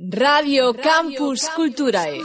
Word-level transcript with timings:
Radio, 0.00 0.74
Campus, 0.74 1.50
Culturae. 1.50 2.22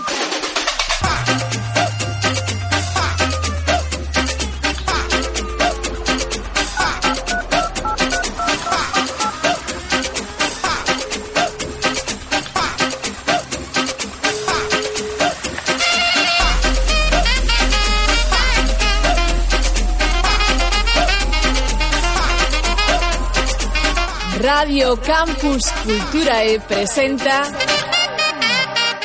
Radio 24.64 24.96
Campus 24.96 25.70
Culturae 25.84 26.58
presenta 26.66 27.52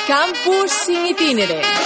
Campus 0.07 0.87
in 0.87 1.05
itinere. 1.07 1.78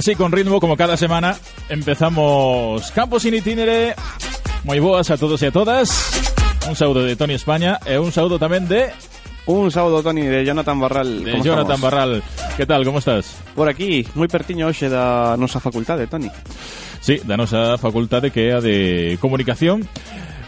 Así 0.00 0.14
con 0.14 0.32
ritmo 0.32 0.60
como 0.60 0.78
cada 0.78 0.96
semana 0.96 1.36
empezamos 1.68 2.90
Campos 2.92 3.26
in 3.26 3.34
itinere. 3.36 3.92
Moi 4.64 4.80
boas 4.80 5.12
a 5.12 5.20
todos 5.20 5.44
e 5.44 5.48
a 5.48 5.52
todas. 5.52 5.92
Un 6.64 6.72
saúdo 6.72 7.04
de 7.04 7.20
Toni 7.20 7.36
España 7.36 7.76
e 7.84 8.00
un 8.00 8.08
saúdo 8.08 8.40
tamén 8.40 8.64
de 8.64 8.96
Un 9.44 9.68
saúdo, 9.68 10.00
Toni, 10.00 10.24
de 10.24 10.40
Jonathan 10.40 10.80
Barral. 10.80 11.20
De 11.20 11.36
Jonathan 11.44 11.76
estamos? 11.76 11.84
Barral. 11.84 12.12
Que 12.56 12.64
tal, 12.64 12.80
como 12.80 13.04
estás? 13.04 13.36
Por 13.52 13.68
aquí, 13.68 14.08
moi 14.16 14.24
pertiño 14.24 14.72
hoxe 14.72 14.88
da 14.88 15.36
nosa 15.36 15.60
facultade, 15.60 16.08
Toni. 16.08 16.32
Sí, 17.04 17.20
da 17.20 17.36
nosa 17.36 17.76
facultade 17.76 18.32
que 18.32 18.48
é 18.48 18.56
a 18.56 18.64
de 18.64 19.20
comunicación. 19.20 19.84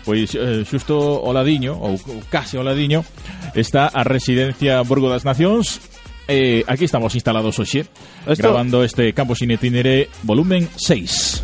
Pois 0.08 0.32
eh, 0.32 0.64
xusto 0.64 0.96
ao 0.96 1.36
ladiño, 1.36 1.76
ou, 1.76 2.00
ou 2.00 2.24
case 2.32 2.56
ao 2.56 2.64
ladiño, 2.64 3.04
está 3.52 3.92
a 3.92 4.00
residencia 4.00 4.80
Burgo 4.80 5.12
das 5.12 5.28
Nacións 5.28 5.91
Eh, 6.28 6.62
aquí 6.66 6.84
estamos 6.86 7.14
instalados 7.14 7.58
Esto- 8.26 8.42
Grabando 8.48 8.84
este 8.84 9.12
Campos 9.12 9.42
in 9.42 9.50
Itinere 9.50 10.08
volumen 10.22 10.68
6 10.76 11.42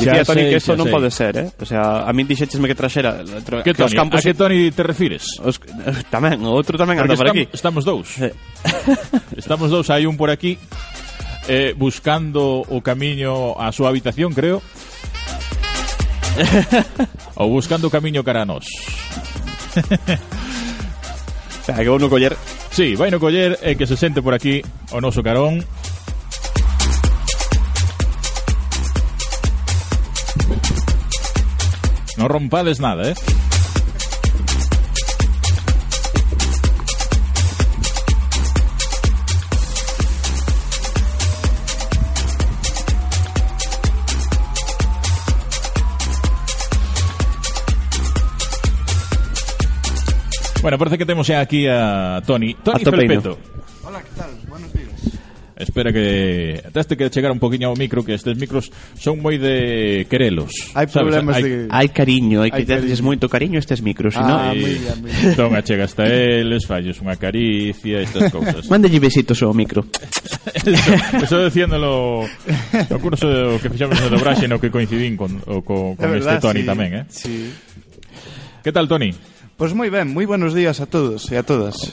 Dicía 0.00 0.24
Toni 0.24 0.48
que 0.48 0.56
eso 0.56 0.72
xa 0.72 0.76
non 0.80 0.88
sei. 0.88 0.94
pode 0.96 1.10
ser, 1.12 1.32
eh? 1.36 1.52
O 1.60 1.66
sea, 1.68 2.08
a 2.08 2.12
min 2.16 2.24
dixéchesme 2.24 2.64
que 2.64 2.72
traxera 2.72 3.20
tra- 3.44 3.60
Que 3.60 3.76
que 3.76 3.84
os 3.84 3.92
Tony, 3.92 4.00
campos 4.00 4.24
a 4.24 4.24
que 4.24 4.32
Tony 4.32 4.72
te 4.72 4.80
refires? 4.80 5.36
os, 5.44 5.60
tamén, 6.08 6.40
o 6.40 6.56
outro 6.56 6.80
tamén 6.80 6.96
anda 7.04 7.12
Porque 7.12 7.20
por 7.20 7.28
aquí. 7.36 7.44
estamos, 7.52 7.84
dous 7.84 8.16
Eh, 8.16 8.32
Estamos 9.36 9.68
dous, 9.68 9.92
hai 9.92 10.08
un 10.08 10.16
por 10.16 10.32
aquí 10.32 10.56
eh, 11.52 11.76
buscando 11.76 12.64
o 12.64 12.80
camiño 12.80 13.60
á 13.60 13.68
súa 13.76 13.92
habitación, 13.92 14.32
creo. 14.32 14.64
Ou 17.36 17.52
buscando 17.52 17.88
o 17.88 17.92
camiño 17.92 18.24
cara 18.24 18.48
a 18.48 18.48
nós. 18.48 18.64
Acabó 21.72 21.98
no 21.98 22.08
coller. 22.08 22.36
Sí, 22.70 22.96
vaino 22.96 23.20
coller, 23.20 23.58
el 23.62 23.70
eh, 23.70 23.76
que 23.76 23.86
se 23.86 23.96
siente 23.96 24.22
por 24.22 24.34
aquí, 24.34 24.62
Onoso 24.90 25.22
Carón. 25.22 25.64
No 32.16 32.28
rompades 32.28 32.80
nada, 32.80 33.10
¿eh? 33.10 33.14
Bueno, 50.62 50.76
parece 50.76 50.98
que 50.98 51.06
temos 51.06 51.28
aquí 51.30 51.66
a 51.66 52.22
Toni. 52.26 52.54
Toni 52.54 52.84
Felpeto. 52.84 53.38
Hola, 53.82 54.02
que 54.02 54.10
tal? 54.14 54.30
Buenos 54.48 54.72
días. 54.74 54.90
Espera 55.56 55.92
que 55.92 56.62
teste 56.72 56.96
que 56.96 57.10
chegar 57.10 57.32
un 57.32 57.38
poquinho 57.38 57.68
ao 57.68 57.76
micro 57.76 58.00
que 58.04 58.16
estes 58.16 58.36
micros 58.36 58.72
son 58.96 59.20
moi 59.20 59.36
de 59.36 60.08
querelos. 60.08 60.52
Hai 60.72 60.88
problemas 60.88 61.36
hai, 61.36 61.44
de 61.44 61.50
Hai 61.68 61.88
cariño, 61.92 62.40
hai 62.40 62.52
que 62.52 62.64
darlles 62.64 63.04
moito 63.04 63.28
cariño 63.28 63.60
a 63.60 63.64
estes 63.64 63.84
micros, 63.84 64.16
ah, 64.16 64.56
moi, 64.56 64.56
eh, 64.56 65.32
Entón 65.32 65.52
achega 65.52 65.84
hasta 65.84 66.08
eles, 66.08 66.64
falles 66.64 66.96
unha 67.04 67.16
caricia, 67.20 68.00
estas 68.00 68.32
cousas. 68.32 68.64
Mándelle 68.72 69.00
besitos 69.00 69.36
ao 69.44 69.52
micro. 69.52 69.84
eso, 70.56 70.72
eso 71.20 71.36
diciéndolo 71.44 72.24
no 72.24 72.96
curso 73.00 73.28
que 73.60 73.68
fixamos 73.68 74.00
no 74.00 74.08
dobraxe 74.08 74.48
no 74.48 74.56
que 74.56 74.72
coincidín 74.72 75.20
con 75.20 75.44
o, 75.44 75.60
con, 75.60 75.92
con 75.92 76.08
verdad, 76.08 76.40
este 76.40 76.44
Tony 76.44 76.64
sí, 76.64 76.68
tamén, 76.68 76.90
eh. 77.00 77.04
Sí. 77.12 77.52
Que 78.64 78.72
tal, 78.72 78.88
Tony? 78.88 79.12
Pois 79.60 79.76
moi 79.76 79.92
ben, 79.92 80.08
moi 80.08 80.24
buenos 80.24 80.56
días 80.56 80.80
a 80.80 80.88
todos 80.88 81.28
e 81.28 81.36
a 81.36 81.44
todas. 81.44 81.92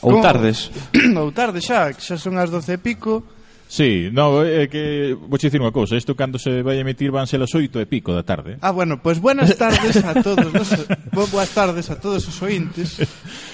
Ou 0.00 0.16
Como? 0.16 0.24
tardes. 0.24 0.72
Ou 1.20 1.28
tarde 1.28 1.60
xa, 1.60 1.92
que 1.92 2.00
xa 2.00 2.16
son 2.16 2.40
as 2.40 2.48
doce 2.48 2.72
e 2.72 2.80
pico. 2.80 3.20
Sí, 3.68 4.08
no, 4.08 4.40
é 4.40 4.64
eh, 4.64 4.66
que 4.72 5.12
vou 5.12 5.36
dicir 5.36 5.60
unha 5.60 5.76
cousa, 5.76 5.92
isto 5.92 6.16
cando 6.16 6.40
se 6.40 6.64
vai 6.64 6.80
emitir 6.80 7.12
van 7.12 7.28
ser 7.28 7.44
as 7.44 7.52
oito 7.52 7.76
e 7.76 7.84
pico 7.84 8.16
da 8.16 8.24
tarde. 8.24 8.56
Ah, 8.64 8.72
bueno, 8.72 9.04
pois 9.04 9.20
pues 9.20 9.36
buenas 9.36 9.52
tardes 9.60 10.00
a 10.00 10.24
todos, 10.24 10.56
os, 10.56 10.70
boas 11.12 11.52
tardes 11.52 11.92
a 11.92 12.00
todos 12.00 12.24
os 12.24 12.40
ointes. 12.40 12.96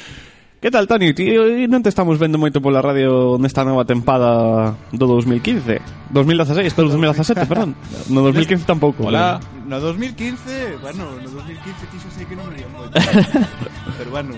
Que 0.61 0.73
tal, 0.73 0.89
Toni? 0.89 1.15
Tío, 1.15 1.47
non 1.71 1.87
te 1.87 1.91
estamos 1.95 2.19
vendo 2.19 2.35
moito 2.35 2.59
pola 2.59 2.83
radio 2.83 3.39
nesta 3.39 3.63
nova 3.63 3.87
tempada 3.87 4.75
do 4.91 5.07
2015 5.07 6.11
2016, 6.11 6.75
pero 6.75 6.91
2017, 6.91 7.47
perdón. 7.47 7.79
No 8.11 8.27
2015 8.27 8.67
tampouco. 8.67 9.07
Hola. 9.07 9.39
No 9.71 9.79
2015, 9.79 10.83
bueno, 10.83 11.15
no 11.23 11.31
2015 11.31 11.63
ti 11.63 11.97
xa 12.03 12.11
sei 12.11 12.27
que 12.27 12.35
non 12.35 12.51
me 12.51 12.59
moito. 12.75 12.91
Pero 14.03 14.11
bueno, 14.11 14.35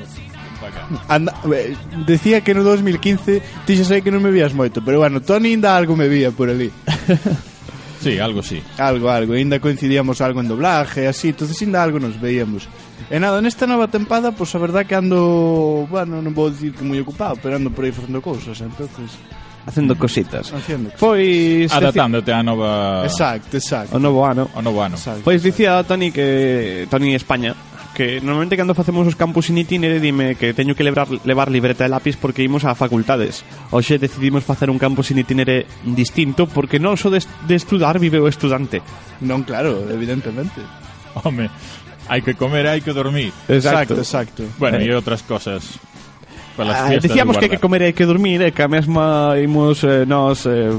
Anda, 1.08 1.32
eh, 1.54 1.72
decía 2.04 2.44
que 2.44 2.52
no 2.52 2.68
2015 2.68 3.64
ti 3.64 3.72
xa 3.80 3.84
sei 3.88 4.04
que 4.04 4.12
non 4.12 4.20
me 4.20 4.28
vías 4.28 4.52
moito 4.52 4.84
Pero 4.84 5.00
bueno, 5.00 5.24
Tony 5.24 5.56
ainda 5.56 5.72
algo 5.72 5.96
me 5.96 6.04
vía 6.04 6.28
por 6.36 6.52
ali. 6.52 6.68
Sí, 8.00 8.18
algo 8.18 8.42
sí. 8.42 8.62
Algo, 8.78 9.10
algo. 9.10 9.34
Ainda 9.34 9.60
coincidíamos 9.60 10.20
algo 10.20 10.40
en 10.40 10.48
doblaje, 10.48 11.06
así, 11.06 11.28
entonces 11.28 11.60
ainda 11.60 11.82
algo 11.82 12.00
nos 12.00 12.20
veíamos. 12.20 12.68
E 13.10 13.20
nada, 13.20 13.40
nesta 13.44 13.66
nova 13.68 13.88
tempada, 13.88 14.32
pois 14.32 14.50
pues, 14.50 14.56
a 14.56 14.58
verdad 14.58 14.86
que 14.86 14.96
ando, 14.96 15.86
bueno, 15.90 16.22
non 16.24 16.32
vou 16.32 16.48
dicir 16.48 16.72
que 16.72 16.84
moi 16.86 17.00
ocupado, 17.02 17.36
pero 17.42 17.58
ando 17.58 17.68
por 17.68 17.84
aí 17.84 17.92
facendo 17.92 18.22
cousas, 18.22 18.56
entonces 18.60 19.18
Facendo 19.64 19.96
cositas. 19.96 20.52
Haciendo 20.52 20.90
cositas. 20.90 21.00
Pois 21.00 21.70
adaptándote 21.72 22.32
á 22.32 22.40
nova 22.40 23.04
Exacto, 23.04 23.60
exacto. 23.60 23.96
O 23.96 24.00
novo 24.00 24.24
ano. 24.24 24.48
O 24.56 24.60
novo 24.64 24.80
ano. 24.80 24.96
Exacto, 24.96 25.20
Pois 25.20 25.44
dicía 25.44 25.84
Toni 25.84 26.10
que 26.10 26.88
Toni 26.88 27.14
España 27.14 27.52
que 28.00 28.18
normalmente 28.22 28.56
cando 28.56 28.72
facemos 28.72 29.04
os 29.04 29.12
campus 29.12 29.52
in 29.52 29.60
itinere 29.60 30.00
dime 30.00 30.32
que 30.32 30.56
teño 30.56 30.72
que 30.72 30.80
levar, 30.80 31.04
levar 31.28 31.52
libreta 31.52 31.84
e 31.84 31.92
lápiz 31.92 32.16
porque 32.16 32.40
imos 32.40 32.64
a 32.64 32.72
facultades. 32.72 33.44
Hoxe 33.68 34.00
decidimos 34.00 34.40
facer 34.40 34.72
un 34.72 34.80
campus 34.80 35.12
in 35.12 35.20
itinere 35.20 35.68
distinto 35.84 36.48
porque 36.48 36.80
non 36.80 36.96
só 36.96 37.12
de, 37.12 37.20
de 37.20 37.54
estudar 37.60 38.00
vive 38.00 38.16
o 38.16 38.24
estudante. 38.24 38.80
Non, 39.20 39.44
claro, 39.44 39.84
evidentemente. 39.92 40.64
Home, 41.12 41.52
hai 42.08 42.24
que 42.24 42.32
comer, 42.32 42.72
hai 42.72 42.80
que 42.80 42.96
dormir. 42.96 43.36
Exacto, 43.52 44.00
exacto. 44.00 44.48
Bueno, 44.56 44.80
eh. 44.80 44.88
e 44.88 44.96
outras 44.96 45.20
cosas. 45.20 45.76
Ah, 46.56 46.96
decíamos 46.96 47.36
que 47.36 47.44
hai 47.44 47.52
que 47.52 47.60
comer 47.60 47.84
e 47.84 47.92
hai 47.92 47.96
que 47.96 48.08
dormir 48.08 48.40
e 48.40 48.48
que 48.48 48.64
a 48.64 48.70
mesma 48.72 49.36
imos 49.36 49.84
eh, 49.84 50.08
nos 50.08 50.48
eh, 50.48 50.72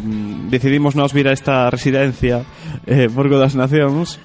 decidimos 0.50 0.97
nos 0.97 1.13
vir 1.13 1.29
a 1.29 1.38
esta 1.38 1.69
residencia 1.69 2.41
eh, 2.89 3.06
Borgo 3.13 3.38
das 3.38 3.53
Nacións 3.53 4.18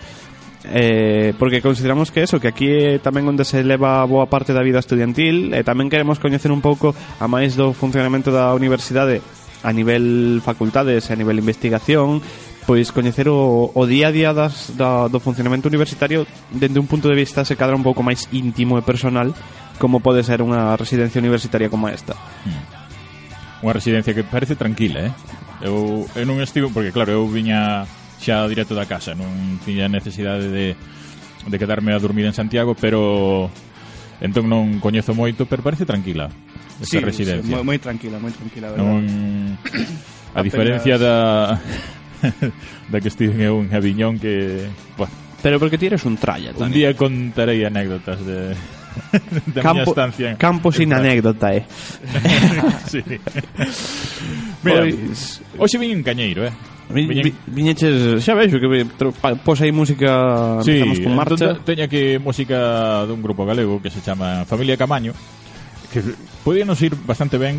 eh, 0.70 1.34
porque 1.38 1.62
consideramos 1.62 2.10
que 2.10 2.22
eso, 2.22 2.40
que 2.40 2.48
aquí 2.48 2.68
é 2.68 2.98
tamén 2.98 3.26
onde 3.26 3.46
se 3.46 3.62
leva 3.62 4.02
boa 4.04 4.26
parte 4.26 4.50
da 4.50 4.64
vida 4.64 4.82
estudiantil 4.82 5.54
e 5.54 5.62
tamén 5.62 5.90
queremos 5.90 6.18
coñecer 6.18 6.50
un 6.50 6.62
pouco 6.62 6.92
a 6.92 7.26
máis 7.30 7.54
do 7.54 7.70
funcionamento 7.72 8.34
da 8.34 8.54
universidade 8.54 9.22
a 9.62 9.70
nivel 9.70 10.40
facultades 10.42 11.08
e 11.08 11.12
a 11.14 11.18
nivel 11.18 11.38
investigación 11.38 12.20
pois 12.66 12.90
coñecer 12.90 13.30
o, 13.30 13.70
o 13.70 13.82
día 13.86 14.10
a 14.10 14.14
día 14.14 14.30
das, 14.34 14.74
da, 14.74 15.06
do 15.06 15.22
funcionamento 15.22 15.70
universitario 15.70 16.26
dende 16.50 16.82
un 16.82 16.90
punto 16.90 17.06
de 17.06 17.14
vista 17.14 17.46
se 17.46 17.54
cadra 17.54 17.78
un 17.78 17.86
pouco 17.86 18.02
máis 18.02 18.26
íntimo 18.34 18.74
e 18.78 18.82
personal 18.82 19.30
como 19.78 20.02
pode 20.02 20.26
ser 20.26 20.42
unha 20.42 20.74
residencia 20.74 21.22
universitaria 21.22 21.70
como 21.70 21.86
esta 21.86 22.18
Unha 23.64 23.72
residencia 23.72 24.12
que 24.12 24.20
parece 24.20 24.52
tranquila, 24.52 25.08
eh? 25.08 25.12
Eu, 25.64 26.04
eu 26.12 26.24
non 26.28 26.44
estivo, 26.44 26.68
porque 26.68 26.92
claro, 26.92 27.16
eu 27.16 27.24
viña 27.24 27.88
xa 28.20 28.46
directo 28.48 28.74
da 28.74 28.88
casa 28.88 29.14
non 29.14 29.60
tiña 29.62 29.88
necesidade 29.88 30.48
de, 30.48 30.66
de 31.46 31.56
quedarme 31.58 31.92
a 31.92 32.00
dormir 32.00 32.26
en 32.26 32.34
Santiago 32.34 32.74
pero 32.74 33.48
entón 34.20 34.48
non 34.48 34.80
coñezo 34.80 35.12
moito 35.12 35.44
pero 35.44 35.60
parece 35.60 35.84
tranquila 35.84 36.32
esta 36.80 36.98
sí, 36.98 37.04
residencia 37.04 37.44
sí, 37.44 37.52
moi, 37.52 37.64
moi 37.64 37.78
tranquila 37.80 38.16
moi 38.16 38.32
tranquila 38.32 38.72
verdad? 38.72 38.84
non 38.84 39.02
a 40.36 40.40
diferencia 40.40 40.96
da 40.96 41.16
da 42.92 42.96
que 43.00 43.08
estive 43.12 43.36
eu 43.44 43.60
en 43.60 43.72
Aviñón 43.72 44.16
que 44.16 44.64
bueno, 44.96 45.12
pero 45.44 45.60
porque 45.60 45.76
ti 45.76 45.86
eres 45.86 46.04
un 46.08 46.16
tralla 46.16 46.56
un 46.56 46.72
día 46.72 46.96
contarei 46.96 47.64
anécdotas 47.64 48.20
de 48.24 48.56
da 49.54 49.62
campo, 49.62 49.90
estancia 49.90 50.30
en, 50.30 50.36
campo 50.36 50.72
sin 50.72 50.92
en 50.92 50.98
anécdota, 50.98 51.54
eh. 51.54 51.64
sí. 52.88 53.02
Mira, 54.62 54.80
pois... 54.80 55.42
hoxe 55.58 55.78
vin 55.78 55.90
en 55.92 56.02
Cañeiro, 56.02 56.46
eh. 56.46 56.52
Vi, 56.88 57.06
vi, 57.06 57.34
viñeches, 57.46 58.22
xa 58.22 58.34
vexo 58.38 58.62
que 58.62 58.86
pos 59.42 59.58
aí 59.58 59.74
música 59.74 60.62
sí, 60.62 60.78
con 60.78 60.94
entón 60.94 61.14
marcha. 61.18 61.58
teña 61.66 61.90
aquí 61.90 62.14
música 62.22 63.02
dun 63.10 63.26
grupo 63.26 63.42
galego 63.42 63.82
que 63.82 63.90
se 63.90 63.98
chama 63.98 64.46
Familia 64.46 64.78
Camaño 64.78 65.10
que 65.90 65.98
podíanos 66.46 66.78
ir 66.86 66.94
bastante 66.94 67.42
ben 67.42 67.58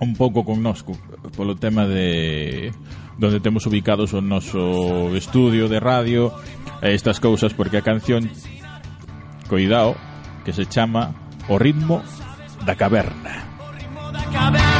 un 0.00 0.16
pouco 0.16 0.48
con 0.48 0.64
nosco 0.64 0.96
polo 1.36 1.60
tema 1.60 1.84
de 1.84 2.72
donde 3.20 3.44
temos 3.44 3.68
ubicados 3.68 4.16
o 4.16 4.24
noso 4.24 5.12
estudio 5.12 5.68
de 5.68 5.76
radio 5.76 6.32
e 6.80 6.96
estas 6.96 7.20
cousas 7.20 7.52
porque 7.52 7.76
a 7.76 7.84
canción 7.84 8.32
coidao 9.44 9.92
que 10.40 10.56
se 10.56 10.64
chama 10.64 11.22
O 11.48 11.58
ritmo 11.58 12.02
da 12.64 12.76
caverna. 12.76 13.42
O 13.58 13.72
ritmo 13.74 14.12
da 14.12 14.22
caverna. 14.30 14.71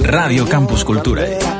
Radio 0.00 0.46
Campus 0.46 0.84
Cultura. 0.84 1.57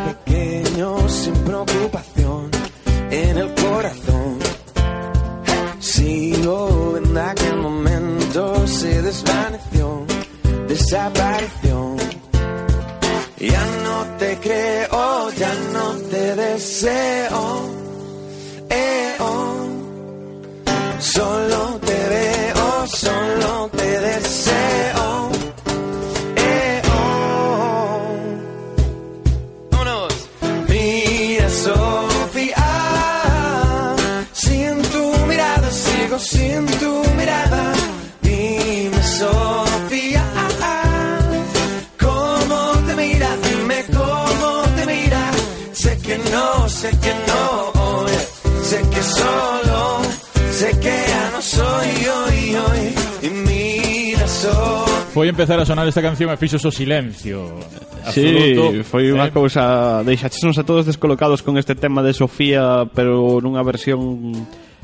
empezar 55.38 55.60
a 55.60 55.64
sonar 55.64 55.86
esta 55.86 56.02
canción 56.02 56.34
e 56.34 56.36
fixo 56.36 56.58
o 56.58 56.72
silencio 56.74 57.54
absoluto. 58.02 58.74
Sí, 58.74 58.82
foi 58.82 59.14
unha 59.14 59.30
eh? 59.30 59.32
cousa... 59.32 60.02
Deixaxenos 60.02 60.58
a 60.58 60.66
todos 60.66 60.82
descolocados 60.82 61.46
con 61.46 61.54
este 61.54 61.78
tema 61.78 62.02
de 62.02 62.10
Sofía, 62.10 62.90
pero 62.90 63.38
nunha 63.38 63.62
versión... 63.62 64.34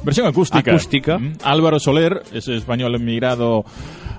Versión 0.06 0.30
acústica. 0.30 0.70
Acústica. 0.70 1.18
Mm. 1.18 1.42
Álvaro 1.42 1.82
Soler, 1.82 2.22
ese 2.30 2.54
español 2.54 2.94
emigrado 2.94 3.66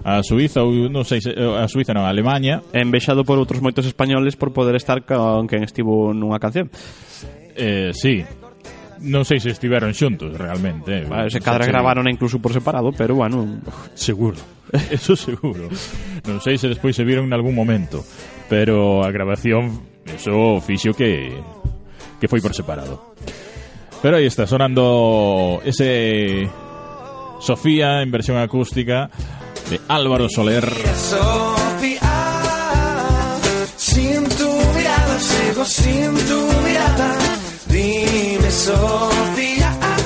a 0.04 0.20
Suiza 0.28 0.60
ou 0.60 0.92
non 0.92 1.08
sei 1.08 1.24
eh, 1.24 1.40
a 1.40 1.72
Suiza 1.72 1.96
non, 1.96 2.04
a 2.04 2.12
Alemania. 2.12 2.60
envexado 2.76 3.24
por 3.24 3.40
outros 3.40 3.64
moitos 3.64 3.88
españoles 3.88 4.36
por 4.36 4.52
poder 4.52 4.76
estar 4.76 5.08
con 5.08 5.48
quen 5.48 5.64
estivo 5.64 6.12
nunha 6.12 6.36
canción. 6.36 6.68
Eh, 7.56 7.96
sí. 7.96 8.28
Non 9.08 9.24
sei 9.24 9.40
se 9.40 9.56
estiveron 9.56 9.96
xuntos 9.96 10.36
realmente. 10.36 11.08
Vale, 11.08 11.32
se 11.32 11.40
cadra 11.40 11.64
gravaron 11.64 12.12
incluso 12.12 12.44
por 12.44 12.52
separado, 12.52 12.92
pero 12.92 13.16
bueno, 13.16 13.64
seguro. 13.96 14.55
Eso 14.92 15.16
seguro. 15.16 15.70
Non 16.26 16.42
sei 16.42 16.58
se 16.58 16.68
despois 16.68 16.96
se 16.98 17.06
viron 17.06 17.30
en 17.30 17.34
algún 17.34 17.54
momento, 17.54 18.02
pero 18.50 19.06
a 19.06 19.12
grabación 19.14 19.86
eso 20.06 20.62
fixo 20.62 20.94
que 20.94 21.34
que 22.20 22.28
foi 22.28 22.42
por 22.42 22.54
separado. 22.54 23.14
Pero 24.02 24.18
aí 24.18 24.26
está 24.26 24.46
sonando 24.46 25.62
ese 25.66 26.50
Sofía 27.40 28.02
en 28.02 28.12
versión 28.12 28.38
acústica 28.38 29.10
de 29.70 29.80
Álvaro 29.88 30.30
Soler. 30.30 30.66
Sofía, 30.96 32.00
sin 33.78 34.24
tu 34.30 34.50
mirada, 34.74 35.20
sigo 35.20 35.66
sin 35.66 36.14
tu 36.28 36.40
mirada. 36.64 37.18
Dime, 37.68 38.52
Sofía. 38.52 39.35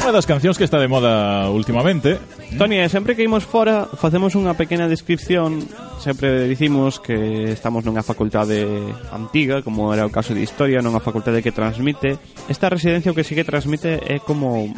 unha 0.09 0.17
das 0.17 0.25
cancións 0.25 0.57
que 0.57 0.65
está 0.65 0.81
de 0.81 0.89
moda 0.89 1.53
últimamente. 1.53 2.17
Tony, 2.57 2.81
sempre 2.89 3.13
que 3.13 3.21
imos 3.21 3.45
fora 3.45 3.85
facemos 3.85 4.33
unha 4.33 4.57
pequena 4.57 4.89
descripción, 4.89 5.61
sempre 6.01 6.49
dicimos 6.49 6.97
que 6.97 7.53
estamos 7.53 7.85
nunha 7.85 8.01
facultade 8.01 8.65
antiga, 9.13 9.61
como 9.61 9.93
era 9.93 10.09
o 10.09 10.09
caso 10.09 10.33
de 10.33 10.41
Historia, 10.41 10.81
nunha 10.81 10.97
facultade 10.97 11.45
que 11.45 11.53
transmite. 11.53 12.17
Esta 12.49 12.73
residencia 12.73 13.13
o 13.13 13.17
que 13.17 13.21
sí 13.21 13.37
que 13.37 13.45
transmite 13.45 14.01
é 14.01 14.17
como 14.17 14.73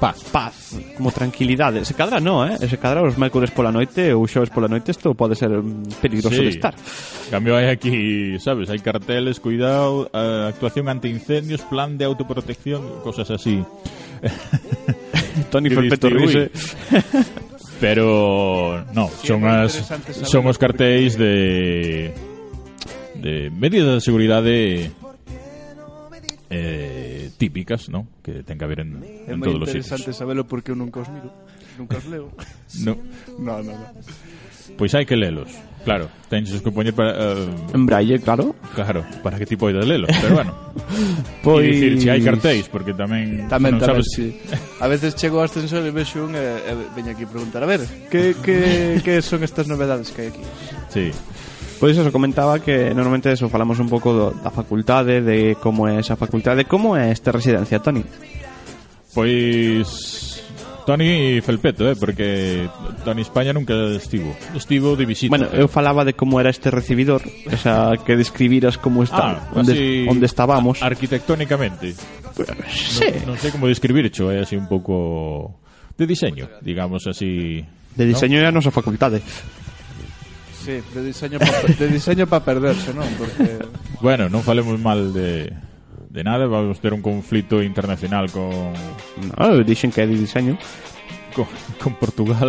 paz. 0.00 0.16
Paz, 0.32 0.80
como 0.96 1.12
tranquilidade. 1.12 1.84
Se 1.84 1.92
cadra 1.92 2.16
non, 2.16 2.48
eh? 2.48 2.56
Se 2.56 2.80
cadra 2.80 3.04
os 3.04 3.20
mércores 3.20 3.52
pola 3.52 3.72
noite 3.72 4.12
ou 4.16 4.24
xoves 4.24 4.48
pola 4.48 4.68
noite, 4.68 4.96
isto 4.96 5.12
pode 5.12 5.36
ser 5.36 5.60
peligroso 6.00 6.40
sí. 6.40 6.48
de 6.48 6.52
estar. 6.56 6.72
En 6.72 7.30
cambio, 7.36 7.56
hai 7.56 7.68
aquí, 7.68 8.36
sabes, 8.40 8.72
hai 8.72 8.80
carteles, 8.80 9.44
cuidado, 9.44 10.08
eh, 10.08 10.48
actuación 10.48 10.88
antiincendios, 10.88 11.60
plan 11.68 12.00
de 12.00 12.08
autoprotección, 12.08 13.04
cosas 13.04 13.28
así. 13.28 13.60
Tony 15.50 15.68
diste, 15.68 16.08
rise 16.08 16.50
"Ui". 16.50 17.24
Pero 17.80 18.84
no, 18.94 19.08
son 19.22 19.44
as 19.44 19.76
interesante 19.76 20.24
son 20.24 20.46
os 20.48 20.56
cartéis 20.56 21.18
de 21.18 22.12
de 23.20 23.50
medidas 23.50 23.94
de 23.94 24.00
seguridade 24.00 24.90
eh, 26.48 27.30
típicas, 27.38 27.88
¿no? 27.88 28.06
Que 28.22 28.42
ten 28.42 28.56
que 28.56 28.64
haber 28.64 28.80
en, 28.80 29.02
É 29.02 29.34
en 29.34 29.40
todos 29.42 29.60
os 29.60 29.68
interesante 29.68 30.08
sitios. 30.14 30.16
sabelo 30.16 30.46
porque 30.46 30.70
eu 30.72 30.76
nunca 30.78 31.00
os 31.00 31.08
miro. 31.10 31.28
Nunca 31.76 31.98
os 31.98 32.06
leo. 32.06 32.30
No, 32.82 32.96
no, 33.38 33.62
no, 33.62 33.72
no. 33.72 33.86
pois 34.74 34.90
hai 34.94 35.06
que 35.06 35.14
lelos. 35.14 35.48
Claro, 35.86 36.10
tens 36.28 36.50
que 36.50 36.72
poñer 36.74 36.90
para... 36.92 37.14
Uh, 37.14 37.70
en 37.70 37.86
braille, 37.86 38.18
claro. 38.18 38.56
Claro, 38.74 39.06
para 39.22 39.38
que 39.38 39.46
tipo 39.46 39.70
de 39.70 39.86
lelos, 39.86 40.10
pero 40.20 40.34
bueno. 40.34 40.52
pois... 41.46 41.62
E 41.62 41.94
dicir, 41.94 42.02
se 42.02 42.10
hai 42.10 42.18
cartéis, 42.26 42.66
porque 42.66 42.90
tamén... 42.90 43.46
Tamén, 43.46 43.78
non 43.78 43.86
tamén, 43.86 44.02
sabes... 44.02 44.10
sí. 44.10 44.34
A 44.82 44.90
veces 44.90 45.14
chego 45.14 45.38
ao 45.38 45.46
ascensor 45.46 45.86
e 45.86 45.94
vexo 45.94 46.26
un 46.26 46.34
e, 46.34 46.42
e 46.42 46.74
veño 46.90 47.14
aquí 47.14 47.22
a 47.22 47.30
preguntar, 47.30 47.62
a 47.62 47.70
ver, 47.70 47.86
que, 48.10 48.34
que, 48.42 48.98
que 49.06 49.22
son 49.22 49.46
estas 49.46 49.70
novedades 49.70 50.10
que 50.10 50.26
hai 50.26 50.28
aquí? 50.34 50.42
Sí. 50.90 51.06
Pois 51.78 51.94
pues 51.94 52.02
eso, 52.02 52.10
comentaba 52.10 52.58
que 52.58 52.90
normalmente 52.90 53.30
eso, 53.30 53.46
falamos 53.46 53.78
un 53.78 53.86
pouco 53.86 54.10
do, 54.10 54.26
da 54.42 54.50
facultade, 54.50 55.22
de 55.22 55.54
como 55.62 55.86
é 55.86 56.02
esa 56.02 56.18
facultade, 56.18 56.66
como 56.66 56.98
é 56.98 57.14
esta 57.14 57.30
residencia, 57.30 57.78
Toni? 57.78 58.02
Pois 59.14 60.42
Tony 60.86 61.40
Felpeto, 61.42 61.90
eh, 61.90 61.96
porque 61.98 62.70
Tony 63.04 63.22
España 63.22 63.52
nunca 63.52 63.74
estivo. 63.90 64.34
Estivo 64.54 64.94
de 64.94 65.04
visita. 65.04 65.36
Bueno, 65.36 65.50
eu 65.50 65.66
falaba 65.66 66.06
de 66.06 66.14
como 66.14 66.38
era 66.38 66.48
este 66.48 66.70
recibidor, 66.70 67.26
o 67.26 67.58
sea, 67.58 67.98
que 68.06 68.14
describiras 68.14 68.78
como 68.78 69.02
está, 69.02 69.42
ah, 69.42 69.50
onde, 69.52 69.74
así, 69.74 70.06
onde 70.08 70.26
estábamos. 70.26 70.80
Arquitectónicamente. 70.80 71.98
sí. 72.70 73.10
Non 73.26 73.34
sei 73.34 73.50
como 73.50 73.66
describir, 73.66 74.06
hecho, 74.06 74.30
é 74.30 74.46
así 74.46 74.54
un 74.54 74.70
pouco 74.70 75.58
de 75.98 76.06
diseño, 76.06 76.46
digamos 76.62 77.10
así. 77.10 77.66
De 77.98 78.06
diseño 78.06 78.38
é 78.38 78.46
a 78.46 78.54
nosa 78.54 78.70
facultade. 78.70 79.18
Sí, 80.62 80.78
de 80.94 81.02
diseño 81.02 81.42
pa, 81.42 81.50
de 81.66 81.86
diseño 81.90 82.30
pa 82.30 82.46
perderse, 82.46 82.94
non? 82.94 83.10
Porque 83.18 83.58
Bueno, 83.98 84.30
non 84.30 84.46
falemos 84.46 84.78
mal 84.78 85.10
de 85.10 85.50
de 86.16 86.24
nada, 86.24 86.46
vamos 86.46 86.80
ter 86.80 86.94
un 86.94 87.02
conflito 87.02 87.62
internacional 87.62 88.30
con 88.32 88.72
No, 89.36 89.62
dixen 89.62 89.92
que 89.92 90.00
é 90.00 90.06
de 90.08 90.16
diseño. 90.16 90.56
con, 91.36 91.44
con 91.76 91.92
Portugal. 92.00 92.48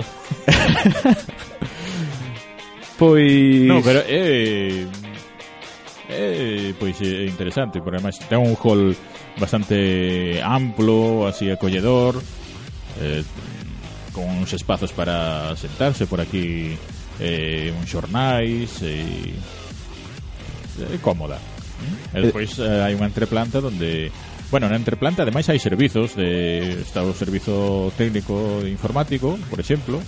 Pois... 2.98 3.68
No, 3.68 3.84
pero 3.84 4.00
é 4.08 4.88
é 6.08 6.74
pois 6.80 6.96
é 7.04 7.28
interesante, 7.28 7.84
porque 7.84 8.00
además 8.00 8.16
ten 8.32 8.40
un 8.40 8.56
hall 8.56 8.96
bastante 9.36 10.40
amplo, 10.40 11.28
así 11.28 11.52
acolledor, 11.52 12.16
eh, 13.04 13.22
con 14.16 14.24
uns 14.32 14.56
espazos 14.56 14.96
para 14.96 15.52
sentarse 15.60 16.08
por 16.08 16.24
aquí, 16.24 16.80
eh, 17.20 17.76
uns 17.76 17.92
xornais 17.92 18.72
e 18.82 19.36
é 20.80 20.98
cómoda. 21.04 21.57
E 22.14 22.18
despois 22.24 22.58
eh, 22.60 22.84
hai 22.84 22.94
unha 22.98 23.10
entreplanta 23.10 23.62
onde 23.62 24.10
Bueno, 24.48 24.72
na 24.72 24.80
entreplanta 24.80 25.28
ademais 25.28 25.44
hai 25.52 25.60
servizos 25.60 26.16
de 26.16 26.80
está 26.80 27.04
o 27.04 27.12
servizo 27.12 27.92
técnico 28.00 28.64
informático, 28.64 29.36
por 29.52 29.60
exemplo, 29.60 30.00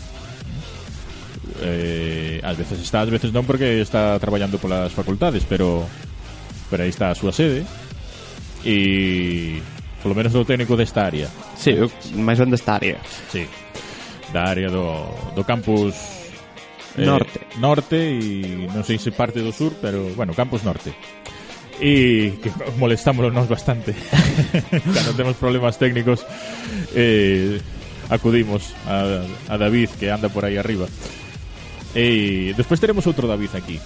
eh, 1.59 2.39
ás 2.39 2.55
veces 2.55 2.79
está, 2.79 3.03
ás 3.03 3.11
veces 3.11 3.35
non 3.35 3.43
porque 3.43 3.83
está 3.83 4.15
traballando 4.15 4.55
polas 4.55 4.95
facultades, 4.95 5.43
pero 5.43 5.83
pero 6.71 6.87
aí 6.87 6.91
está 6.91 7.11
a 7.11 7.19
súa 7.19 7.35
sede 7.35 7.67
e 8.63 9.59
polo 9.99 10.15
menos 10.15 10.31
do 10.31 10.47
técnico 10.47 10.79
desta 10.79 11.03
área. 11.03 11.27
Sí, 11.59 11.75
eu 11.75 11.91
máis 12.15 12.39
ben 12.39 12.47
desta 12.47 12.79
área. 12.79 12.95
Sí. 13.27 13.43
Da 14.31 14.47
área 14.47 14.71
do, 14.71 15.03
do 15.35 15.43
campus 15.43 15.99
eh, 16.95 17.03
norte. 17.03 17.43
Norte 17.59 17.99
e 17.99 18.71
non 18.71 18.87
sei 18.87 18.95
se 18.95 19.11
parte 19.11 19.43
do 19.43 19.51
sur, 19.51 19.75
pero 19.83 20.15
bueno, 20.15 20.31
campus 20.31 20.63
norte 20.63 20.95
y 21.79 22.31
que 22.41 22.51
molestámonos 22.77 23.47
bastante. 23.47 23.95
Cuando 24.69 25.11
tenemos 25.13 25.35
problemas 25.37 25.77
técnicos, 25.77 26.25
eh, 26.95 27.59
acudimos 28.09 28.73
a, 28.87 29.21
a, 29.47 29.57
David, 29.57 29.89
que 29.99 30.11
anda 30.11 30.29
por 30.29 30.45
ahí 30.45 30.57
arriba. 30.57 30.87
Eh, 31.95 32.51
e 32.51 32.53
despois 32.53 32.77
teremos 32.79 33.07
outro 33.07 33.25
David 33.25 33.55
aquí. 33.55 33.79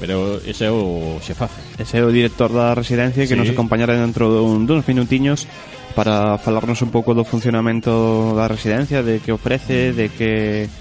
Pero 0.00 0.40
ese 0.48 0.64
é 0.64 0.72
o 0.72 1.20
xefazo. 1.20 1.60
Ese 1.76 2.00
é 2.00 2.02
o 2.04 2.08
director 2.08 2.48
da 2.48 2.72
residencia 2.72 3.28
que 3.28 3.36
sí. 3.36 3.40
nos 3.40 3.52
acompañará 3.52 3.92
dentro 4.00 4.32
dun, 4.32 4.64
duns 4.64 4.88
minutiños 4.88 5.44
para 5.92 6.40
falarnos 6.40 6.80
un 6.80 6.88
pouco 6.88 7.12
do 7.12 7.28
funcionamento 7.28 8.32
da 8.32 8.48
residencia, 8.48 9.04
de 9.04 9.20
que 9.20 9.34
ofrece, 9.34 9.92
de 9.92 10.08
que 10.08 10.72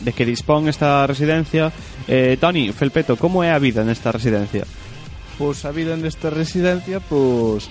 de 0.00 0.12
que 0.16 0.24
dispón 0.24 0.68
esta 0.72 1.04
residencia. 1.04 1.68
Eh, 2.08 2.40
Tony, 2.40 2.72
Felpeto, 2.72 3.20
como 3.20 3.44
é 3.44 3.52
a 3.52 3.60
vida 3.60 3.84
nesta 3.84 4.08
residencia? 4.08 4.64
Pois 5.38 5.64
a 5.64 5.72
vida 5.72 5.96
nesta 5.96 6.30
residencia, 6.30 7.00
pois 7.00 7.66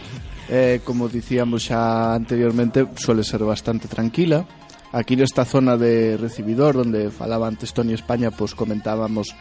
eh, 0.50 0.82
como 0.84 1.08
dicíamos 1.08 1.70
xa 1.72 2.12
anteriormente, 2.18 2.84
suele 3.00 3.24
ser 3.24 3.46
bastante 3.48 3.88
tranquila. 3.88 4.44
Aquí 4.92 5.16
nesta 5.16 5.48
zona 5.48 5.80
de 5.80 6.20
recibidor 6.20 6.76
onde 6.76 7.08
falaba 7.16 7.48
antes 7.48 7.72
Tony 7.72 7.96
España, 7.96 8.28
pois 8.28 8.52
comentábamos 8.52 9.32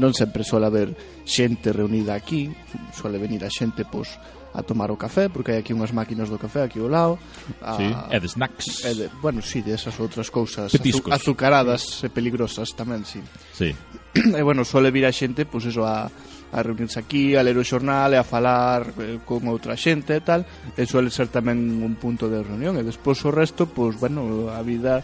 non 0.00 0.16
sempre 0.16 0.48
suele 0.48 0.64
haber 0.64 0.96
xente 1.28 1.76
reunida 1.76 2.16
aquí, 2.16 2.48
suele 2.96 3.20
venir 3.20 3.44
a 3.44 3.52
xente 3.52 3.84
pois 3.84 4.16
a 4.54 4.62
tomar 4.62 4.88
o 4.88 4.96
café, 4.96 5.28
porque 5.28 5.52
hai 5.52 5.60
aquí 5.60 5.76
unhas 5.76 5.92
máquinas 5.92 6.32
do 6.32 6.40
café 6.40 6.64
aquí 6.64 6.80
ao 6.80 6.88
lado. 6.88 7.20
A, 7.60 7.76
sí, 7.76 7.84
e 7.90 8.16
de 8.16 8.28
snacks. 8.30 8.86
E 8.86 8.92
de, 8.96 9.04
bueno, 9.20 9.44
sí, 9.44 9.60
de 9.60 9.76
esas 9.76 9.92
outras 10.00 10.32
cousas 10.32 10.72
Petiscos. 10.72 11.12
azucaradas 11.12 12.00
e 12.00 12.08
peligrosas 12.08 12.72
tamén, 12.72 13.04
sí. 13.04 13.20
Sí. 13.52 13.76
E 14.14 14.40
bueno, 14.46 14.64
suele 14.64 14.88
vir 14.88 15.04
a 15.04 15.12
xente, 15.12 15.44
pois 15.44 15.68
eso, 15.68 15.84
a 15.84 16.08
a 16.54 16.62
reunirse 16.62 17.02
aquí, 17.02 17.34
a 17.34 17.42
ler 17.42 17.58
o 17.58 17.66
xornal 17.66 18.14
e 18.14 18.18
a 18.18 18.22
falar 18.22 18.94
eh, 19.02 19.18
con 19.26 19.42
outra 19.50 19.74
xente 19.74 20.14
e 20.14 20.22
tal, 20.22 20.46
e 20.78 20.86
suele 20.86 21.10
ser 21.10 21.26
tamén 21.26 21.58
un 21.82 21.98
punto 21.98 22.30
de 22.30 22.46
reunión, 22.46 22.78
e 22.78 22.86
despois 22.86 23.18
o 23.26 23.34
resto, 23.34 23.66
pois, 23.66 23.98
bueno, 23.98 24.46
a 24.54 24.62
vida... 24.62 25.02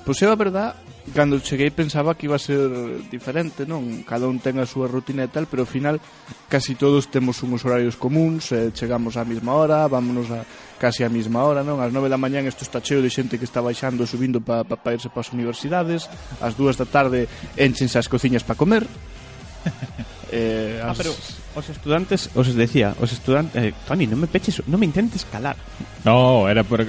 Pois 0.00 0.16
é 0.24 0.26
a 0.32 0.32
verdad, 0.32 0.80
cando 1.12 1.40
cheguei 1.40 1.70
pensaba 1.70 2.14
que 2.14 2.26
iba 2.26 2.36
a 2.36 2.42
ser 2.42 2.70
diferente, 3.10 3.66
non? 3.66 4.04
Cada 4.06 4.28
un 4.30 4.38
ten 4.38 4.56
a 4.62 4.66
súa 4.68 4.86
rutina 4.86 5.26
e 5.26 5.30
tal, 5.32 5.44
pero 5.44 5.66
ao 5.66 5.70
final 5.70 5.98
casi 6.46 6.76
todos 6.78 7.08
temos 7.10 7.42
uns 7.42 7.64
horarios 7.64 8.00
comuns, 8.00 8.52
eh, 8.52 8.70
chegamos 8.72 9.16
á 9.18 9.24
mesma 9.26 9.56
hora, 9.56 9.84
vámonos 9.90 10.30
a 10.30 10.46
casi 10.78 11.02
á 11.02 11.10
mesma 11.10 11.42
hora, 11.42 11.66
non? 11.66 11.82
Ás 11.82 11.90
9 11.90 12.08
da 12.08 12.20
mañán 12.20 12.46
isto 12.46 12.62
está 12.62 12.80
cheo 12.80 13.02
de 13.02 13.10
xente 13.10 13.36
que 13.36 13.48
está 13.48 13.60
baixando 13.60 14.04
e 14.04 14.08
subindo 14.08 14.40
para 14.40 14.64
pa, 14.64 14.76
pa 14.78 14.94
irse 14.94 15.10
para 15.10 15.24
as 15.24 15.32
universidades, 15.34 16.06
ás 16.38 16.54
2 16.54 16.78
da 16.78 16.86
tarde 16.86 17.26
enchense 17.58 17.98
as 17.98 18.08
cociñas 18.08 18.46
para 18.46 18.56
comer, 18.56 18.86
eh, 20.32 20.80
ah, 20.82 20.90
as... 20.90 20.94
Ah, 20.94 20.94
pero 20.96 21.12
os 21.54 21.66
estudantes, 21.68 22.30
os 22.34 22.54
decía, 22.54 22.94
os 23.02 23.10
estudantes, 23.10 23.58
eh, 23.58 23.74
Tony, 23.86 24.06
non 24.06 24.22
me 24.22 24.30
peches, 24.30 24.62
non 24.70 24.78
me 24.78 24.86
intentes 24.86 25.26
calar. 25.26 25.58
No, 26.06 26.46
era 26.46 26.62
por, 26.62 26.86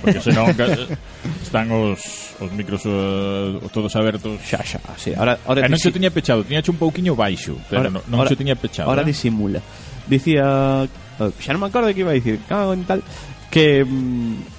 porque 0.00 0.20
senón 0.24 0.56
están 1.44 1.68
os, 1.68 2.32
os 2.40 2.50
micros 2.56 2.82
uh, 2.88 3.60
todos 3.68 3.92
abertos. 3.96 4.40
Xa, 4.40 4.64
xa, 4.64 4.80
sí, 4.96 5.12
ahora, 5.12 5.36
ahora 5.44 5.64
eh, 5.64 5.70
non 5.70 5.76
disi... 5.76 5.92
tiña 5.92 6.08
pechado, 6.08 6.40
tiña 6.42 6.64
un 6.64 6.80
pouquiño 6.80 7.12
baixo, 7.12 7.60
pero 7.68 7.84
ahora, 7.84 7.90
non, 7.92 8.02
non 8.08 8.24
ahora, 8.24 8.32
se 8.32 8.40
tiña 8.40 8.56
pechado. 8.56 8.88
Ahora 8.88 9.04
eh? 9.04 9.12
disimula. 9.12 9.60
Dicía, 10.08 10.88
eh, 10.88 11.30
xa 11.36 11.52
non 11.52 11.60
me 11.60 11.68
acordo 11.68 11.92
que 11.92 12.00
iba 12.00 12.12
a 12.12 12.16
dicir, 12.16 12.40
cago 12.48 12.72
en 12.72 12.88
tal, 12.88 13.04
que... 13.52 13.84
Mm, 13.84 14.57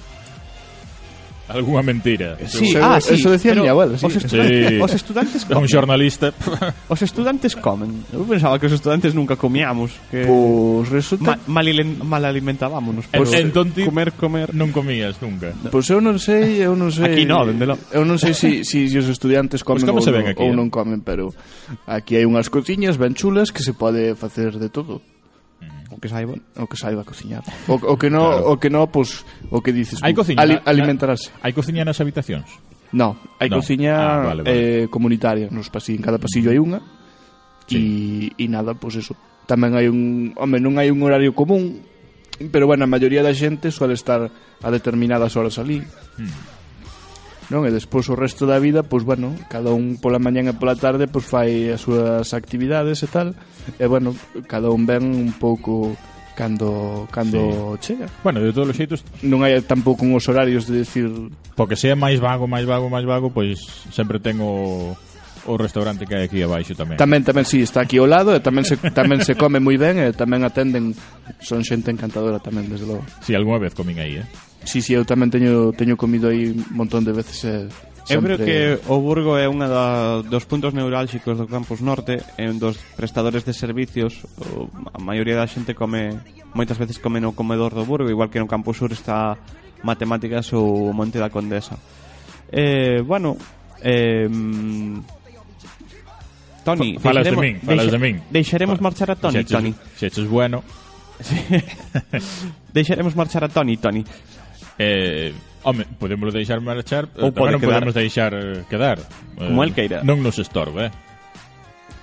Alguna 1.50 1.82
mentira. 1.82 2.36
Sí, 2.46 2.70
seguro. 2.70 2.84
ah, 2.84 3.00
sí, 3.00 3.14
eso 3.14 3.30
decía 3.30 3.54
mi 3.54 3.68
abuela. 3.68 3.98
Sí. 3.98 4.06
Os 4.06 4.16
estudantes, 4.16 4.68
sí. 4.68 4.80
os 4.80 4.94
estudantes 4.94 5.44
comen. 5.44 5.62
Un 5.62 5.68
xornalista. 5.68 6.32
Os 6.88 7.02
estudantes 7.02 7.56
comen. 7.56 8.04
Eu 8.12 8.26
pensaba 8.26 8.58
que 8.58 8.66
os 8.66 8.74
estudantes 8.74 9.14
nunca 9.14 9.36
comíamos. 9.36 9.94
Que 10.10 10.26
pues 10.26 10.88
resulta... 10.90 11.38
Ma 11.46 11.62
mal, 11.62 11.66
mal 12.02 12.24
alimentábamos. 12.24 13.06
Pues, 13.10 13.32
en, 13.34 13.50
entón 13.50 13.70
ti 13.70 13.84
comer, 13.84 14.12
comer... 14.14 14.54
Non 14.54 14.70
comías 14.70 15.18
nunca. 15.22 15.54
Pois 15.70 15.86
pues 15.86 15.86
eu 15.90 16.00
non 16.02 16.18
sei, 16.18 16.62
eu 16.62 16.74
non 16.74 16.90
sei... 16.90 17.10
Aquí 17.10 17.24
no, 17.26 17.42
dende 17.46 17.66
lo... 17.66 17.78
Eu 17.90 18.02
non 18.06 18.18
sei 18.18 18.34
se 18.34 18.64
si, 18.64 18.88
si 18.88 18.96
os 18.98 19.08
estudiantes 19.08 19.62
comen 19.62 19.86
pues 19.86 20.06
ou, 20.06 20.14
non, 20.14 20.26
aquí, 20.26 20.42
ou 20.42 20.50
eh? 20.50 20.56
non 20.56 20.68
comen, 20.70 21.02
pero 21.02 21.30
aquí 21.86 22.18
hai 22.18 22.26
unhas 22.26 22.50
cociñas 22.50 22.98
ben 22.98 23.14
chulas 23.14 23.50
que 23.54 23.62
se 23.62 23.74
pode 23.74 24.14
facer 24.14 24.58
de 24.58 24.68
todo 24.68 25.02
o 25.90 25.98
que 25.98 26.08
saiba, 26.08 26.34
o 26.56 26.66
que 26.66 26.78
saiba 26.78 27.02
cociñar. 27.04 27.42
O, 27.66 27.74
o 27.74 27.94
que 27.98 28.08
no, 28.08 28.30
claro. 28.30 28.50
o 28.50 28.54
que 28.62 28.70
no, 28.70 28.86
pues, 28.86 29.26
o 29.50 29.58
que 29.60 29.74
dices, 29.74 29.98
hai 30.02 30.14
cociña, 30.14 30.42
ali, 30.42 30.54
alimentarase. 30.62 31.34
Hai 31.42 31.50
cociña 31.50 31.82
nas 31.82 31.98
habitacións? 31.98 32.46
No, 32.94 33.18
hai 33.42 33.50
no. 33.50 33.58
cociña 33.58 33.94
ah, 33.98 34.34
vale, 34.34 34.42
vale. 34.46 34.54
eh, 34.54 34.84
comunitaria, 34.86 35.50
nos 35.50 35.68
pasillos, 35.68 35.98
en 35.98 36.06
cada 36.06 36.18
mm. 36.18 36.24
pasillo 36.24 36.48
hai 36.54 36.60
unha. 36.62 36.80
Sí. 37.66 38.30
E 38.34 38.46
nada, 38.50 38.74
pois 38.74 38.98
pues 38.98 39.06
eso. 39.06 39.14
Tamén 39.50 39.74
hai 39.74 39.90
un, 39.90 40.30
home, 40.38 40.62
non 40.62 40.78
hai 40.78 40.94
un 40.94 41.02
horario 41.02 41.34
común, 41.34 41.82
pero 42.54 42.70
bueno, 42.70 42.86
a 42.86 42.90
maioría 42.90 43.26
da 43.26 43.34
xente 43.34 43.74
suele 43.74 43.98
estar 43.98 44.30
a 44.30 44.68
determinadas 44.70 45.34
horas 45.34 45.58
ali. 45.58 45.82
Hmm 46.18 46.59
non? 47.50 47.66
E 47.66 47.70
despois 47.74 48.06
o 48.08 48.14
resto 48.14 48.46
da 48.46 48.62
vida, 48.62 48.86
pois 48.86 49.02
bueno, 49.02 49.34
cada 49.50 49.74
un 49.74 49.98
pola 49.98 50.22
mañán 50.22 50.46
e 50.46 50.54
pola 50.54 50.78
tarde 50.78 51.10
pois 51.10 51.26
fai 51.26 51.74
as 51.74 51.82
súas 51.82 52.30
actividades 52.32 53.02
e 53.02 53.08
tal. 53.10 53.34
E 53.76 53.84
bueno, 53.90 54.14
cada 54.46 54.70
un 54.70 54.86
ven 54.86 55.02
un 55.02 55.34
pouco 55.34 55.98
cando 56.38 57.06
cando 57.10 57.76
sí. 57.82 57.98
chega. 57.98 58.06
Bueno, 58.22 58.40
de 58.40 58.54
todos 58.54 58.70
os 58.70 58.76
xeitos 58.78 59.02
non 59.26 59.42
hai 59.42 59.58
tampouco 59.66 60.06
uns 60.06 60.24
horarios 60.30 60.64
de 60.70 60.86
decir 60.86 61.10
porque 61.58 61.76
sea 61.76 61.98
máis 61.98 62.22
vago, 62.22 62.46
máis 62.46 62.64
vago, 62.64 62.88
máis 62.88 63.04
vago, 63.04 63.34
pois 63.34 63.60
sempre 63.90 64.22
tengo 64.22 64.96
o 65.44 65.56
restaurante 65.56 66.06
que 66.06 66.14
hai 66.14 66.24
aquí 66.28 66.40
abaixo 66.40 66.72
tamén. 66.78 66.96
Tamén, 66.96 67.24
tamén, 67.24 67.44
sí, 67.44 67.64
está 67.64 67.82
aquí 67.82 67.98
ao 67.98 68.08
lado 68.08 68.32
e 68.32 68.40
tamén 68.40 68.64
se, 68.64 68.76
tamén 68.92 69.20
se 69.24 69.34
come 69.36 69.58
moi 69.60 69.76
ben 69.76 69.98
e 69.98 70.12
tamén 70.12 70.44
atenden, 70.44 70.92
son 71.40 71.64
xente 71.64 71.90
encantadora 71.92 72.38
tamén, 72.38 72.68
desde 72.68 72.86
logo. 72.86 73.04
Si, 73.24 73.32
sí, 73.32 73.36
algunha 73.36 73.60
vez 73.60 73.72
comín 73.72 73.98
aí, 73.98 74.20
eh? 74.20 74.26
Sí, 74.64 74.82
sí, 74.82 74.92
eu 74.92 75.08
tamén 75.08 75.32
teño 75.32 75.72
teño 75.72 75.96
comido 75.96 76.28
aí 76.28 76.52
un 76.52 76.64
montón 76.76 77.02
de 77.02 77.16
veces 77.16 77.38
eh, 77.48 77.66
sempre... 78.04 78.36
Eu 78.36 78.38
creo 78.38 78.38
que 78.44 78.60
o 78.92 79.00
Burgo 79.00 79.40
é 79.40 79.48
unha 79.48 79.66
da, 79.66 80.20
dos 80.20 80.44
puntos 80.44 80.76
neurálxicos 80.76 81.40
do 81.40 81.48
Campus 81.48 81.80
Norte 81.80 82.20
É 82.36 82.44
un 82.44 82.60
dos 82.60 82.76
prestadores 82.96 83.48
de 83.48 83.56
servicios 83.56 84.26
o, 84.36 84.68
a 84.92 85.00
maioría 85.00 85.38
da 85.38 85.48
xente 85.48 85.72
come 85.72 86.12
moitas 86.52 86.76
veces 86.76 87.00
come 87.00 87.24
no 87.24 87.32
comedor 87.32 87.72
do 87.72 87.88
Burgo 87.88 88.12
igual 88.12 88.28
que 88.28 88.42
no 88.42 88.50
Campus 88.50 88.76
Sur 88.76 88.92
está 88.92 89.40
Matemáticas 89.80 90.52
ou 90.52 90.92
Monte 90.92 91.16
da 91.16 91.32
Condesa 91.32 91.80
eh, 92.52 93.00
bueno 93.00 93.40
eh, 93.80 94.28
Tony, 96.64 96.98
falas 96.98 97.24
de 97.24 97.36
min, 97.36 97.60
falas 97.60 97.88
deixa, 97.88 97.90
de 97.90 97.98
min. 97.98 98.22
Deixaremos 98.30 98.78
Fala. 98.78 98.90
marchar 98.90 99.10
a 99.10 99.16
Tony, 99.16 99.32
se 99.32 99.40
eches, 99.40 99.56
Tony. 99.56 99.74
Se 99.96 100.06
eches 100.06 100.28
bueno. 100.28 100.62
Sí. 101.20 101.36
deixaremos 102.72 103.14
marchar 103.14 103.44
a 103.44 103.48
Tony, 103.48 103.76
Tony. 103.76 104.04
Eh, 104.80 105.32
Home, 105.62 105.84
podemos 105.98 106.32
deixar 106.32 106.58
marchar, 106.64 107.04
eh, 107.12 107.20
ou 107.20 107.36
pode 107.36 107.52
non 107.52 107.60
quedar. 107.60 107.84
podemos 107.84 107.92
deixar 107.92 108.32
eh, 108.32 108.64
quedar. 108.64 108.96
Como 109.36 109.60
eh, 109.60 109.68
el 109.68 109.72
queira. 109.76 110.00
Non 110.00 110.24
nos 110.24 110.40
estorbe, 110.40 110.88
eh? 110.88 110.92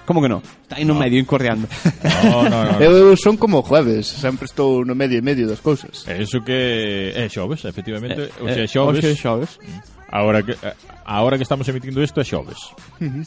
Como 0.05 0.21
que 0.21 0.29
no? 0.29 0.45
Está 0.45 0.77
aí 0.77 0.85
no, 0.85 0.93
no. 0.93 1.01
medio, 1.01 1.17
incorreando. 1.19 1.65
No, 2.23 2.45
no, 2.45 2.63
no, 2.63 2.77
eu, 2.79 3.11
eu 3.11 3.17
son 3.17 3.35
como 3.35 3.65
jueves, 3.65 4.05
sempre 4.05 4.45
estou 4.45 4.85
no 4.85 4.93
medio 4.93 5.17
e 5.17 5.25
medio 5.25 5.49
das 5.49 5.59
cousas. 5.59 6.05
Eso 6.05 6.45
que 6.45 7.11
é 7.17 7.25
xoves, 7.27 7.65
efectivamente. 7.65 8.29
Eh, 8.29 8.45
o 8.45 8.47
sea, 8.47 8.69
xoves. 8.69 9.01
Eh, 9.03 9.17
xoves. 9.17 9.57
Agora 10.13 10.45
que, 10.45 10.53
eh, 10.53 10.77
agora 11.03 11.35
que 11.35 11.43
estamos 11.43 11.65
emitindo 11.67 12.01
isto 12.05 12.21
é 12.21 12.25
xoves. 12.25 12.61
Uh 13.01 13.09
-huh. 13.09 13.25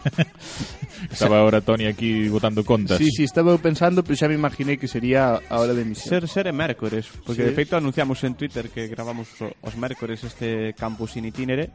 estaba 1.10 1.40
ahora 1.40 1.60
Tony 1.60 1.86
aquí 1.86 2.28
votando 2.28 2.64
contas. 2.64 2.98
Sí, 2.98 3.10
sí, 3.10 3.24
estaba 3.24 3.56
pensando, 3.58 4.02
pero 4.02 4.16
xa 4.16 4.28
me 4.28 4.34
imaginei 4.34 4.76
que 4.76 4.88
sería 4.88 5.40
a 5.40 5.56
hora 5.60 5.72
de 5.72 5.82
emisión. 5.82 6.20
Ser, 6.20 6.28
ser 6.28 6.46
é 6.48 6.54
mércores, 6.54 7.08
porque 7.24 7.42
sí. 7.42 7.48
de 7.48 7.54
feito 7.54 7.76
anunciamos 7.76 8.22
en 8.24 8.34
Twitter 8.34 8.68
que 8.70 8.88
gravamos 8.88 9.28
os 9.40 9.74
mércores 9.76 10.24
este 10.24 10.74
campus 10.74 11.16
in 11.16 11.26
itinere. 11.28 11.70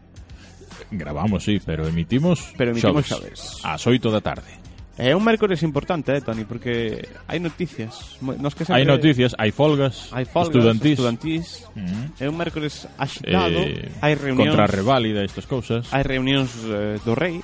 Gravamos, 0.91 1.43
sí, 1.43 1.61
pero 1.63 1.88
emitimos 1.88 2.53
Pero 2.57 2.71
emitimos 2.71 3.07
xoves, 3.07 3.39
xoves. 3.39 3.65
As 3.65 3.85
8 3.88 4.11
da 4.11 4.21
tarde. 4.21 4.65
É 4.97 5.11
un 5.11 5.23
mércores 5.27 5.61
importante, 5.63 6.15
eh, 6.15 6.21
Tony, 6.21 6.47
porque 6.47 7.03
hai 7.27 7.35
noticias. 7.43 8.15
Nos 8.23 8.55
que 8.55 8.63
sempre... 8.63 8.79
Hai 8.79 8.88
noticias, 8.88 9.35
hai 9.35 9.51
folgas, 9.51 10.07
hai 10.15 10.23
folgas 10.23 10.55
estudantís. 10.55 10.95
estudantís. 10.95 11.45
Mm. 11.75 12.15
É 12.15 12.25
un 12.31 12.39
mércores 12.39 12.88
axitado, 12.95 13.59
eh, 13.59 13.91
hai 13.99 14.15
reunións... 14.15 14.55
Contra 14.55 14.71
reválida 14.71 15.27
estas 15.27 15.43
cousas. 15.51 15.91
Hai 15.91 16.07
reunións 16.07 16.47
eh, 16.71 16.95
do 17.03 17.11
rei. 17.11 17.43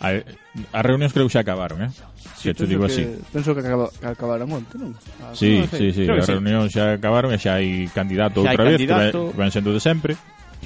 A, 0.00 0.16
as 0.16 0.84
reunións 0.84 1.12
creo 1.12 1.28
que 1.28 1.36
xa 1.36 1.44
acabaron, 1.44 1.84
eh? 1.84 1.92
Sí, 2.40 2.48
que 2.48 2.54
te 2.54 2.66
digo 2.66 2.88
que, 2.88 2.92
así. 2.92 3.04
Penso 3.32 3.52
que, 3.52 3.60
acaba, 3.60 3.92
que 3.92 4.06
acabaron 4.08 4.48
onte, 4.48 4.80
non? 4.80 4.96
Ah, 5.20 5.36
sí, 5.36 5.60
non 5.60 5.68
sí, 5.68 5.92
sí, 5.92 6.08
creo 6.08 6.24
as 6.24 6.28
reunións 6.28 6.72
xa 6.72 6.96
acabaron 6.96 7.36
e 7.36 7.38
xa 7.38 7.60
hai 7.60 7.84
candidato 7.92 8.40
xa 8.40 8.56
outra 8.56 8.64
hai 8.64 8.74
vez, 8.74 8.78
candidato. 8.80 9.28
que 9.28 9.36
ven 9.36 9.52
sendo 9.52 9.76
de 9.76 9.80
sempre. 9.80 10.16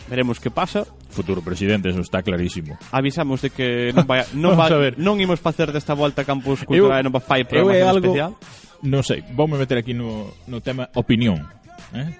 Veremos 0.06 0.38
que 0.38 0.50
pasa. 0.50 0.86
Futuro 1.10 1.42
presidente, 1.42 1.90
eso 1.90 2.00
está 2.00 2.22
clarísimo. 2.22 2.78
Avisamos 2.94 3.42
de 3.42 3.50
que 3.50 3.90
non, 3.90 4.06
vai, 4.06 4.22
non, 4.34 4.54
va, 4.54 4.70
non 4.98 5.18
imos 5.18 5.42
facer 5.42 5.74
desta 5.74 5.98
volta 5.98 6.22
Campus 6.22 6.62
Cultural 6.62 7.02
eu, 7.02 7.06
non 7.06 7.12
va 7.14 7.18
fai 7.18 7.42
programa 7.42 7.90
algo, 7.90 8.14
especial. 8.14 8.38
Non 8.86 9.02
sei, 9.02 9.26
voume 9.34 9.58
meter 9.58 9.82
aquí 9.82 9.98
no, 9.98 10.30
no 10.46 10.62
tema 10.62 10.86
opinión. 10.94 11.42
Eh? 11.90 12.10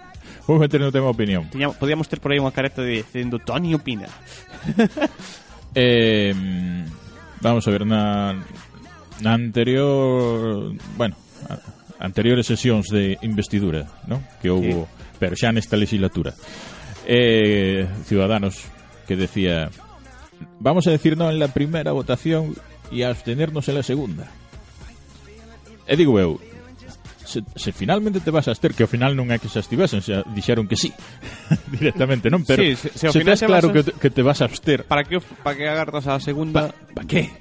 Vou 0.46 0.58
meter 0.58 0.80
no 0.80 0.90
tema 0.90 1.08
opinión. 1.08 1.46
Tiña, 1.50 1.70
podíamos 1.70 2.08
ter 2.08 2.18
por 2.18 2.32
aí 2.32 2.42
unha 2.42 2.50
careta 2.50 2.82
de 2.82 3.06
dicindo 3.06 3.38
Tony 3.38 3.74
opina. 3.74 4.08
eh, 5.74 6.32
vamos 7.40 7.66
a 7.66 7.70
ver, 7.70 7.86
na, 7.86 8.34
na 9.22 9.32
anterior... 9.34 10.74
Bueno, 10.96 11.16
anteriores 11.98 12.46
sesións 12.46 12.88
de 12.88 13.18
investidura, 13.22 13.86
¿no? 14.06 14.22
Que 14.42 14.50
houve, 14.50 14.86
pero 15.18 15.36
xa 15.36 15.50
nesta 15.50 15.78
legislatura. 15.78 16.34
Eh, 17.06 17.86
Ciudadanos 18.04 18.64
que 19.06 19.16
decía 19.16 19.68
vamos 20.60 20.86
a 20.86 20.90
decir 20.90 21.16
no 21.16 21.30
en 21.30 21.38
la 21.38 21.48
primera 21.48 21.92
votación 21.92 22.54
y 22.90 23.02
a 23.02 23.08
abstenernos 23.08 23.68
en 23.68 23.74
la 23.74 23.82
segunda. 23.82 24.28
E 25.86 25.96
digo 25.96 26.16
eu, 26.18 26.40
se, 27.24 27.42
se 27.56 27.72
finalmente 27.72 28.20
te 28.20 28.30
vas 28.30 28.48
a 28.48 28.52
Aster, 28.52 28.74
que 28.74 28.84
ao 28.84 28.90
final 28.90 29.16
non 29.16 29.32
é 29.32 29.40
que 29.40 29.48
se 29.48 29.58
estivesen, 29.58 30.00
se 30.04 30.22
dixeron 30.30 30.68
que 30.68 30.76
sí, 30.76 30.92
directamente, 31.74 32.28
non? 32.28 32.44
Pero 32.44 32.62
sí, 32.62 32.76
se, 32.76 32.92
se, 32.92 33.10
se 33.10 33.20
tes 33.24 33.42
claro 33.44 33.72
que, 33.72 33.82
que 33.84 34.10
te 34.12 34.22
vas 34.22 34.40
a 34.40 34.46
Aster. 34.46 34.84
Para 34.84 35.04
que, 35.04 35.18
para 35.42 35.56
que 35.56 35.64
agarras 35.66 36.06
a 36.06 36.20
segunda... 36.20 36.70
Pa, 36.70 37.02
pa 37.02 37.04
que? 37.08 37.32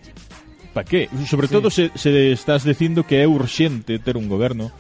Pa 0.74 0.82
que? 0.84 1.12
Sobre 1.30 1.48
sí. 1.48 1.54
todo 1.54 1.69
se, 1.69 1.91
se 1.93 2.34
estás 2.34 2.65
dicindo 2.65 3.06
que 3.06 3.22
é 3.22 3.28
urxente 3.28 4.00
ter 4.00 4.17
un 4.17 4.26
goberno 4.26 4.74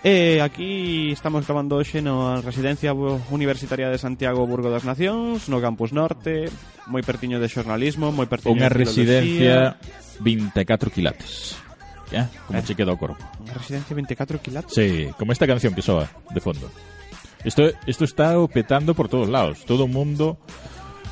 E 0.00 0.40
aquí 0.40 1.12
estamos 1.12 1.44
grabando 1.44 1.76
hoxe 1.76 2.00
na 2.00 2.40
Residencia 2.40 2.96
Universitaria 3.28 3.92
de 3.92 4.00
Santiago 4.00 4.48
Burgo 4.48 4.72
das 4.72 4.88
Nacións, 4.88 5.52
no 5.52 5.60
Campus 5.60 5.92
Norte, 5.92 6.48
moi 6.88 7.04
pertiño 7.04 7.36
de 7.36 7.52
xornalismo, 7.52 8.08
moi 8.08 8.24
pertiño 8.24 8.56
Unha 8.56 8.72
de 8.72 8.80
residencia 8.80 9.76
24 10.24 10.88
quilates. 10.88 11.60
Ya, 12.08 12.32
como 12.48 12.56
eh? 12.56 12.64
che 12.64 12.72
queda 12.72 12.96
o 12.96 12.98
corpo. 12.98 13.20
Unha 13.44 13.52
residencia 13.52 13.92
24 13.92 14.40
quilates? 14.40 14.72
Sí, 14.72 15.12
como 15.20 15.36
esta 15.36 15.44
canción 15.44 15.76
que 15.76 15.84
soa 15.84 16.08
de 16.32 16.40
fondo. 16.40 16.72
Isto, 17.44 17.68
isto 17.84 18.08
está 18.08 18.32
petando 18.48 18.96
por 18.96 19.12
todos 19.12 19.28
lados. 19.28 19.68
Todo 19.68 19.84
o 19.84 19.90
mundo 19.92 20.40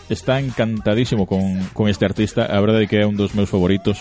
está 0.09 0.41
encantadísimo 0.41 1.29
con, 1.29 1.61
con 1.77 1.93
este 1.93 2.09
artista. 2.09 2.49
A 2.49 2.57
verdade 2.65 2.85
é 2.85 2.89
que 2.89 2.99
é 3.01 3.05
un 3.05 3.21
dos 3.21 3.37
meus 3.37 3.53
favoritos. 3.53 4.01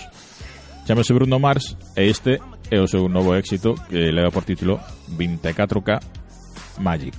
Chámase 0.88 1.12
Bruno 1.12 1.44
Mars 1.44 1.76
e 2.00 2.08
este 2.08 2.40
é 2.70 2.80
o 2.80 2.88
seu 2.88 3.08
novo 3.08 3.34
éxito 3.36 3.76
que 3.90 4.12
leva 4.12 4.32
por 4.32 4.44
título 4.44 4.80
24K 5.18 6.00
Magic. 6.80 7.18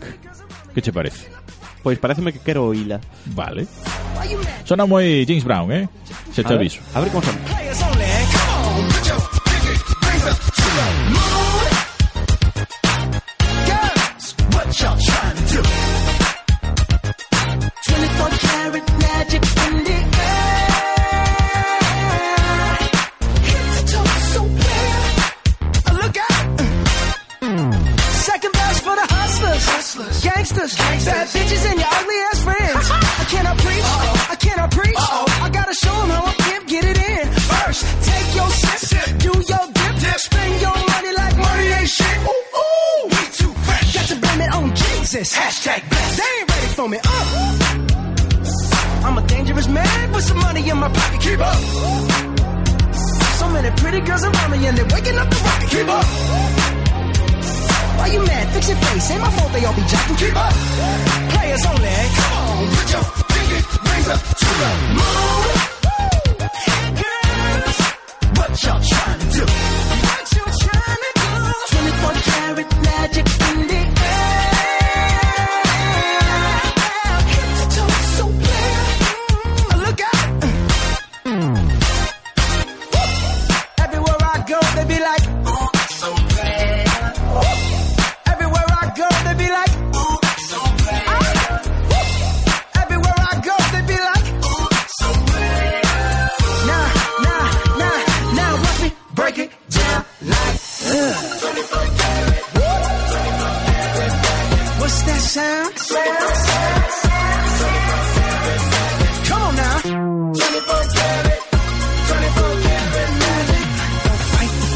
Que 0.75 0.81
che 0.81 0.93
parece? 0.93 1.31
Pois 1.83 1.99
pareceme 1.99 2.33
que 2.33 2.41
quero 2.41 2.67
oíla 2.67 3.01
Vale. 3.27 3.67
Sona 4.65 4.87
moi 4.87 5.25
James 5.27 5.45
Brown, 5.45 5.73
eh? 5.73 5.89
Xa 6.35 6.43
te 6.43 6.53
A 6.53 6.57
ver, 6.57 6.59
aviso. 6.59 6.81
A 6.95 7.01
ver 7.01 7.11
como 7.11 7.23
son 7.23 7.37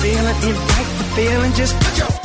feeling, 0.03 0.37
invite 0.43 0.99
the 0.99 1.05
feeling. 1.15 1.53
Just 1.53 1.75
put 1.79 1.99
your 1.99 2.22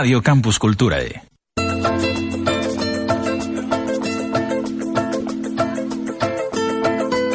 Radio 0.00 0.22
Campus 0.22 0.58
Culturae. 0.58 1.22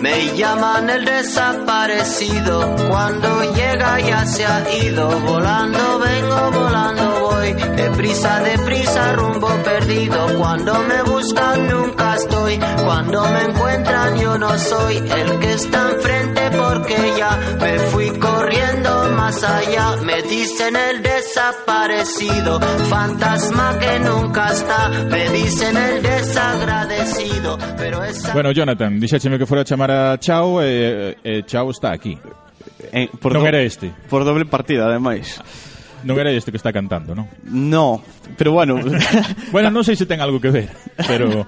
Me 0.01 0.35
llaman 0.35 0.89
el 0.89 1.05
desaparecido, 1.05 2.75
cuando 2.89 3.53
llega 3.53 3.99
ya 3.99 4.25
se 4.25 4.47
ha 4.47 4.83
ido, 4.83 5.07
volando 5.19 5.99
vengo, 5.99 6.51
volando 6.59 7.24
voy, 7.53 7.75
deprisa, 7.75 8.39
deprisa, 8.41 9.13
rumbo 9.13 9.47
perdido, 9.63 10.27
cuando 10.37 10.73
me 10.83 11.03
buscan 11.03 11.67
nunca 11.67 12.15
estoy, 12.15 12.59
cuando 12.83 13.23
me 13.29 13.41
encuentran 13.43 14.17
yo 14.19 14.37
no 14.37 14.57
soy 14.57 14.97
el 14.97 15.39
que 15.39 15.53
está 15.53 15.91
enfrente 15.91 16.41
porque 16.51 16.95
ya 17.17 17.39
me 17.59 17.79
fui 17.89 18.09
corriendo 18.19 19.09
más 19.15 19.43
allá. 19.43 19.95
Me 20.03 20.21
dicen 20.23 20.75
el 20.75 21.01
desaparecido, 21.01 22.59
fantasma 22.89 23.77
que 23.79 23.99
nunca 23.99 24.47
está. 24.51 24.89
Me 24.89 25.29
dicen 25.29 25.75
el 25.77 26.01
desagradecido, 26.01 27.57
pero 27.77 28.03
esa... 28.03 28.33
Bueno, 28.33 28.51
Jonathan, 28.51 28.99
dixécheme 28.99 29.37
que 29.37 29.45
fora 29.45 29.61
a 29.61 29.65
chamar 29.65 29.91
a 29.91 30.17
Chao 30.19 30.61
e, 30.61 31.17
e 31.23 31.43
Chao 31.45 31.71
está 31.71 31.91
aquí. 31.91 32.17
Eh, 32.91 33.09
por 33.19 33.33
do- 33.33 33.45
era 33.45 33.61
este. 33.61 33.91
Por 34.09 34.23
doble 34.25 34.45
partida, 34.45 34.85
ademais. 34.85 35.39
Non 36.05 36.21
era 36.21 36.29
este 36.29 36.53
que 36.53 36.61
está 36.61 36.69
cantando, 36.69 37.17
non? 37.17 37.25
No, 37.49 38.05
pero 38.37 38.53
bueno, 38.53 38.77
Bueno, 39.53 39.73
non 39.73 39.81
sei 39.81 39.97
se 39.97 40.05
ten 40.05 40.21
algo 40.21 40.37
que 40.37 40.53
ver, 40.53 40.69
pero... 41.09 41.43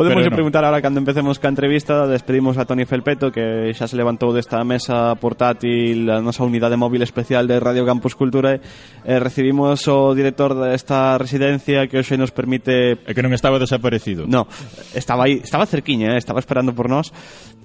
Podemos 0.00 0.24
no. 0.24 0.30
preguntar 0.30 0.64
ahora 0.64 0.80
cando 0.80 0.98
empecemos 0.98 1.36
ca 1.36 1.52
entrevista, 1.52 2.08
despedimos 2.08 2.56
a 2.56 2.64
Toni 2.64 2.88
Felpeto 2.88 3.28
que 3.28 3.76
xa 3.76 3.84
se 3.84 4.00
levantou 4.00 4.32
desta 4.32 4.64
mesa 4.64 5.12
portátil 5.20 6.08
a 6.08 6.24
nosa 6.24 6.40
unidade 6.40 6.72
móvil 6.80 7.04
especial 7.04 7.44
de 7.44 7.60
Radio 7.60 7.84
Campus 7.84 8.16
Cultura. 8.16 8.56
Eh, 8.56 9.20
recibimos 9.20 9.84
o 9.92 10.16
director 10.16 10.56
desta 10.56 11.20
residencia 11.20 11.84
que 11.84 12.00
hoxe 12.00 12.16
nos 12.16 12.32
permite 12.32 12.96
É 13.04 13.12
que 13.12 13.20
non 13.20 13.36
estaba 13.36 13.60
desaparecido. 13.60 14.24
No, 14.24 14.48
estaba 14.96 15.28
aí, 15.28 15.44
estaba 15.44 15.68
cerquiña, 15.68 16.16
eh, 16.16 16.18
estaba 16.18 16.40
esperando 16.40 16.72
por 16.72 16.88
nós. 16.88 17.12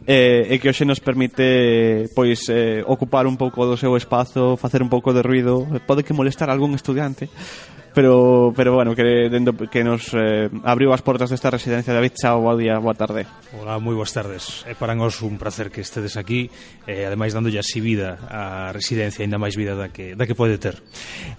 Eh, 0.04 0.52
e 0.52 0.60
que 0.60 0.68
hoxe 0.68 0.84
nos 0.84 1.00
permite 1.00 2.12
pois 2.12 2.52
eh, 2.52 2.84
ocupar 2.84 3.32
un 3.32 3.40
pouco 3.40 3.64
do 3.64 3.80
seu 3.80 3.96
espazo, 3.96 4.60
facer 4.60 4.84
un 4.84 4.92
pouco 4.92 5.16
de 5.16 5.24
ruido, 5.24 5.64
pode 5.88 6.04
que 6.04 6.12
molestar 6.12 6.52
a 6.52 6.54
algún 6.54 6.76
estudiante 6.76 7.32
pero 7.96 8.52
pero 8.56 8.76
bueno, 8.76 8.94
que 8.94 9.30
dentro, 9.32 9.56
que 9.72 9.84
nos 9.84 10.12
eh, 10.14 10.52
abriu 10.68 10.92
as 10.92 11.00
portas 11.00 11.32
desta 11.32 11.48
residencia 11.48 11.96
David, 11.96 12.20
chao, 12.20 12.44
boa 12.44 12.60
día, 12.60 12.76
boa 12.78 12.94
tarde. 12.94 13.24
Hola, 13.56 13.80
moi 13.80 13.96
boas 13.96 14.12
tardes. 14.12 14.68
É 14.68 14.76
para 14.76 14.92
nós 14.92 15.24
un 15.24 15.40
placer 15.40 15.72
que 15.72 15.80
estedes 15.80 16.20
aquí, 16.20 16.52
eh, 16.84 17.08
ademais 17.08 17.32
dándolle 17.32 17.64
así 17.64 17.80
vida 17.80 18.20
a 18.28 18.76
residencia, 18.76 19.24
ainda 19.24 19.40
máis 19.40 19.56
vida 19.56 19.80
da 19.80 19.88
que 19.96 20.12
da 20.14 20.28
que 20.28 20.36
pode 20.36 20.60
ter. 20.60 20.76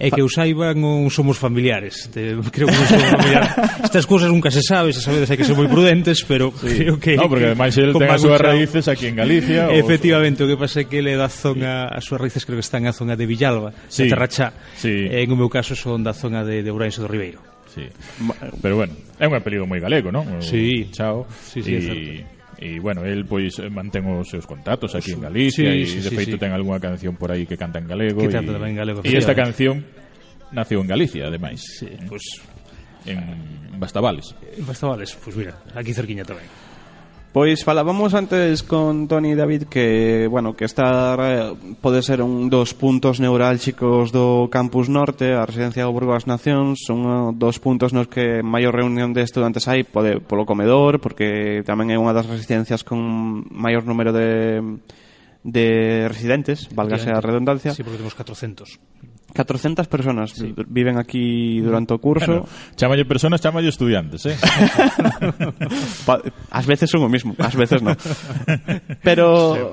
É 0.01 0.09
que 0.09 0.25
eu 0.25 0.33
saiba 0.33 0.73
non 0.73 1.13
somos 1.13 1.37
familiares, 1.37 2.09
de, 2.09 2.41
creo 2.49 2.73
que 2.73 2.79
non 2.81 2.89
somos 2.89 3.11
familiares. 3.13 3.53
Estas 3.93 4.09
cousas 4.09 4.33
nunca 4.33 4.49
se 4.49 4.65
sabe, 4.65 4.97
se 4.97 5.05
sabe, 5.05 5.29
hai 5.29 5.37
que 5.37 5.45
ser 5.45 5.53
moi 5.53 5.69
prudentes, 5.69 6.25
pero 6.25 6.57
sí. 6.57 6.81
creo 6.81 6.97
que 6.97 7.21
No, 7.21 7.29
porque 7.29 7.53
ademais 7.53 7.77
ele 7.77 7.93
ten 7.93 8.09
as 8.09 8.25
súas 8.25 8.41
raíces 8.41 8.89
aquí 8.89 9.13
en 9.13 9.21
Galicia. 9.21 9.69
Efectivamente, 9.77 10.41
o, 10.41 10.49
o 10.49 10.51
que 10.51 10.57
pasa 10.57 10.81
é 10.81 10.85
que 10.89 11.05
ele 11.05 11.21
da 11.21 11.29
zona, 11.29 11.93
as 11.93 12.09
súas 12.09 12.25
raíces 12.25 12.49
creo 12.49 12.57
que 12.57 12.65
están 12.65 12.89
na 12.89 12.97
zona 12.97 13.13
de 13.13 13.29
Villalba, 13.29 13.77
sí. 13.93 14.09
de 14.09 14.17
Terrachá. 14.17 14.57
Sí. 14.81 15.05
Eh, 15.05 15.21
en 15.21 15.29
o 15.29 15.37
meu 15.37 15.53
caso 15.53 15.77
son 15.77 16.01
da 16.01 16.17
zona 16.17 16.46
de, 16.47 16.63
de 16.63 16.71
Ourense 16.71 17.03
do 17.03 17.11
Ribeiro. 17.11 17.43
Sí. 17.67 17.91
Pero 18.63 18.77
bueno, 18.81 18.95
é 19.21 19.27
un 19.29 19.35
apelido 19.37 19.67
moi 19.67 19.83
galego, 19.83 20.09
non? 20.09 20.25
O 20.25 20.41
sí. 20.41 20.89
Chao. 20.95 21.27
Sí, 21.29 21.61
sí, 21.61 21.75
e... 21.75 21.81
certo. 21.83 22.37
E, 22.57 22.81
bueno, 22.81 23.05
el 23.05 23.29
pois 23.29 23.61
eh, 23.61 23.69
mantén 23.69 24.09
os 24.09 24.33
seus 24.33 24.49
contactos 24.49 24.97
aquí 24.97 25.13
en 25.13 25.21
Galicia 25.21 25.69
sí, 25.69 25.85
e 25.85 25.85
sí, 25.85 26.01
de 26.01 26.09
sí, 26.09 26.17
feito 26.17 26.37
sí. 26.37 26.41
ten 26.41 26.57
algunha 26.57 26.81
canción 26.81 27.13
por 27.13 27.29
aí 27.29 27.45
que 27.45 27.61
canta 27.61 27.77
en 27.77 27.85
galego 27.85 28.25
que 28.25 28.33
canta 28.33 28.57
tamén 28.57 28.73
en 28.73 28.81
galego 28.81 29.05
e 29.05 29.13
esta 29.13 29.37
canción 29.37 29.85
nació 30.57 30.81
en 30.81 30.89
Galicia, 30.89 31.29
ademais 31.29 31.61
sí, 31.61 31.85
pois, 32.09 32.41
pues, 32.41 33.13
en 33.13 33.77
Bastavales 33.77 34.33
en 34.41 34.65
Bastavales, 34.65 35.13
pois 35.21 35.37
pues 35.37 35.45
mira, 35.45 35.53
aquí 35.77 35.93
cerquiña 35.93 36.25
tamén 36.25 36.49
Pois 37.37 37.69
falábamos 37.69 38.15
antes 38.15 38.63
con 38.63 39.09
Tony 39.09 39.35
David 39.35 39.65
que, 39.65 40.27
bueno, 40.27 40.57
que 40.57 40.65
esta 40.65 41.13
eh, 41.21 41.53
pode 41.83 42.01
ser 42.01 42.23
un 42.23 42.49
dos 42.49 42.73
puntos 42.73 43.21
neurálxicos 43.21 44.09
do 44.09 44.49
Campus 44.49 44.89
Norte, 44.89 45.37
a 45.37 45.45
residencia 45.45 45.85
do 45.85 45.93
Burgo 45.93 46.17
das 46.17 46.25
Nacións, 46.25 46.81
son 46.81 47.05
eh, 47.05 47.37
dos 47.37 47.61
puntos 47.61 47.93
nos 47.93 48.09
que 48.09 48.41
maior 48.41 48.73
reunión 48.73 49.13
de 49.13 49.21
estudantes 49.21 49.69
hai 49.69 49.85
pode, 49.85 50.17
polo 50.25 50.49
comedor, 50.49 50.97
porque 50.97 51.61
tamén 51.69 51.93
é 51.93 52.01
unha 52.01 52.17
das 52.17 52.25
residencias 52.25 52.81
con 52.81 53.45
maior 53.53 53.85
número 53.85 54.17
de 54.17 54.81
de 55.45 56.09
residentes, 56.09 56.73
válgase 56.73 57.13
a 57.13 57.21
redundancia. 57.21 57.77
Sí, 57.77 57.85
porque 57.85 58.01
temos 58.01 58.17
400. 58.17 58.81
400 59.35 59.89
personas 59.89 60.31
sí. 60.31 60.55
viven 60.69 60.99
aquí 60.99 61.61
durante 61.61 61.95
o 61.95 61.99
curso. 61.99 62.27
Bueno, 62.27 62.49
chamalle 62.75 63.05
personas, 63.05 63.41
chamalle 63.41 63.69
estudiantes, 63.69 64.27
eh? 64.27 64.37
Ás 66.51 66.67
veces 66.67 66.91
son 66.91 67.03
o 67.03 67.09
mismo, 67.09 67.35
ás 67.39 67.55
veces 67.55 67.83
non. 67.83 67.97
Pero 69.03 69.69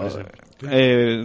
eh, 0.67 1.23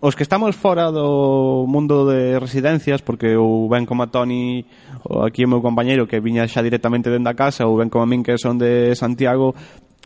os 0.00 0.16
que 0.16 0.24
estamos 0.24 0.56
fora 0.56 0.92
do 0.92 1.64
mundo 1.64 2.04
de 2.04 2.38
residencias, 2.38 3.00
porque 3.00 3.36
ou 3.36 3.68
ben 3.68 3.88
como 3.88 4.04
a 4.04 4.12
Toni, 4.12 4.66
ou 5.08 5.24
aquí 5.24 5.44
o 5.44 5.50
meu 5.50 5.64
compañeiro 5.64 6.04
que 6.04 6.20
viña 6.20 6.48
xa 6.48 6.60
directamente 6.60 7.08
dentro 7.08 7.32
da 7.32 7.38
casa, 7.38 7.64
ou 7.64 7.80
ben 7.80 7.88
como 7.88 8.04
a 8.04 8.10
min 8.10 8.20
que 8.20 8.36
son 8.36 8.60
de 8.60 8.92
Santiago, 8.92 9.56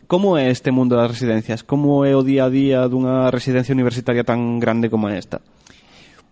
Como 0.07 0.37
é 0.37 0.53
este 0.53 0.69
mundo 0.69 0.95
das 0.95 1.09
residencias? 1.09 1.65
Como 1.65 2.05
é 2.05 2.13
o 2.13 2.21
día 2.21 2.45
a 2.45 2.53
día 2.53 2.85
dunha 2.85 3.33
residencia 3.33 3.73
universitaria 3.73 4.21
tan 4.21 4.61
grande 4.61 4.85
como 4.85 5.09
esta? 5.09 5.41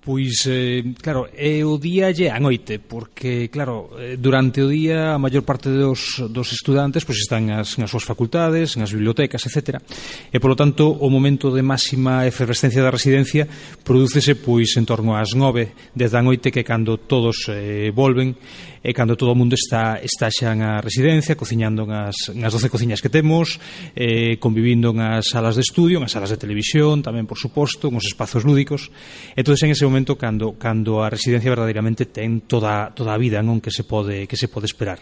Pois, 0.04 0.44
eh, 0.52 0.84
claro, 1.00 1.32
é 1.32 1.63
o 1.63 1.80
día 1.80 2.12
lle 2.12 2.28
a 2.28 2.36
noite, 2.36 2.76
porque, 2.76 3.48
claro, 3.48 3.96
eh, 3.96 4.20
durante 4.20 4.60
o 4.60 4.68
día 4.68 5.16
a 5.16 5.18
maior 5.18 5.48
parte 5.48 5.72
dos, 5.72 6.20
dos 6.28 6.52
estudantes 6.52 7.08
pois 7.08 7.24
están 7.24 7.48
nas, 7.48 7.80
nas 7.80 7.88
súas 7.88 8.04
facultades, 8.04 8.76
nas 8.76 8.92
bibliotecas, 8.92 9.48
etc. 9.48 9.80
E, 10.28 10.44
polo 10.44 10.60
tanto, 10.60 10.92
o 10.92 11.08
momento 11.08 11.56
de 11.56 11.63
máxima 11.63 12.28
efervescencia 12.28 12.84
da 12.84 12.92
residencia 12.92 13.48
prodúcese 13.80 14.36
pois 14.36 14.76
en 14.76 14.84
torno 14.84 15.16
ás 15.16 15.32
nove, 15.39 15.72
desde 15.96 16.20
a 16.20 16.26
noite 16.26 16.52
que 16.52 16.62
é 16.62 16.68
cando 16.68 17.00
todos 17.00 17.48
eh, 17.48 17.88
volven 17.96 18.36
e 18.84 18.91
cando 18.91 19.15
todo 19.15 19.32
o 19.32 19.38
mundo 19.38 19.56
está, 19.56 20.02
está 20.04 20.28
xa 20.28 20.52
na 20.52 20.82
residencia, 20.84 21.38
cociñando 21.39 21.86
nas, 21.88 22.34
nas 22.36 22.52
12 22.52 22.67
cociñas 22.67 23.00
que 23.00 23.08
temos, 23.08 23.62
eh, 23.96 24.36
convivindo 24.41 24.91
nas 24.91 25.30
salas 25.30 25.56
de 25.56 25.63
estudio, 25.63 26.02
nas 26.02 26.12
salas 26.12 26.34
de 26.34 26.41
televisión, 26.41 27.06
tamén, 27.06 27.30
por 27.30 27.38
suposto, 27.38 27.93
nos 27.93 28.10
espazos 28.10 28.41
lúdicos. 28.43 28.89
Entón, 29.38 29.56
en 29.62 29.72
ese 29.72 29.86
momento, 29.86 30.17
cando, 30.17 30.58
cando 30.58 31.06
a 31.06 31.08
residencia 31.08 31.54
verdadeiramente 31.54 32.10
ten 32.10 32.43
toda, 32.43 32.91
toda 32.91 33.13
a 33.13 33.22
vida 33.22 33.46
non 33.46 33.62
que 33.62 33.69
se 33.69 33.86
pode, 33.86 34.26
que 34.26 34.36
se 34.36 34.50
pode 34.50 34.65
esperar. 34.65 34.98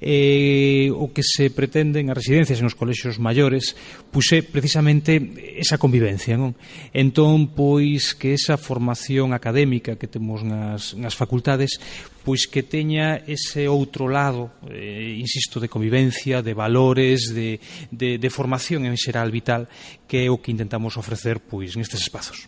Eh, 0.00 0.88
o 0.88 1.12
que 1.12 1.20
se 1.20 1.52
pretende 1.52 2.00
nas 2.00 2.16
residencias 2.16 2.58
e 2.58 2.64
nos 2.64 2.74
colexios 2.74 3.20
maiores, 3.20 3.76
pois 4.08 4.22
puse 4.22 4.42
precisamente 4.42 5.34
esa 5.58 5.78
convivencia. 5.82 6.38
Non? 6.38 6.54
Entón, 6.94 7.50
pois, 7.50 8.14
que 8.14 8.38
esa 8.38 8.54
formación 8.54 9.34
académica 9.34 9.98
que 9.98 10.06
temos 10.06 10.46
nas, 10.46 10.94
nas 10.94 11.18
facultades 11.18 11.82
pois 12.24 12.46
que 12.46 12.62
teña 12.62 13.20
ese 13.26 13.66
outro 13.66 14.06
lado, 14.06 14.54
eh, 14.70 15.18
insisto, 15.18 15.58
de 15.58 15.68
convivencia, 15.68 16.42
de 16.42 16.54
valores, 16.54 17.34
de, 17.34 17.58
de, 17.90 18.18
de 18.18 18.30
formación 18.30 18.86
en 18.86 18.94
xeral 18.96 19.30
vital, 19.30 19.66
que 20.06 20.24
é 20.24 20.30
o 20.30 20.38
que 20.38 20.54
intentamos 20.54 20.94
ofrecer 20.96 21.42
pois 21.42 21.74
nestes 21.74 22.02
espazos. 22.02 22.46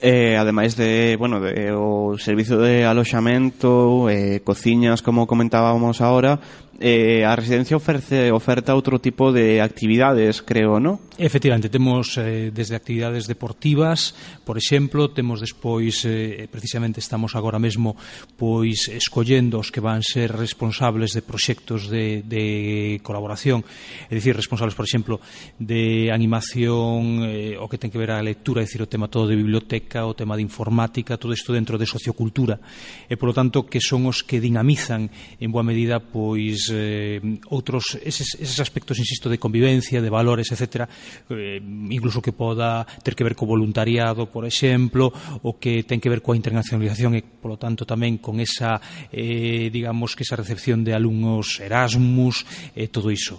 Eh, 0.00 0.36
ademais 0.40 0.74
de, 0.76 1.16
bueno, 1.20 1.40
de, 1.40 1.72
o 1.72 2.16
servicio 2.16 2.56
de 2.56 2.84
aloxamento, 2.88 4.08
eh, 4.08 4.40
cociñas, 4.40 5.02
como 5.02 5.26
comentábamos 5.26 6.00
ahora, 6.00 6.40
eh, 6.82 7.22
a 7.22 7.38
residencia 7.38 7.78
ofrece, 7.78 8.34
oferta 8.34 8.74
outro 8.74 8.98
tipo 8.98 9.30
de 9.30 9.62
actividades, 9.62 10.42
creo, 10.42 10.82
non? 10.82 10.98
Efectivamente, 11.14 11.70
temos 11.70 12.18
eh, 12.18 12.50
desde 12.50 12.74
actividades 12.74 13.30
deportivas, 13.30 14.18
por 14.42 14.58
exemplo, 14.58 15.14
temos 15.14 15.38
despois, 15.38 16.02
eh, 16.02 16.50
precisamente 16.50 16.98
estamos 16.98 17.38
agora 17.38 17.62
mesmo 17.62 17.94
pois 18.34 18.90
escollendo 18.90 19.62
os 19.62 19.70
que 19.70 19.78
van 19.78 20.02
ser 20.02 20.34
responsables 20.34 21.14
de 21.14 21.22
proxectos 21.22 21.86
de, 21.86 22.26
de 22.26 22.98
colaboración, 23.06 23.62
é 24.10 24.18
dicir, 24.18 24.34
responsables, 24.34 24.74
por 24.74 24.82
exemplo, 24.82 25.22
de 25.62 26.10
animación, 26.10 27.22
eh, 27.22 27.54
o 27.54 27.70
que 27.70 27.78
ten 27.78 27.94
que 27.94 28.02
ver 28.02 28.10
a 28.10 28.24
lectura, 28.24 28.58
é 28.58 28.66
dicir, 28.66 28.82
o 28.82 28.90
tema 28.90 29.06
todo 29.06 29.30
de 29.30 29.38
biblioteca, 29.38 30.02
o 30.02 30.18
tema 30.18 30.34
de 30.34 30.42
informática, 30.42 31.14
todo 31.14 31.30
isto 31.30 31.54
dentro 31.54 31.78
de 31.78 31.86
sociocultura, 31.86 32.58
e, 33.06 33.14
polo 33.14 33.30
tanto, 33.30 33.70
que 33.70 33.78
son 33.78 34.10
os 34.10 34.26
que 34.26 34.42
dinamizan 34.42 35.06
en 35.38 35.54
boa 35.54 35.62
medida, 35.62 36.02
pois, 36.02 36.71
eh, 36.72 37.20
outros 37.52 38.00
eses, 38.00 38.34
eses 38.40 38.58
aspectos, 38.58 38.96
insisto, 38.96 39.28
de 39.28 39.36
convivencia, 39.36 40.00
de 40.00 40.08
valores, 40.08 40.48
etc., 40.50 40.88
eh, 41.28 41.60
incluso 41.92 42.24
que 42.24 42.32
poda 42.32 42.88
ter 43.04 43.12
que 43.12 43.22
ver 43.22 43.36
co 43.36 43.44
voluntariado, 43.44 44.26
por 44.32 44.48
exemplo, 44.48 45.12
o 45.44 45.60
que 45.60 45.84
ten 45.84 46.00
que 46.00 46.08
ver 46.08 46.24
coa 46.24 46.34
internacionalización 46.34 47.14
e, 47.14 47.22
polo 47.22 47.60
tanto, 47.60 47.84
tamén 47.84 48.18
con 48.18 48.40
esa, 48.40 48.80
eh, 49.12 49.68
digamos, 49.68 50.16
que 50.16 50.24
esa 50.24 50.40
recepción 50.40 50.80
de 50.80 50.96
alumnos 50.96 51.60
Erasmus, 51.60 52.72
eh, 52.72 52.88
todo 52.88 53.12
iso 53.12 53.38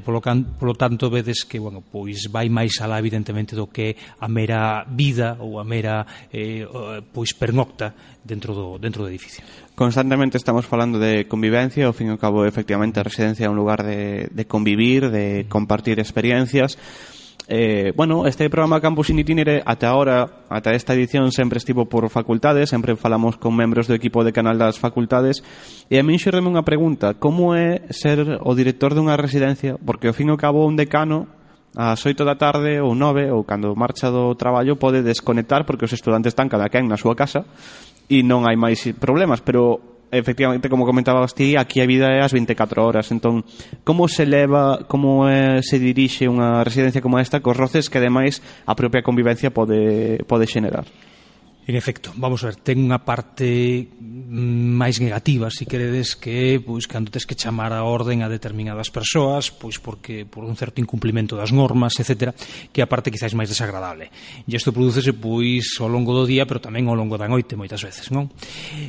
polo, 0.00 0.20
can, 0.20 0.58
polo 0.58 0.74
tanto 0.74 1.10
vedes 1.10 1.44
que 1.44 1.58
bueno, 1.60 1.84
pois 1.84 2.26
vai 2.32 2.50
máis 2.50 2.80
alá 2.82 2.98
evidentemente 2.98 3.54
do 3.54 3.70
que 3.70 3.94
a 4.18 4.26
mera 4.26 4.82
vida 4.88 5.38
ou 5.38 5.60
a 5.60 5.64
mera 5.64 6.02
eh, 6.32 6.66
pois 7.12 7.36
pernocta 7.36 7.94
dentro 8.24 8.54
do, 8.54 8.66
dentro 8.80 9.04
do 9.04 9.10
edificio 9.10 9.44
constantemente 9.74 10.36
estamos 10.36 10.66
falando 10.66 10.98
de 10.98 11.26
convivencia, 11.26 11.86
ao 11.86 11.92
fin 11.92 12.08
e 12.08 12.14
ao 12.14 12.20
cabo, 12.22 12.46
efectivamente, 12.46 12.98
a 12.98 13.06
residencia 13.06 13.46
é 13.46 13.52
un 13.52 13.58
lugar 13.58 13.82
de, 13.82 14.30
de 14.30 14.44
convivir, 14.46 15.10
de 15.10 15.46
compartir 15.50 15.98
experiencias, 15.98 16.78
Eh, 17.46 17.92
bueno, 17.94 18.26
este 18.26 18.48
programa 18.48 18.80
Campus 18.80 19.10
in 19.10 19.18
Itinere 19.18 19.62
ata 19.66 19.88
ahora, 19.88 20.44
ata 20.48 20.72
esta 20.72 20.94
edición 20.94 21.30
sempre 21.30 21.58
estivo 21.58 21.84
por 21.84 22.08
facultades, 22.08 22.70
sempre 22.70 22.96
falamos 22.96 23.36
con 23.36 23.54
membros 23.54 23.86
do 23.86 23.92
equipo 23.92 24.24
de 24.24 24.32
canal 24.32 24.56
das 24.56 24.80
facultades. 24.80 25.44
E 25.92 26.00
a 26.00 26.06
min 26.06 26.16
xerreme 26.16 26.48
unha 26.48 26.64
pregunta 26.64 27.20
como 27.20 27.52
é 27.52 27.84
ser 27.92 28.40
o 28.40 28.52
director 28.56 28.96
dunha 28.96 29.20
residencia? 29.20 29.76
Porque 29.76 30.08
ao 30.08 30.16
fin 30.16 30.32
e 30.32 30.32
ao 30.32 30.40
cabo 30.40 30.64
un 30.64 30.80
decano 30.80 31.28
ás 31.76 32.00
8 32.00 32.24
da 32.24 32.40
tarde 32.40 32.80
ou 32.80 32.96
9 32.96 33.28
ou 33.28 33.44
cando 33.44 33.76
marcha 33.76 34.08
do 34.08 34.32
traballo 34.40 34.80
pode 34.80 35.04
desconectar 35.04 35.68
porque 35.68 35.84
os 35.84 35.92
estudantes 35.92 36.32
están 36.32 36.48
cada 36.48 36.72
quen 36.72 36.88
na 36.88 36.96
súa 36.96 37.12
casa 37.12 37.44
e 38.08 38.20
non 38.22 38.44
hai 38.44 38.56
máis 38.56 38.84
problemas, 39.00 39.40
pero 39.40 39.94
efectivamente, 40.14 40.68
como 40.68 40.86
comentabas 40.86 41.34
ti, 41.34 41.56
aquí 41.56 41.80
a 41.80 41.86
vida 41.86 42.12
é 42.12 42.22
as 42.22 42.32
24 42.32 42.84
horas. 42.84 43.10
Entón, 43.10 43.44
como 43.82 44.06
se 44.08 44.26
leva, 44.26 44.86
como 44.86 45.28
é, 45.28 45.62
se 45.62 45.78
dirixe 45.78 46.30
unha 46.30 46.62
residencia 46.62 47.02
como 47.02 47.18
esta 47.18 47.42
cos 47.42 47.58
roces 47.58 47.90
que 47.90 47.98
ademais 47.98 48.38
a 48.66 48.78
propia 48.78 49.02
convivencia 49.02 49.50
pode, 49.50 50.22
pode 50.30 50.46
xenerar? 50.46 50.86
En 51.66 51.76
efecto, 51.76 52.12
vamos 52.16 52.44
a 52.44 52.52
ver, 52.52 52.60
ten 52.60 52.76
unha 52.76 53.00
parte 53.00 53.88
mm, 53.88 54.76
máis 54.76 55.00
negativa, 55.00 55.48
se 55.48 55.64
si 55.64 55.64
queredes, 55.64 56.12
que 56.12 56.60
pois 56.60 56.84
cando 56.84 57.08
tes 57.08 57.24
que 57.24 57.32
chamar 57.32 57.72
a 57.72 57.88
orden 57.88 58.20
a 58.20 58.28
determinadas 58.28 58.92
persoas, 58.92 59.48
pois 59.48 59.80
porque 59.80 60.28
por 60.28 60.44
un 60.44 60.60
certo 60.60 60.84
incumplimento 60.84 61.40
das 61.40 61.56
normas, 61.56 61.96
etc, 61.96 62.36
que 62.68 62.84
a 62.84 62.90
parte 62.90 63.08
quizás 63.08 63.32
máis 63.32 63.48
desagradable. 63.48 64.12
E 64.44 64.52
isto 64.52 64.76
producese 64.76 65.16
pois 65.16 65.80
ao 65.80 65.88
longo 65.88 66.12
do 66.12 66.28
día, 66.28 66.44
pero 66.44 66.60
tamén 66.60 66.84
ao 66.84 66.92
longo 66.92 67.16
da 67.16 67.32
noite 67.32 67.56
moitas 67.56 67.80
veces, 67.80 68.12
non? 68.12 68.28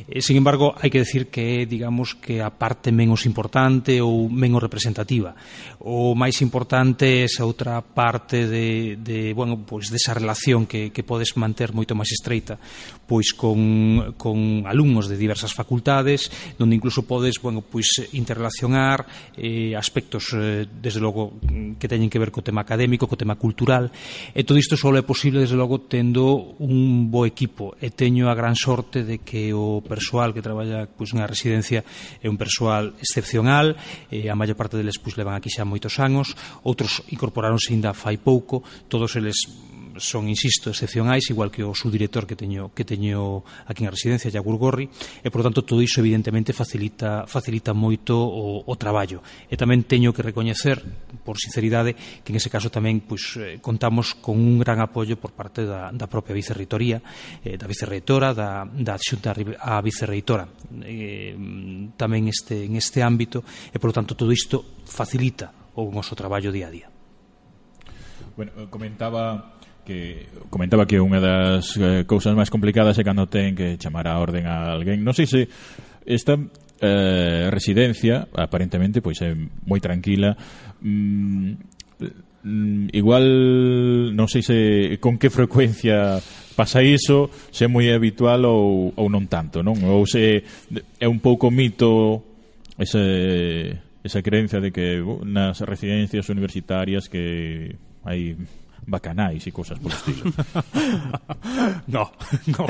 E, 0.04 0.20
sin 0.20 0.36
embargo, 0.36 0.76
hai 0.76 0.92
que 0.92 1.00
decir 1.00 1.32
que 1.32 1.64
digamos 1.64 2.12
que 2.20 2.44
a 2.44 2.52
parte 2.52 2.92
menos 2.92 3.24
importante 3.24 4.04
ou 4.04 4.28
menos 4.28 4.60
representativa. 4.60 5.32
O 5.80 6.12
máis 6.12 6.44
importante 6.44 7.24
é 7.24 7.24
esa 7.24 7.48
outra 7.48 7.80
parte 7.80 8.44
de, 8.44 9.00
de 9.00 9.32
bueno, 9.32 9.64
pois 9.64 9.88
desa 9.88 10.12
relación 10.12 10.68
que, 10.68 10.92
que 10.92 11.00
podes 11.00 11.32
manter 11.40 11.72
moito 11.72 11.96
máis 11.96 12.12
estreita 12.12 12.60
pois 13.06 13.32
con, 13.32 14.14
con 14.18 14.66
alumnos 14.66 15.06
de 15.08 15.16
diversas 15.16 15.54
facultades, 15.54 16.30
donde 16.58 16.76
incluso 16.76 17.06
podes, 17.06 17.38
bueno, 17.40 17.62
pois 17.62 17.86
interrelacionar 18.12 19.06
eh, 19.38 19.78
aspectos, 19.78 20.34
eh, 20.34 20.66
desde 20.66 21.00
logo, 21.00 21.38
que 21.78 21.88
teñen 21.88 22.10
que 22.10 22.18
ver 22.18 22.34
co 22.34 22.42
tema 22.42 22.66
académico, 22.66 23.06
co 23.06 23.14
tema 23.14 23.38
cultural, 23.38 23.94
e 24.34 24.42
todo 24.42 24.58
isto 24.58 24.74
só 24.74 24.90
é 24.92 25.06
posible, 25.06 25.40
desde 25.40 25.56
logo, 25.56 25.86
tendo 25.86 26.58
un 26.58 27.08
bo 27.08 27.24
equipo, 27.24 27.78
e 27.78 27.94
teño 27.94 28.26
a 28.26 28.34
gran 28.34 28.58
sorte 28.58 29.06
de 29.06 29.22
que 29.22 29.54
o 29.54 29.80
persoal 29.86 30.34
que 30.34 30.42
traballa 30.42 30.90
pois, 30.90 31.14
na 31.14 31.30
residencia 31.30 31.86
é 32.18 32.26
un 32.26 32.36
persoal 32.36 32.98
excepcional, 32.98 33.78
eh, 34.10 34.26
a 34.26 34.34
maior 34.34 34.58
parte 34.58 34.74
deles 34.74 34.98
pois, 34.98 35.14
levan 35.14 35.38
aquí 35.38 35.48
xa 35.48 35.62
moitos 35.62 36.02
anos, 36.02 36.34
outros 36.66 37.06
incorporaronse 37.14 37.70
ainda 37.70 37.94
fai 37.94 38.18
pouco, 38.18 38.66
todos 38.90 39.14
eles 39.14 39.46
son, 39.98 40.28
insisto, 40.28 40.70
excepcionais, 40.70 41.28
igual 41.30 41.50
que 41.50 41.64
o 41.64 41.74
subdirector 41.74 42.26
que 42.26 42.36
teño, 42.36 42.72
que 42.72 42.84
teño 42.84 43.42
aquí 43.66 43.82
na 43.82 43.92
residencia, 43.92 44.30
Yagur 44.30 44.56
Gorri, 44.56 44.86
e, 45.22 45.28
por 45.30 45.42
tanto, 45.42 45.64
todo 45.64 45.82
iso, 45.82 46.00
evidentemente, 46.00 46.52
facilita, 46.52 47.26
facilita 47.26 47.72
moito 47.72 48.16
o, 48.16 48.62
o 48.64 48.74
traballo. 48.76 49.24
E 49.50 49.56
tamén 49.56 49.84
teño 49.84 50.12
que 50.12 50.22
recoñecer, 50.22 50.82
por 51.24 51.40
sinceridade, 51.40 51.96
que 52.22 52.30
en 52.30 52.38
ese 52.38 52.52
caso 52.52 52.68
tamén 52.70 53.02
pois, 53.02 53.36
eh, 53.40 53.58
contamos 53.58 54.14
con 54.18 54.38
un 54.38 54.60
gran 54.60 54.78
apoio 54.78 55.16
por 55.16 55.32
parte 55.32 55.64
da, 55.64 55.90
da 55.90 56.06
propia 56.06 56.36
vicerreitoría, 56.36 57.02
eh, 57.42 57.56
da 57.56 57.66
vicerreitora, 57.66 58.36
da, 58.36 58.62
da 58.68 58.94
xunta 59.00 59.32
a 59.32 59.80
vicerreitora. 59.80 60.46
Eh, 60.84 61.34
tamén 61.96 62.28
este, 62.28 62.64
en 62.64 62.76
este 62.76 63.00
ámbito, 63.02 63.42
e, 63.72 63.80
por 63.80 63.90
tanto, 63.90 64.14
todo 64.14 64.30
isto 64.30 64.84
facilita 64.84 65.72
o 65.76 65.88
noso 65.92 66.16
traballo 66.16 66.52
día 66.52 66.68
a 66.68 66.74
día. 66.74 66.88
Bueno, 68.36 68.52
comentaba 68.68 69.55
que 69.86 70.26
comentaba 70.50 70.84
que 70.84 70.98
unha 70.98 71.22
das 71.22 71.78
eh, 71.78 72.02
cousas 72.02 72.34
máis 72.34 72.50
complicadas 72.50 72.98
é 72.98 73.06
cando 73.06 73.30
ten 73.30 73.54
que 73.54 73.78
chamar 73.78 74.10
a 74.10 74.18
orden 74.18 74.50
a 74.50 74.74
alguén. 74.74 75.06
Non 75.06 75.14
sei 75.14 75.30
se 75.30 75.46
esta 76.02 76.34
eh, 76.82 77.46
residencia 77.54 78.26
aparentemente 78.34 78.98
pois 78.98 79.22
é 79.22 79.30
moi 79.64 79.78
tranquila. 79.78 80.34
Mm, 80.82 81.54
eh, 82.02 82.26
igual 82.92 83.24
non 84.14 84.26
sei 84.26 84.42
se 84.42 84.56
con 84.98 85.18
que 85.22 85.30
frecuencia 85.30 86.18
pasa 86.58 86.82
iso, 86.82 87.30
se 87.50 87.66
é 87.66 87.68
moi 87.70 87.86
habitual 87.94 88.42
ou, 88.48 88.90
ou 88.96 89.06
non 89.06 89.30
tanto, 89.30 89.62
non? 89.62 89.78
Ou 89.86 90.02
se 90.08 90.42
é 90.98 91.06
un 91.06 91.22
pouco 91.22 91.50
mito 91.54 92.22
ese, 92.78 93.82
esa 94.02 94.22
creencia 94.22 94.58
de 94.58 94.70
que 94.70 95.02
nas 95.26 95.60
residencias 95.62 96.30
universitarias 96.30 97.10
que 97.10 97.74
hai 98.06 98.38
bacanais 98.86 99.42
e 99.46 99.50
cousas 99.50 99.78
polo 99.82 99.94
estilo. 99.94 100.30
no, 101.94 102.06
no. 102.46 102.64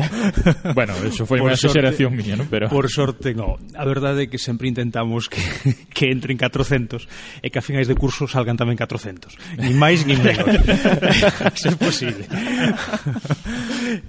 bueno, 0.72 0.96
eso 1.04 1.28
foi 1.28 1.44
unha 1.44 1.52
exageración 1.52 2.16
miña, 2.16 2.40
non? 2.40 2.48
Pero... 2.48 2.72
Por 2.72 2.88
sorte, 2.88 3.36
no. 3.36 3.60
A 3.76 3.84
verdade 3.84 4.24
é 4.24 4.26
que 4.32 4.40
sempre 4.40 4.66
intentamos 4.66 5.28
que, 5.28 5.44
que 5.92 6.08
entren 6.08 6.40
400 6.40 7.04
e 7.44 7.52
que 7.52 7.58
a 7.60 7.64
finais 7.64 7.84
de 7.84 7.94
curso 7.94 8.24
salgan 8.24 8.56
tamén 8.56 8.80
400. 8.80 9.60
Ni 9.60 9.76
máis, 9.76 10.08
ni 10.08 10.16
menos. 10.16 10.48
se 11.60 11.68
é 11.68 11.76
posible 11.76 12.24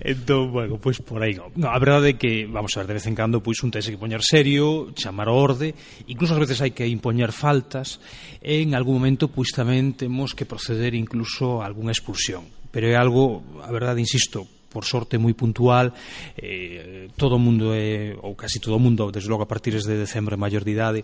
entón, 0.01 0.51
bueno, 0.51 0.77
pois 0.81 0.99
por 0.99 1.21
aí 1.21 1.37
no, 1.55 1.69
a 1.69 1.79
verdade 1.79 2.13
é 2.13 2.19
que, 2.19 2.47
vamos 2.49 2.73
a 2.75 2.83
ver, 2.83 2.87
de 2.91 2.97
vez 2.97 3.05
en 3.05 3.15
cando 3.15 3.43
pois 3.43 3.61
un 3.61 3.69
tese 3.69 3.93
que 3.93 4.01
poñer 4.01 4.23
serio, 4.25 4.91
chamar 4.97 5.29
a 5.29 5.35
orde 5.35 5.75
incluso 6.09 6.33
ás 6.33 6.41
veces 6.41 6.59
hai 6.63 6.73
que 6.73 6.87
impoñer 6.87 7.29
faltas 7.31 8.01
e 8.41 8.63
en 8.63 8.73
algún 8.73 8.99
momento 8.99 9.29
pois 9.29 9.53
tamén 9.53 9.93
temos 9.93 10.33
que 10.33 10.49
proceder 10.49 10.97
incluso 10.97 11.61
a 11.61 11.67
algunha 11.67 11.93
expulsión. 11.93 12.49
Pero 12.67 12.91
é 12.91 12.99
algo, 12.99 13.41
a 13.63 13.71
verdade, 13.71 14.03
insisto, 14.03 14.45
por 14.77 14.85
sorte 14.85 15.17
moi 15.17 15.33
puntual 15.33 15.89
eh, 16.37 17.09
todo 17.17 17.33
o 17.33 17.41
mundo 17.41 17.73
é, 17.73 18.13
ou 18.21 18.37
casi 18.37 18.61
todo 18.61 18.77
o 18.77 18.81
mundo 18.81 19.09
desde 19.09 19.25
logo 19.25 19.41
a 19.41 19.49
partir 19.49 19.73
de 19.73 19.97
decembro 19.97 20.37
é 20.37 20.39
maior 20.39 20.61
de 20.61 20.69
idade. 20.69 20.99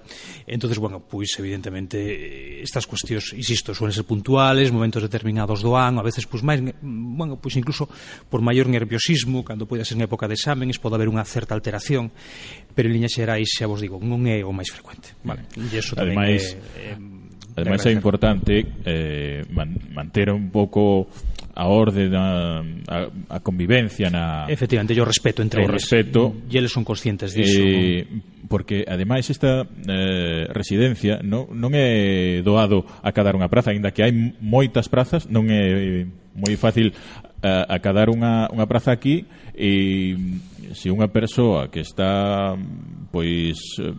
Entonces 0.45 0.77
bueno, 0.77 1.01
pois 1.01 1.33
evidentemente 1.41 1.97
eh, 1.97 2.61
estas 2.61 2.85
cuestións, 2.85 3.33
insisto, 3.33 3.73
suelen 3.73 3.97
ser 3.97 4.05
puntuales 4.05 4.69
momentos 4.69 5.01
determinados 5.01 5.65
do 5.65 5.73
ano, 5.73 5.97
a 5.97 6.05
veces 6.05 6.29
pois 6.29 6.45
máis, 6.45 6.61
mm, 6.61 7.17
bueno, 7.17 7.41
pois 7.41 7.57
incluso 7.57 7.89
por 8.29 8.45
maior 8.45 8.69
nerviosismo, 8.69 9.41
cando 9.41 9.65
poida 9.65 9.81
ser 9.81 9.97
en 9.97 10.05
época 10.05 10.29
de 10.29 10.37
exámenes 10.37 10.77
pode 10.77 11.01
haber 11.01 11.09
unha 11.09 11.25
certa 11.25 11.57
alteración 11.57 12.13
pero 12.77 12.89
en 12.89 12.93
liñas 12.93 13.17
xerais, 13.17 13.49
xa 13.49 13.65
vos 13.65 13.81
digo, 13.81 13.97
non 13.97 14.21
é 14.29 14.45
o 14.45 14.53
máis 14.53 14.69
frecuente. 14.69 15.17
Vale? 15.25 15.49
e 15.57 15.65
iso 15.73 15.97
tamén 15.97 16.13
Ademais, 16.13 16.57
é, 16.77 16.93
é 16.93 17.13
Ademais 17.53 17.85
é 17.85 17.91
importante 17.93 18.65
eh, 18.85 19.45
man, 19.53 19.77
manter 19.93 20.33
un 20.33 20.49
pouco 20.49 21.05
a 21.53 21.67
orde 21.69 22.09
da, 22.09 22.65
a, 22.89 22.97
a 23.29 23.39
convivencia 23.39 24.09
na 24.09 24.49
Efectivamente, 24.49 24.97
yo 24.97 25.05
respeto 25.05 25.45
entre 25.45 25.61
o 25.61 25.69
eles. 25.69 25.85
respeto 25.85 26.33
e 26.49 26.57
eles 26.57 26.73
son 26.73 26.81
conscientes 26.81 27.33
disso. 27.33 27.61
Eh, 27.61 28.05
porque 28.49 28.85
ademais 28.89 29.29
esta 29.29 29.65
eh, 29.85 30.49
residencia 30.49 31.21
non, 31.21 31.53
non 31.53 31.77
é 31.77 32.41
doado 32.41 32.81
acadar 33.05 33.37
unha 33.37 33.49
praza, 33.53 33.69
aínda 33.69 33.93
que 33.93 34.01
hai 34.01 34.13
moitas 34.41 34.89
prazas, 34.89 35.29
non 35.29 35.47
é 35.53 35.61
eh, 35.61 36.05
moi 36.33 36.57
fácil 36.57 36.89
eh, 36.89 36.95
a, 37.45 37.69
a 37.69 37.77
cadar 37.77 38.09
unha, 38.09 38.49
unha 38.49 38.65
praza 38.65 38.89
aquí 38.89 39.29
e 39.53 40.17
se 40.73 40.89
unha 40.89 41.05
persoa 41.11 41.69
que 41.69 41.85
está 41.85 42.57
pois 43.13 43.61
eh, 43.77 43.93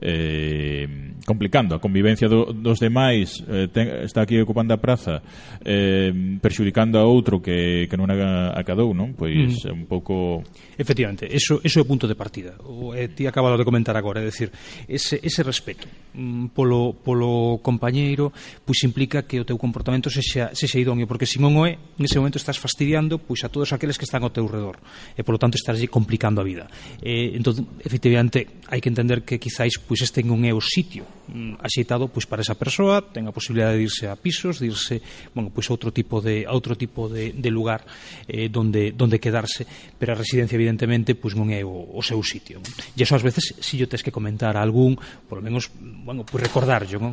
eh, 0.00 0.86
complicando 1.26 1.74
a 1.74 1.78
convivencia 1.78 2.28
do, 2.28 2.52
dos 2.52 2.78
demais 2.78 3.42
eh, 3.48 3.68
ten, 3.68 4.06
está 4.06 4.22
aquí 4.22 4.40
ocupando 4.40 4.72
a 4.72 4.78
praza 4.78 5.20
eh, 5.60 6.08
perxudicando 6.40 6.98
a 6.98 7.04
outro 7.04 7.42
que, 7.42 7.84
que 7.90 7.96
non 7.98 8.08
acadou 8.08 8.94
non? 8.94 9.12
Pois 9.12 9.60
mm. 9.60 9.68
é 9.68 9.72
un 9.74 9.84
pouco 9.84 10.40
efectivamente, 10.78 11.26
eso, 11.28 11.60
eso 11.60 11.76
é 11.78 11.82
o 11.82 11.88
punto 11.88 12.06
de 12.06 12.14
partida. 12.14 12.56
O, 12.64 12.94
eh, 12.94 13.10
ti 13.12 13.26
acabado 13.26 13.58
de 13.58 13.66
comentar 13.66 13.98
agora 13.98 14.22
é 14.22 14.24
decir, 14.24 14.48
ese, 14.86 15.20
ese 15.20 15.42
respeto 15.42 15.90
mm, 16.14 16.54
polo, 16.54 16.94
polo 16.94 17.58
compañeiro 17.60 18.32
pois 18.64 18.80
implica 18.86 19.26
que 19.26 19.36
o 19.36 19.44
teu 19.44 19.58
comportamento 19.58 20.08
sexa, 20.08 20.54
sexa 20.54 20.78
idóneo 20.78 21.10
porque 21.10 21.26
se 21.26 21.42
non 21.42 21.58
o 21.58 21.66
é, 21.66 21.76
nese 21.98 22.16
momento 22.16 22.38
estás 22.38 22.56
fastidiando 22.56 23.18
pois 23.18 23.42
a 23.44 23.52
todos 23.52 23.74
aqueles 23.74 23.98
que 23.98 24.06
están 24.06 24.22
ao 24.22 24.32
teu 24.32 24.46
redor 24.46 24.78
e 25.12 25.20
polo 25.26 25.36
tanto 25.36 25.58
estás 25.58 25.76
complicando 25.90 26.40
a 26.40 26.44
vida. 26.46 26.70
Eh, 27.02 27.36
entón, 27.36 27.76
efectivamente, 27.82 28.64
hai 28.70 28.80
que 28.80 28.88
entender 28.88 29.26
que 29.26 29.36
quizáis 29.36 29.76
pois 29.88 30.04
este 30.04 30.20
non 30.20 30.44
é 30.44 30.52
o 30.52 30.60
sitio 30.60 31.08
Mm, 31.28 31.60
axeitado 31.60 32.08
pois 32.08 32.24
para 32.24 32.40
esa 32.40 32.56
persoa, 32.56 33.04
ten 33.04 33.28
a 33.28 33.36
posibilidade 33.36 33.76
de 33.76 33.84
irse 33.84 34.08
a 34.08 34.16
pisos, 34.16 34.56
de 34.56 34.72
irse, 34.72 35.04
bueno, 35.36 35.52
pois 35.52 35.68
outro 35.68 35.92
tipo 35.92 36.24
de 36.24 36.48
outro 36.48 36.72
tipo 36.72 37.04
de, 37.04 37.36
de 37.36 37.50
lugar 37.52 37.84
eh, 38.24 38.48
donde 38.48 38.96
donde 38.96 39.20
quedarse, 39.20 39.68
pero 40.00 40.16
a 40.16 40.20
residencia 40.20 40.56
evidentemente 40.56 41.12
pois 41.12 41.36
non 41.36 41.52
é 41.52 41.60
o, 41.60 41.92
o 41.92 42.00
seu 42.00 42.16
sitio. 42.24 42.64
Non? 42.64 42.72
E 42.96 43.04
eso 43.04 43.12
ás 43.12 43.20
veces 43.20 43.60
si 43.60 43.76
yo 43.76 43.84
tes 43.84 44.00
que 44.00 44.14
comentar 44.14 44.56
a 44.56 44.64
algún, 44.64 44.96
por 45.28 45.38
lo 45.40 45.44
menos, 45.44 45.68
bueno, 45.76 46.24
pois 46.24 46.40
recordarllo, 46.40 46.96
non? 46.96 47.12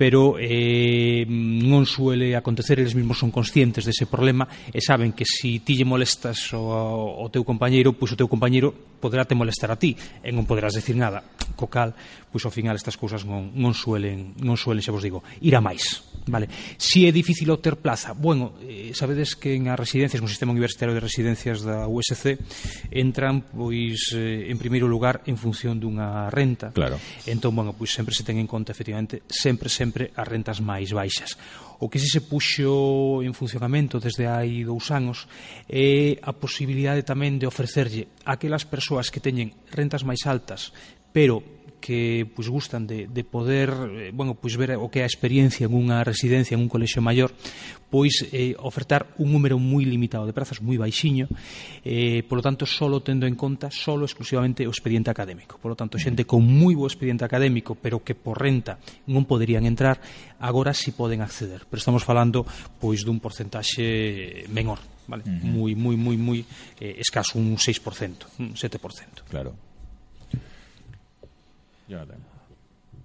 pero 0.00 0.40
eh, 0.40 1.28
non 1.28 1.84
suele 1.84 2.32
acontecer, 2.32 2.80
eles 2.80 2.96
mesmos 2.96 3.20
son 3.20 3.28
conscientes 3.28 3.84
dese 3.84 4.08
problema 4.08 4.48
e 4.72 4.80
saben 4.80 5.12
que 5.12 5.28
si 5.28 5.60
ti 5.60 5.76
lle 5.76 5.84
molestas 5.84 6.56
o, 6.56 7.20
o 7.20 7.28
teu 7.28 7.44
compañeiro, 7.44 7.92
pois 7.92 8.14
o 8.14 8.16
teu 8.16 8.24
compañeiro 8.24 8.72
poderá 8.72 9.28
te 9.28 9.36
molestar 9.36 9.68
a 9.68 9.76
ti 9.76 9.92
e 10.24 10.32
non 10.32 10.48
poderás 10.48 10.72
decir 10.72 10.96
nada, 10.96 11.20
co 11.52 11.68
cal 11.68 11.92
pois 12.30 12.46
ao 12.46 12.54
final 12.54 12.78
estas 12.78 12.96
cousas 12.96 13.26
non, 13.26 13.50
non 13.58 13.74
suelen, 13.74 14.38
non 14.38 14.54
suelen, 14.54 14.80
xa 14.80 14.94
vos 14.94 15.02
digo, 15.02 15.26
ir 15.42 15.54
a 15.58 15.60
máis. 15.60 16.06
Vale. 16.30 16.48
Si 16.78 17.06
é 17.06 17.12
difícil 17.12 17.50
obter 17.50 17.76
plaza, 17.82 18.14
bueno, 18.14 18.54
eh, 18.62 18.94
sabedes 18.94 19.34
que 19.34 19.58
en 19.58 19.66
as 19.66 19.78
residencias, 19.78 20.22
no 20.22 20.30
sistema 20.30 20.54
universitario 20.54 20.94
de 20.94 21.02
residencias 21.02 21.66
da 21.66 21.90
USC, 21.90 22.38
entran, 22.94 23.42
pois, 23.50 24.14
eh, 24.14 24.46
en 24.46 24.58
primeiro 24.60 24.86
lugar, 24.86 25.26
en 25.26 25.34
función 25.34 25.82
dunha 25.82 26.30
renta. 26.30 26.70
Claro. 26.70 27.02
Entón, 27.26 27.56
bueno, 27.56 27.74
pois 27.74 27.90
sempre 27.90 28.14
se 28.14 28.22
ten 28.22 28.38
en 28.38 28.46
conta, 28.46 28.70
efectivamente, 28.70 29.26
sempre, 29.26 29.66
sempre 29.66 30.14
as 30.14 30.26
rentas 30.28 30.62
máis 30.62 30.94
baixas. 30.94 31.34
O 31.80 31.88
que 31.88 31.98
se 31.98 32.12
se 32.12 32.20
puxo 32.20 33.24
en 33.24 33.32
funcionamento 33.32 33.96
desde 33.96 34.28
hai 34.28 34.68
dous 34.68 34.92
anos 34.92 35.24
é 35.64 36.20
a 36.20 36.36
posibilidade 36.36 37.00
tamén 37.00 37.40
de 37.40 37.48
ofrecerlle 37.48 38.12
a 38.28 38.36
aquelas 38.36 38.68
persoas 38.68 39.08
que 39.08 39.24
teñen 39.24 39.56
rentas 39.72 40.04
máis 40.04 40.28
altas, 40.28 40.76
pero 41.16 41.40
que 41.80 42.28
pois 42.28 42.46
gustan 42.46 42.86
de, 42.86 43.08
de 43.08 43.24
poder, 43.24 43.72
eh, 43.72 44.10
bueno, 44.12 44.36
pois 44.36 44.54
ver 44.54 44.76
o 44.76 44.92
que 44.92 45.00
é 45.00 45.04
a 45.04 45.10
experiencia 45.10 45.66
en 45.66 45.72
unha 45.72 46.04
residencia, 46.04 46.54
en 46.54 46.62
un 46.62 46.70
colexio 46.70 47.00
maior, 47.00 47.32
pois 47.90 48.22
eh, 48.30 48.54
ofertar 48.60 49.10
un 49.18 49.34
número 49.34 49.58
moi 49.58 49.82
limitado 49.82 50.28
de 50.28 50.36
prazas, 50.36 50.62
moi 50.62 50.78
baixiño, 50.78 51.26
eh, 51.82 52.22
polo 52.28 52.44
tanto, 52.44 52.68
solo 52.68 53.02
tendo 53.02 53.26
en 53.26 53.34
conta, 53.34 53.72
solo 53.72 54.06
exclusivamente 54.06 54.68
o 54.68 54.70
expediente 54.70 55.10
académico. 55.10 55.58
Polo 55.58 55.74
tanto, 55.74 55.98
xente 55.98 56.22
con 56.28 56.46
moi 56.46 56.78
bo 56.78 56.86
expediente 56.86 57.26
académico, 57.26 57.74
pero 57.74 58.04
que 58.04 58.14
por 58.14 58.38
renta 58.38 58.78
non 59.10 59.26
poderían 59.26 59.66
entrar, 59.66 59.98
agora 60.38 60.76
si 60.76 60.92
sí 60.92 60.94
poden 60.94 61.24
acceder. 61.24 61.66
Pero 61.66 61.80
estamos 61.80 62.06
falando 62.06 62.46
pois 62.78 63.02
dun 63.02 63.18
porcentaxe 63.18 64.46
menor, 64.52 64.78
vale? 65.10 65.26
Uh 65.26 65.32
-huh. 65.34 65.50
Moi, 65.50 65.72
moi, 65.74 65.96
moi, 65.96 66.16
moi 66.16 66.38
eh, 66.78 67.00
escaso, 67.02 67.40
un 67.40 67.58
6%, 67.58 68.38
un 68.38 68.54
7%. 68.54 69.26
Claro. 69.26 69.69
Jonathan. 71.90 72.22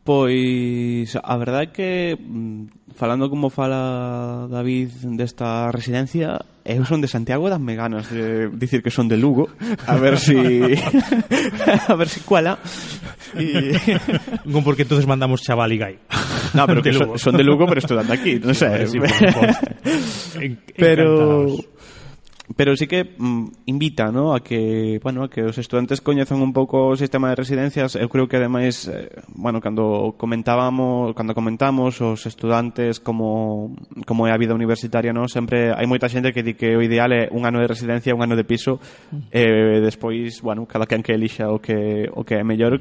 Pois 0.05 1.17
a 1.17 1.33
verdade 1.41 1.65
é 1.65 1.73
que 1.73 1.89
mm, 2.13 2.93
falando 2.93 3.25
como 3.33 3.49
fala 3.49 4.45
David 4.53 5.17
desta 5.17 5.73
residencia 5.73 6.37
eu 6.61 6.85
son 6.85 7.01
de 7.01 7.09
Santiago 7.09 7.49
das 7.49 7.57
ganas 7.57 8.13
de 8.13 8.49
dicir 8.53 8.85
que 8.85 8.93
son 8.93 9.09
de 9.09 9.17
Lugo 9.17 9.49
a 9.89 9.97
ver 9.97 10.21
si 10.21 10.37
a 11.89 11.93
ver 11.97 12.05
si 12.09 12.21
cuela 12.21 12.61
y... 13.33 13.73
Non 14.45 14.61
porque 14.61 14.85
entonces 14.85 15.09
mandamos 15.09 15.41
chaval 15.41 15.73
y 15.73 15.77
gai 15.81 15.95
no, 16.53 16.69
pero 16.69 16.85
De 16.85 16.93
que 16.93 17.17
son, 17.17 17.33
de 17.33 17.41
Lugo 17.43 17.65
pero 17.65 17.81
estudando 17.81 18.13
aquí 18.13 18.37
non 18.37 18.53
sei 18.53 18.85
Sí, 18.85 19.01
por 19.01 19.09
suposto. 19.09 19.65
En- 20.37 20.61
pero 20.77 21.49
encantados. 21.49 21.74
pero 22.55 22.75
sí 22.75 22.87
que 22.87 23.15
mm, 23.17 23.47
invita 23.65 24.11
¿no? 24.11 24.33
a 24.33 24.41
que 24.41 24.99
bueno 25.03 25.23
a 25.23 25.29
que 25.29 25.43
os 25.43 25.57
estudantes 25.57 26.01
coñezan 26.01 26.41
un 26.41 26.53
pouco 26.53 26.87
o 26.87 26.95
sistema 26.95 27.29
de 27.29 27.35
residencias 27.35 27.95
eu 27.99 28.07
creo 28.07 28.27
que 28.27 28.37
ademais 28.39 28.87
eh, 28.87 29.11
bueno 29.35 29.59
cando 29.59 30.15
comentábamos 30.17 31.13
cando 31.15 31.35
comentamos 31.35 31.99
os 31.99 32.23
estudantes 32.25 32.99
como 33.03 33.75
como 34.07 34.27
é 34.27 34.31
a 34.31 34.39
vida 34.39 34.55
universitaria 34.55 35.11
¿no? 35.11 35.27
sempre 35.27 35.75
hai 35.75 35.85
moita 35.85 36.07
xente 36.07 36.31
que 36.31 36.43
di 36.43 36.55
que 36.55 36.79
o 36.79 36.81
ideal 36.81 37.11
é 37.11 37.27
un 37.35 37.43
ano 37.43 37.59
de 37.59 37.67
residencia 37.67 38.15
un 38.15 38.23
ano 38.23 38.39
de 38.39 38.47
piso 38.47 38.79
e 39.35 39.43
eh, 39.43 39.77
despois 39.83 40.39
bueno 40.39 40.63
cada 40.63 40.87
quen 40.87 41.03
que 41.03 41.11
elixa 41.11 41.51
o 41.51 41.59
que 41.59 42.07
o 42.15 42.23
que 42.23 42.39
é 42.39 42.43
mellor 42.43 42.79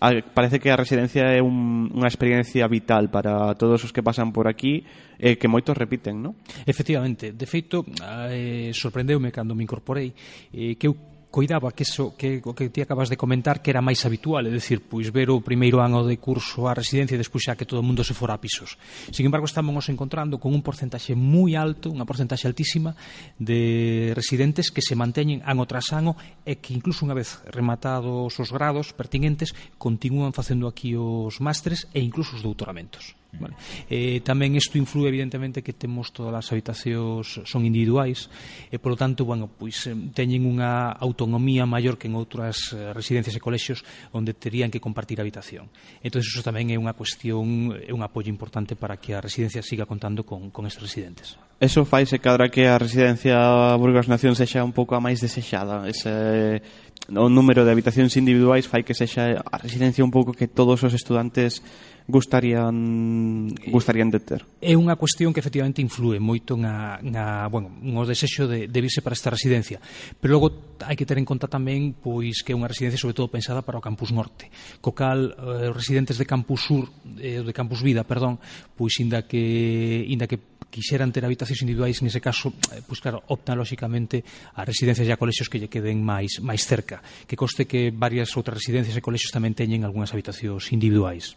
Ah, 0.00 0.14
parece 0.34 0.62
que 0.62 0.70
a 0.70 0.78
residencia 0.78 1.26
é 1.34 1.42
un, 1.42 1.90
unha 1.90 2.06
experiencia 2.06 2.70
vital 2.70 3.10
para 3.10 3.58
todos 3.58 3.82
os 3.82 3.90
que 3.90 4.02
pasan 4.02 4.30
por 4.30 4.46
aquí 4.46 4.86
e 5.18 5.34
eh, 5.34 5.36
que 5.36 5.50
moitos 5.50 5.74
repiten, 5.74 6.22
non? 6.22 6.38
Efectivamente, 6.64 7.34
de 7.34 7.46
feito, 7.50 7.82
ah, 8.06 8.30
eh, 8.30 8.70
sorprendeume 8.70 9.34
cando 9.34 9.58
me 9.58 9.66
incorporei 9.66 10.14
eh, 10.54 10.78
que 10.78 10.86
eu 10.86 11.17
coidaba 11.30 11.72
que 11.72 11.84
eso 11.84 12.16
que 12.16 12.40
o 12.44 12.56
que 12.56 12.72
ti 12.72 12.80
acabas 12.80 13.12
de 13.12 13.20
comentar 13.20 13.60
que 13.60 13.68
era 13.68 13.84
máis 13.84 14.00
habitual, 14.08 14.48
é 14.48 14.52
dicir, 14.52 14.80
pois 14.80 15.12
ver 15.12 15.28
o 15.28 15.44
primeiro 15.44 15.84
ano 15.84 16.04
de 16.08 16.16
curso 16.16 16.64
a 16.64 16.72
residencia 16.72 17.16
e 17.16 17.20
despois 17.20 17.44
xa 17.44 17.56
que 17.56 17.68
todo 17.68 17.84
o 17.84 17.86
mundo 17.86 18.00
se 18.00 18.16
fora 18.16 18.34
a 18.34 18.40
pisos. 18.40 18.80
Sin 19.12 19.28
embargo, 19.28 19.44
estamos 19.44 19.88
encontrando 19.92 20.40
con 20.40 20.56
un 20.56 20.64
porcentaxe 20.64 21.12
moi 21.12 21.52
alto, 21.52 21.92
unha 21.92 22.08
porcentaxe 22.08 22.48
altísima 22.48 22.96
de 23.36 24.12
residentes 24.16 24.72
que 24.72 24.80
se 24.80 24.96
manteñen 24.96 25.44
ano 25.44 25.68
tras 25.68 25.92
ano 25.92 26.16
e 26.48 26.64
que 26.64 26.72
incluso 26.72 27.04
unha 27.04 27.16
vez 27.16 27.44
rematados 27.52 28.32
os 28.32 28.48
grados 28.48 28.96
pertinentes 28.96 29.52
continúan 29.76 30.32
facendo 30.32 30.64
aquí 30.64 30.96
os 30.96 31.44
másteres 31.44 31.84
e 31.92 32.00
incluso 32.00 32.40
os 32.40 32.44
doutoramentos. 32.44 33.18
Vale. 33.36 33.54
Eh, 33.92 34.24
tamén 34.24 34.56
isto 34.56 34.80
influe 34.80 35.12
evidentemente 35.12 35.60
que 35.60 35.76
temos 35.76 36.16
todas 36.16 36.32
as 36.32 36.48
habitacións 36.48 37.44
son 37.44 37.68
individuais 37.68 38.32
e 38.72 38.80
polo 38.80 38.96
tanto, 38.96 39.28
bueno, 39.28 39.52
pois 39.52 39.84
teñen 40.16 40.48
unha 40.48 40.96
autonomía 40.96 41.68
maior 41.68 42.00
que 42.00 42.08
en 42.08 42.16
outras 42.16 42.72
eh, 42.72 42.96
residencias 42.96 43.36
e 43.36 43.44
colexios 43.44 43.84
onde 44.16 44.32
terían 44.32 44.72
que 44.72 44.80
compartir 44.80 45.20
habitación. 45.20 45.68
Entón, 46.00 46.24
iso 46.24 46.40
tamén 46.40 46.72
é 46.72 46.80
unha 46.80 46.96
cuestión, 46.96 47.76
é 47.76 47.92
un 47.92 48.00
apoio 48.00 48.32
importante 48.32 48.80
para 48.80 48.96
que 48.96 49.12
a 49.12 49.20
residencia 49.20 49.60
siga 49.60 49.84
contando 49.84 50.24
con, 50.24 50.48
con 50.48 50.64
estes 50.64 50.88
residentes. 50.88 51.36
Eso 51.60 51.84
faise 51.84 52.22
cadra 52.22 52.48
que 52.48 52.70
a 52.70 52.78
residencia 52.78 53.36
Burgos 53.76 54.08
Nación 54.08 54.38
sexa 54.38 54.64
un 54.64 54.72
pouco 54.72 54.96
a 54.96 55.04
máis 55.04 55.20
desexada, 55.20 55.84
ese 55.84 56.62
o 57.08 57.28
número 57.32 57.64
de 57.64 57.72
habitacións 57.72 58.20
individuais 58.20 58.68
fai 58.68 58.84
que 58.84 58.92
sexa 58.92 59.40
a 59.40 59.56
residencia 59.56 60.04
un 60.04 60.12
pouco 60.12 60.36
que 60.36 60.44
todos 60.44 60.84
os 60.84 60.92
estudantes 60.92 61.64
gustarían 62.08 63.52
eh, 63.52 63.70
gustarían 63.72 64.12
de 64.12 64.20
ter. 64.20 64.40
É 64.60 64.76
unha 64.76 64.96
cuestión 64.96 65.32
que 65.32 65.40
efectivamente 65.40 65.80
influe 65.80 66.20
moito 66.20 66.56
na, 66.56 67.00
na 67.00 67.48
bueno, 67.48 67.72
no 67.80 68.04
desexo 68.04 68.44
de, 68.44 68.68
de 68.68 68.80
virse 68.80 69.00
para 69.00 69.16
esta 69.16 69.32
residencia. 69.32 69.80
Pero 70.20 70.36
logo 70.36 70.76
hai 70.84 70.96
que 70.96 71.08
ter 71.08 71.16
en 71.16 71.24
conta 71.24 71.48
tamén 71.48 71.96
pois 71.96 72.44
que 72.44 72.52
é 72.52 72.56
unha 72.56 72.68
residencia 72.68 73.00
sobre 73.00 73.16
todo 73.16 73.32
pensada 73.32 73.64
para 73.64 73.80
o 73.80 73.84
campus 73.84 74.12
norte, 74.12 74.52
co 74.84 74.92
cal 74.92 75.32
eh, 75.32 75.72
os 75.72 75.76
residentes 75.76 76.20
de 76.20 76.28
campus 76.28 76.60
sur, 76.64 76.92
eh, 77.20 77.40
de 77.40 77.52
campus 77.56 77.80
vida, 77.80 78.04
perdón, 78.04 78.36
pois 78.76 78.92
inda 79.00 79.24
que 79.24 80.04
inda 80.08 80.28
que 80.28 80.57
quixeran 80.70 81.12
ter 81.12 81.24
habitacións 81.24 81.64
individuais 81.64 82.00
nese 82.04 82.20
caso, 82.20 82.52
eh, 82.72 82.84
pois 82.84 83.00
claro, 83.00 83.24
optan 83.32 83.56
lóxicamente 83.56 84.22
a 84.54 84.64
residencias 84.64 85.08
e 85.08 85.12
a 85.12 85.20
colexios 85.20 85.48
que 85.48 85.58
lle 85.58 85.72
queden 85.72 86.04
máis 86.04 86.40
máis 86.44 86.64
cerca, 86.64 87.00
que 87.26 87.36
coste 87.36 87.64
que 87.64 87.90
varias 87.90 88.32
outras 88.36 88.60
residencias 88.60 88.96
e 88.96 89.04
colexios 89.04 89.32
tamén 89.32 89.56
teñen 89.56 89.82
algunhas 89.82 90.12
habitacións 90.12 90.70
individuais. 90.72 91.36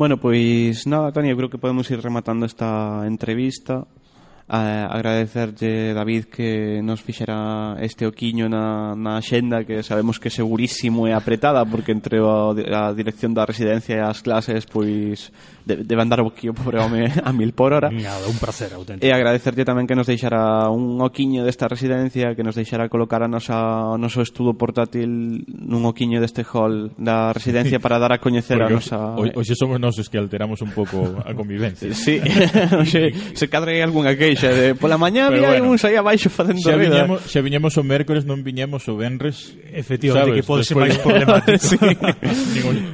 Bueno, 0.00 0.16
pois 0.16 0.88
nada, 0.88 1.12
Tania, 1.12 1.36
creo 1.36 1.52
que 1.52 1.60
podemos 1.60 1.84
ir 1.92 2.00
rematando 2.00 2.48
esta 2.48 3.04
entrevista 3.04 3.84
a 4.50 4.86
agradecerlle, 4.90 5.94
David, 5.94 6.24
que 6.24 6.82
nos 6.82 7.00
fixera 7.00 7.76
este 7.78 8.02
oquiño 8.02 8.50
na, 8.50 8.98
na 8.98 9.22
xenda 9.22 9.62
que 9.62 9.86
sabemos 9.86 10.18
que 10.18 10.26
segurísimo 10.26 11.06
é 11.06 11.14
apretada 11.14 11.62
porque 11.62 11.94
entre 11.94 12.18
a, 12.18 12.50
a 12.50 12.90
dirección 12.90 13.30
da 13.30 13.46
residencia 13.46 13.94
e 13.94 14.02
as 14.02 14.26
clases 14.26 14.66
pois 14.66 15.30
de, 15.62 15.86
debe 15.86 16.02
andar 16.02 16.18
o 16.18 16.34
oquío 16.34 16.50
pobre 16.50 16.82
home 16.82 17.06
a 17.22 17.30
mil 17.30 17.54
por 17.54 17.70
hora. 17.70 17.94
Nada, 17.94 18.26
un 18.26 18.42
placer 18.42 18.74
auténtico. 18.74 19.06
E 19.06 19.14
agradecerlle 19.14 19.62
tamén 19.62 19.86
que 19.86 19.94
nos 19.94 20.10
deixara 20.10 20.66
un 20.66 20.98
oquiño 20.98 21.46
desta 21.46 21.70
residencia 21.70 22.34
que 22.34 22.42
nos 22.42 22.58
deixara 22.58 22.90
colocar 22.90 23.22
a 23.22 23.30
nosa, 23.30 23.94
o 23.94 23.98
noso 24.02 24.18
estudo 24.18 24.58
portátil 24.58 25.46
nun 25.46 25.86
oquiño 25.86 26.18
deste 26.18 26.42
hall 26.42 26.90
da 26.98 27.30
residencia 27.30 27.78
para 27.84 28.02
dar 28.02 28.10
a 28.10 28.18
coñecer 28.18 28.58
a 28.58 28.66
nosa... 28.66 29.14
Hoxe 29.14 29.54
somos 29.54 29.78
nosos 29.78 30.10
que 30.10 30.18
alteramos 30.18 30.58
un 30.58 30.74
pouco 30.74 31.22
a 31.22 31.30
convivencia. 31.38 31.94
Sí, 31.94 32.18
se, 32.90 33.14
se 33.14 33.46
cadre 33.46 33.78
algunha 33.78 34.18
queixa 34.18 34.39
xa, 34.40 34.50
de, 34.56 34.72
pola 34.74 34.96
mañá 34.96 35.28
Pero 35.28 35.44
había 35.44 35.60
bueno, 35.60 35.76
uns 35.76 35.84
aí 35.84 35.94
abaixo 36.00 36.32
facendo 36.32 36.64
xa 36.64 36.80
vida. 36.80 37.04
viñemos, 37.04 37.28
xa 37.28 37.40
viñemos 37.44 37.76
o 37.76 37.84
mércores, 37.84 38.24
non 38.24 38.40
viñemos 38.40 38.88
o 38.88 38.96
venres. 38.96 39.52
Efectivamente, 39.68 40.32
sabes, 40.32 40.40
que 40.40 40.44
pode 40.48 40.62
ser 40.64 40.76
máis 40.80 40.96
problemático. 40.96 41.60
sí. 41.60 41.78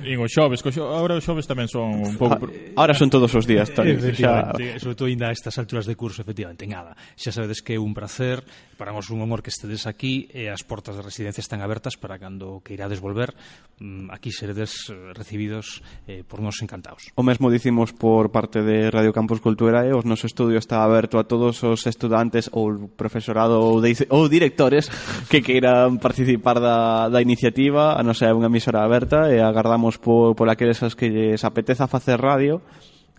Nin 0.03 0.19
o 0.19 0.27
xoves, 0.27 0.61
co 0.61 0.75
agora 0.75 1.15
os 1.15 1.23
xoves 1.23 1.47
tamén 1.47 1.71
son 1.71 2.03
un 2.03 2.15
ah, 2.15 2.19
pouco... 2.19 2.51
Ahora 2.75 2.93
son 2.99 3.07
todos 3.07 3.31
os 3.39 3.47
días, 3.47 3.71
Tony. 3.71 3.95
Xa... 4.13 4.51
Sobre 4.83 4.97
todo 4.99 5.07
ainda 5.07 5.31
a 5.31 5.33
estas 5.33 5.55
alturas 5.63 5.87
de 5.87 5.95
curso, 5.95 6.27
efectivamente, 6.27 6.67
nada. 6.67 6.99
Xa 7.15 7.31
sabedes 7.31 7.63
que 7.63 7.77
é 7.77 7.79
un 7.79 7.95
placer, 7.95 8.43
para 8.77 8.91
nós 8.91 9.09
un 9.13 9.23
honor 9.23 9.41
que 9.41 9.55
estedes 9.55 9.87
aquí, 9.87 10.27
e 10.35 10.51
as 10.51 10.67
portas 10.67 10.99
da 10.99 11.07
residencia 11.07 11.41
están 11.41 11.63
abertas 11.63 11.95
para 11.95 12.19
cando 12.19 12.65
que 12.65 12.75
irades 12.75 12.99
volver, 12.99 13.37
mm, 13.79 14.11
aquí 14.11 14.33
seredes 14.33 14.89
eh, 14.89 15.13
recibidos 15.13 15.85
eh, 16.09 16.25
por 16.27 16.41
nós 16.41 16.59
encantados. 16.65 17.13
O 17.15 17.23
mesmo 17.23 17.53
dicimos 17.53 17.93
por 17.93 18.33
parte 18.33 18.65
de 18.65 18.91
Radio 18.91 19.13
Campus 19.13 19.41
Cultura, 19.41 19.85
e 19.85 19.93
eh? 19.93 19.97
o 19.97 20.01
noso 20.01 20.27
estudio 20.27 20.57
está 20.57 20.81
aberto 20.81 21.21
a 21.21 21.25
todos 21.25 21.36
todos 21.37 21.61
os 21.63 21.85
estudantes 21.85 22.49
ou 22.57 22.89
profesorado 22.97 23.61
ou, 23.61 23.85
de, 23.85 23.93
ou 24.09 24.25
directores 24.25 24.89
que 25.29 25.45
queiran 25.45 26.01
participar 26.01 26.57
da, 26.57 27.13
da 27.13 27.21
iniciativa, 27.21 27.93
a 27.93 28.01
non 28.01 28.17
ser 28.17 28.33
unha 28.33 28.49
emisora 28.49 28.81
aberta 28.81 29.29
e 29.29 29.37
agardamos 29.37 30.01
por, 30.01 30.33
por 30.33 30.49
aqueles 30.49 30.81
as 30.81 30.97
que 30.97 31.13
lles 31.13 31.45
apeteza 31.45 31.85
facer 31.85 32.17
radio 32.17 32.65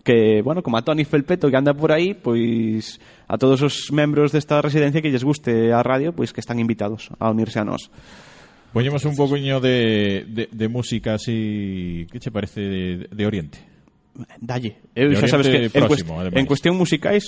que, 0.02 0.42
bueno, 0.42 0.62
como 0.62 0.76
a 0.78 0.82
Tony 0.82 1.04
Felpeto 1.04 1.50
que 1.50 1.56
anda 1.56 1.74
por 1.74 1.92
aí, 1.92 2.14
pois 2.14 2.98
a 3.28 3.38
todos 3.38 3.62
os 3.62 3.92
membros 3.94 4.32
desta 4.32 4.58
residencia 4.58 4.98
que 4.98 5.14
lles 5.14 5.22
guste 5.22 5.70
a 5.70 5.86
radio, 5.86 6.10
pois 6.10 6.34
que 6.34 6.42
están 6.42 6.58
invitados 6.58 7.14
a 7.22 7.30
unirse 7.30 7.62
a 7.62 7.64
nós. 7.64 7.86
Poñemos 8.72 9.04
un 9.04 9.16
poquinho 9.16 9.60
de, 9.60 10.26
de, 10.28 10.48
de 10.50 10.66
música 10.68 11.14
así, 11.14 12.06
que 12.10 12.18
che 12.18 12.34
parece 12.34 12.60
de, 12.60 12.84
de 13.08 13.24
Oriente? 13.24 13.58
Dalle. 14.40 14.76
Eu 14.98 15.14
de 15.14 15.20
xa 15.20 15.28
sabes 15.30 15.46
que 15.46 15.70
próximo, 15.70 15.78
en, 15.78 15.88
cuest 15.88 16.04
ademais. 16.10 16.40
en 16.40 16.46
cuestión 16.46 16.74
musicais 16.74 17.24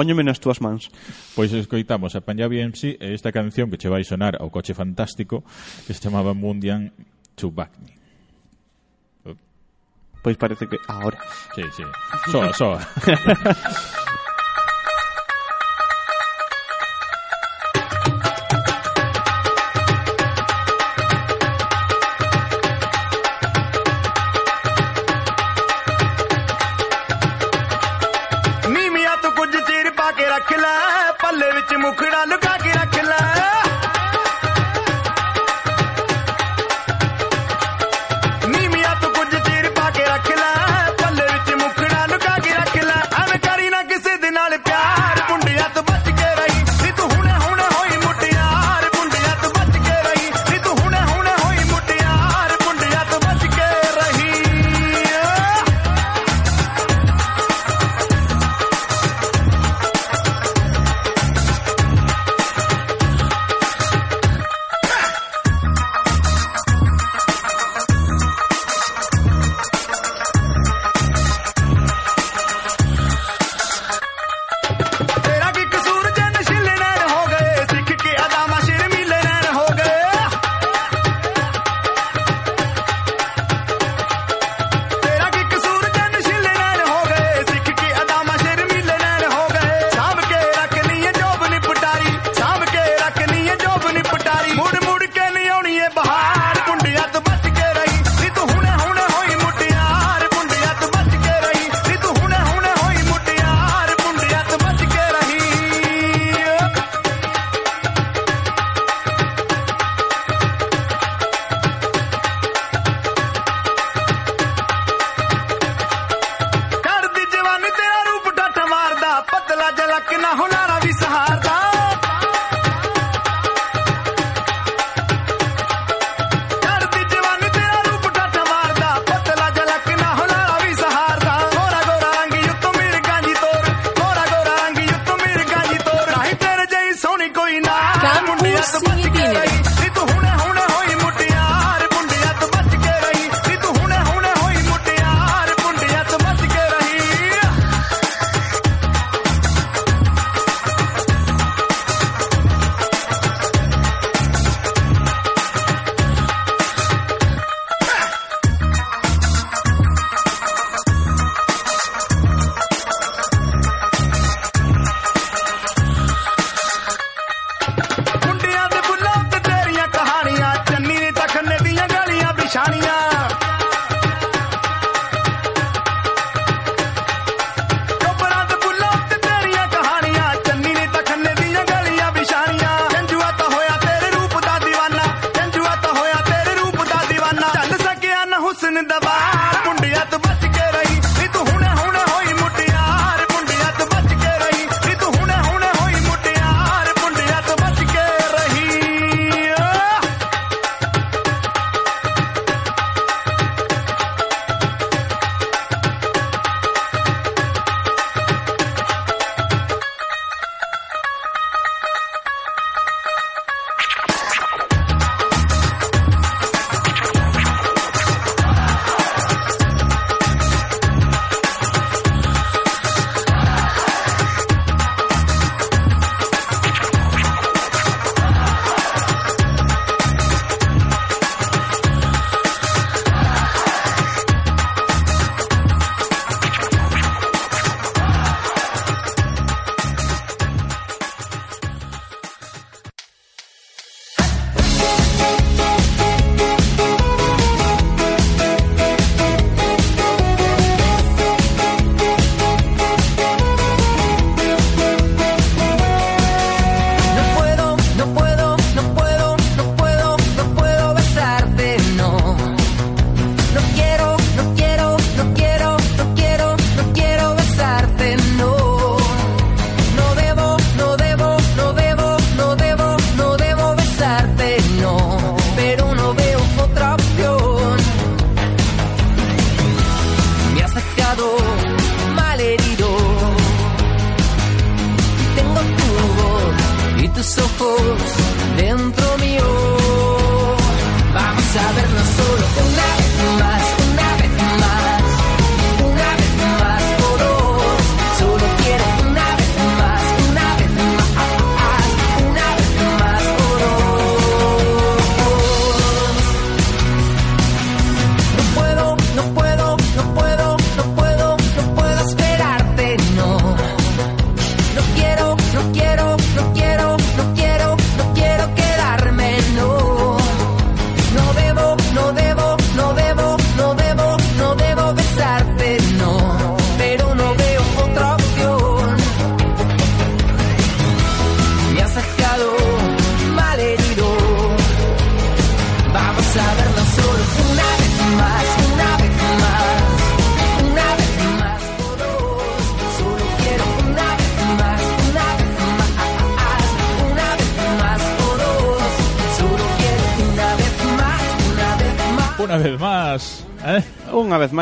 Póñeme 0.00 0.24
nas 0.24 0.40
túas 0.40 0.64
mans. 0.64 0.88
Pois 1.36 1.52
escoitamos 1.52 2.16
a 2.16 2.24
Punjabi 2.24 2.64
MC 2.64 2.96
e 2.96 3.12
esta 3.12 3.36
canción 3.36 3.68
que 3.68 3.76
che 3.76 3.92
vai 3.92 4.00
sonar 4.00 4.40
ao 4.40 4.48
coche 4.48 4.72
fantástico 4.72 5.44
que 5.84 5.92
se 5.92 6.00
chamaba 6.00 6.32
Mundian 6.32 6.88
Chubakni. 7.36 7.92
Pois 10.24 10.40
parece 10.40 10.64
que 10.64 10.80
ahora. 10.88 11.20
Sí, 11.52 11.60
sí. 11.76 11.84
Soa, 12.32 12.48
soa. 12.56 12.80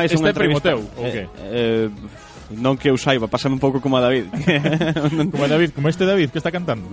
máis 0.09 0.17
este 0.17 0.25
unha 0.25 0.33
entrevista. 0.33 0.71
Este 0.73 0.97
ou 0.97 1.07
que? 1.13 1.25
Eh, 1.45 1.87
eh, 1.87 2.57
non 2.57 2.81
que 2.81 2.89
eu 2.89 2.97
saiba, 2.97 3.29
pásame 3.29 3.55
un 3.55 3.63
pouco 3.63 3.85
como 3.85 4.01
a 4.01 4.03
David. 4.03 4.33
como 5.33 5.45
a 5.45 5.51
David, 5.53 5.77
como 5.77 5.93
este 5.93 6.09
David 6.09 6.33
que 6.33 6.41
está 6.41 6.49
cantando. 6.49 6.89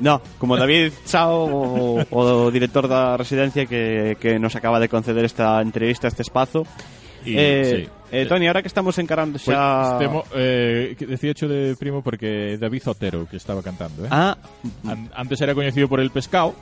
No, 0.00 0.20
como 0.38 0.56
David 0.56 0.92
Chao, 1.06 1.48
o, 1.48 2.04
o 2.04 2.50
director 2.52 2.84
da 2.84 3.16
residencia 3.16 3.64
que, 3.64 4.16
que 4.20 4.38
nos 4.38 4.52
acaba 4.52 4.76
de 4.76 4.88
conceder 4.92 5.24
esta 5.24 5.60
entrevista, 5.64 6.08
este 6.08 6.20
espazo. 6.20 6.68
Y, 7.24 7.34
eh, 7.36 7.64
sí. 7.84 7.90
eh, 8.12 8.26
Tony, 8.26 8.46
ahora 8.46 8.62
que 8.62 8.68
estamos 8.68 8.96
encarando 8.98 9.38
xa... 9.38 9.96
Pues, 9.96 9.98
temo, 9.98 10.24
eh, 10.34 10.94
decía 11.00 11.32
hecho 11.32 11.48
de 11.48 11.74
primo 11.74 12.02
porque 12.02 12.56
David 12.56 12.82
Otero, 12.86 13.26
que 13.26 13.36
estaba 13.36 13.62
cantando. 13.62 14.04
Eh? 14.04 14.08
Ah. 14.10 14.36
An 14.86 15.10
antes 15.14 15.40
era 15.40 15.54
coñecido 15.54 15.88
por 15.88 15.98
El 15.98 16.10
Pescado, 16.10 16.54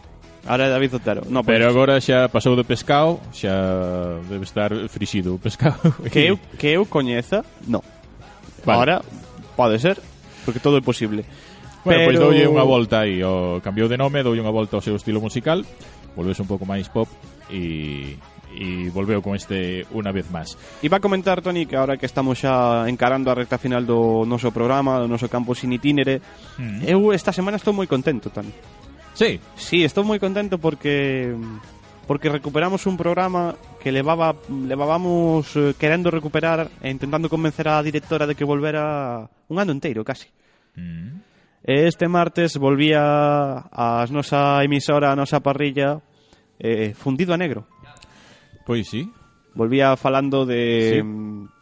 Ahora 0.47 0.67
é 0.67 0.71
David 0.71 0.95
Otero. 0.95 1.23
No, 1.29 1.43
pois. 1.43 1.57
Pero 1.57 1.69
agora 1.69 2.01
xa 2.01 2.29
pasou 2.29 2.53
de 2.53 2.65
pescado, 2.69 3.21
xa 3.33 4.21
debe 4.29 4.45
estar 4.45 4.71
frixido 4.93 5.35
o 5.35 5.39
pescado. 5.41 5.81
Que 6.13 6.29
eu, 6.29 6.37
que 6.59 6.77
eu 6.77 6.85
coñeza, 6.85 7.45
no. 7.67 7.81
Vale. 8.65 8.77
Ahora 8.77 8.97
pode 9.57 9.81
ser, 9.81 9.97
porque 10.45 10.61
todo 10.61 10.77
é 10.77 10.85
posible. 10.85 11.25
Bueno, 11.85 12.01
pero... 12.01 12.05
pois 12.13 12.19
doulle 12.21 12.45
unha 12.49 12.65
volta 12.65 13.05
aí, 13.05 13.25
o 13.25 13.61
cambiou 13.65 13.89
de 13.89 13.97
nome, 13.97 14.21
doulle 14.21 14.45
unha 14.45 14.53
volta 14.53 14.77
ao 14.77 14.85
seu 14.85 14.97
estilo 14.97 15.21
musical, 15.21 15.65
volvese 16.17 16.45
un 16.45 16.49
pouco 16.49 16.69
máis 16.69 16.89
pop 16.93 17.09
e 17.49 18.17
e 18.55 18.89
volveu 18.95 19.19
con 19.19 19.35
este 19.35 19.83
unha 19.91 20.15
vez 20.15 20.31
máis. 20.31 20.55
Iba 20.85 21.01
a 21.01 21.05
comentar, 21.05 21.43
Toni, 21.43 21.67
que 21.67 21.75
ahora 21.75 21.99
que 21.99 22.07
estamos 22.07 22.39
xa 22.39 22.87
encarando 22.87 23.33
a 23.33 23.35
recta 23.35 23.59
final 23.59 23.83
do 23.83 24.23
noso 24.23 24.55
programa, 24.55 25.03
do 25.03 25.11
noso 25.11 25.27
campo 25.27 25.59
sin 25.59 25.75
itinere, 25.75 26.23
mm. 26.61 26.87
eu 26.87 27.11
esta 27.11 27.35
semana 27.35 27.59
estou 27.59 27.75
moi 27.75 27.91
contento, 27.91 28.31
Toni. 28.31 28.84
Sí, 29.15 29.39
Sí, 29.57 29.85
estou 29.87 30.03
moi 30.05 30.19
contento 30.19 30.59
porque 30.59 31.33
porque 32.05 32.29
recuperamos 32.29 32.85
un 32.85 32.99
programa 33.01 33.57
que 33.81 33.89
levaba 33.95 34.37
levábamos 34.51 35.57
eh, 35.57 35.73
querendo 35.79 36.11
recuperar 36.11 36.69
e 36.83 36.91
intentando 36.91 37.31
convencer 37.33 37.65
a 37.71 37.81
directora 37.81 38.27
de 38.27 38.35
que 38.35 38.45
volvera 38.45 39.25
un 39.49 39.57
ano 39.57 39.73
inteiro, 39.73 40.05
casi. 40.05 40.29
Mm. 40.77 41.23
Este 41.65 42.09
martes 42.09 42.59
volvía 42.61 43.01
a 43.73 44.05
nosa 44.11 44.61
emisora, 44.61 45.13
a 45.13 45.17
nosa 45.17 45.41
parrilla 45.41 46.03
eh, 46.61 46.93
fundido 46.93 47.33
a 47.33 47.41
negro. 47.41 47.65
pois 48.67 48.89
sí. 48.89 49.09
Volvía 49.55 49.97
falando 49.97 50.45
de 50.45 51.01
Sí. 51.01 51.54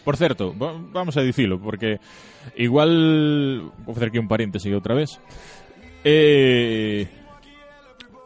Por 0.03 0.17
certo, 0.17 0.53
vamos 0.55 1.17
a 1.17 1.21
dicilo 1.21 1.59
porque 1.59 1.99
igual 2.55 3.71
vou 3.86 3.93
facer 3.93 4.09
aquí 4.09 4.17
un 4.17 4.32
paréntese 4.32 4.73
outra 4.73 4.95
vez. 4.95 5.19
Eh, 6.01 7.05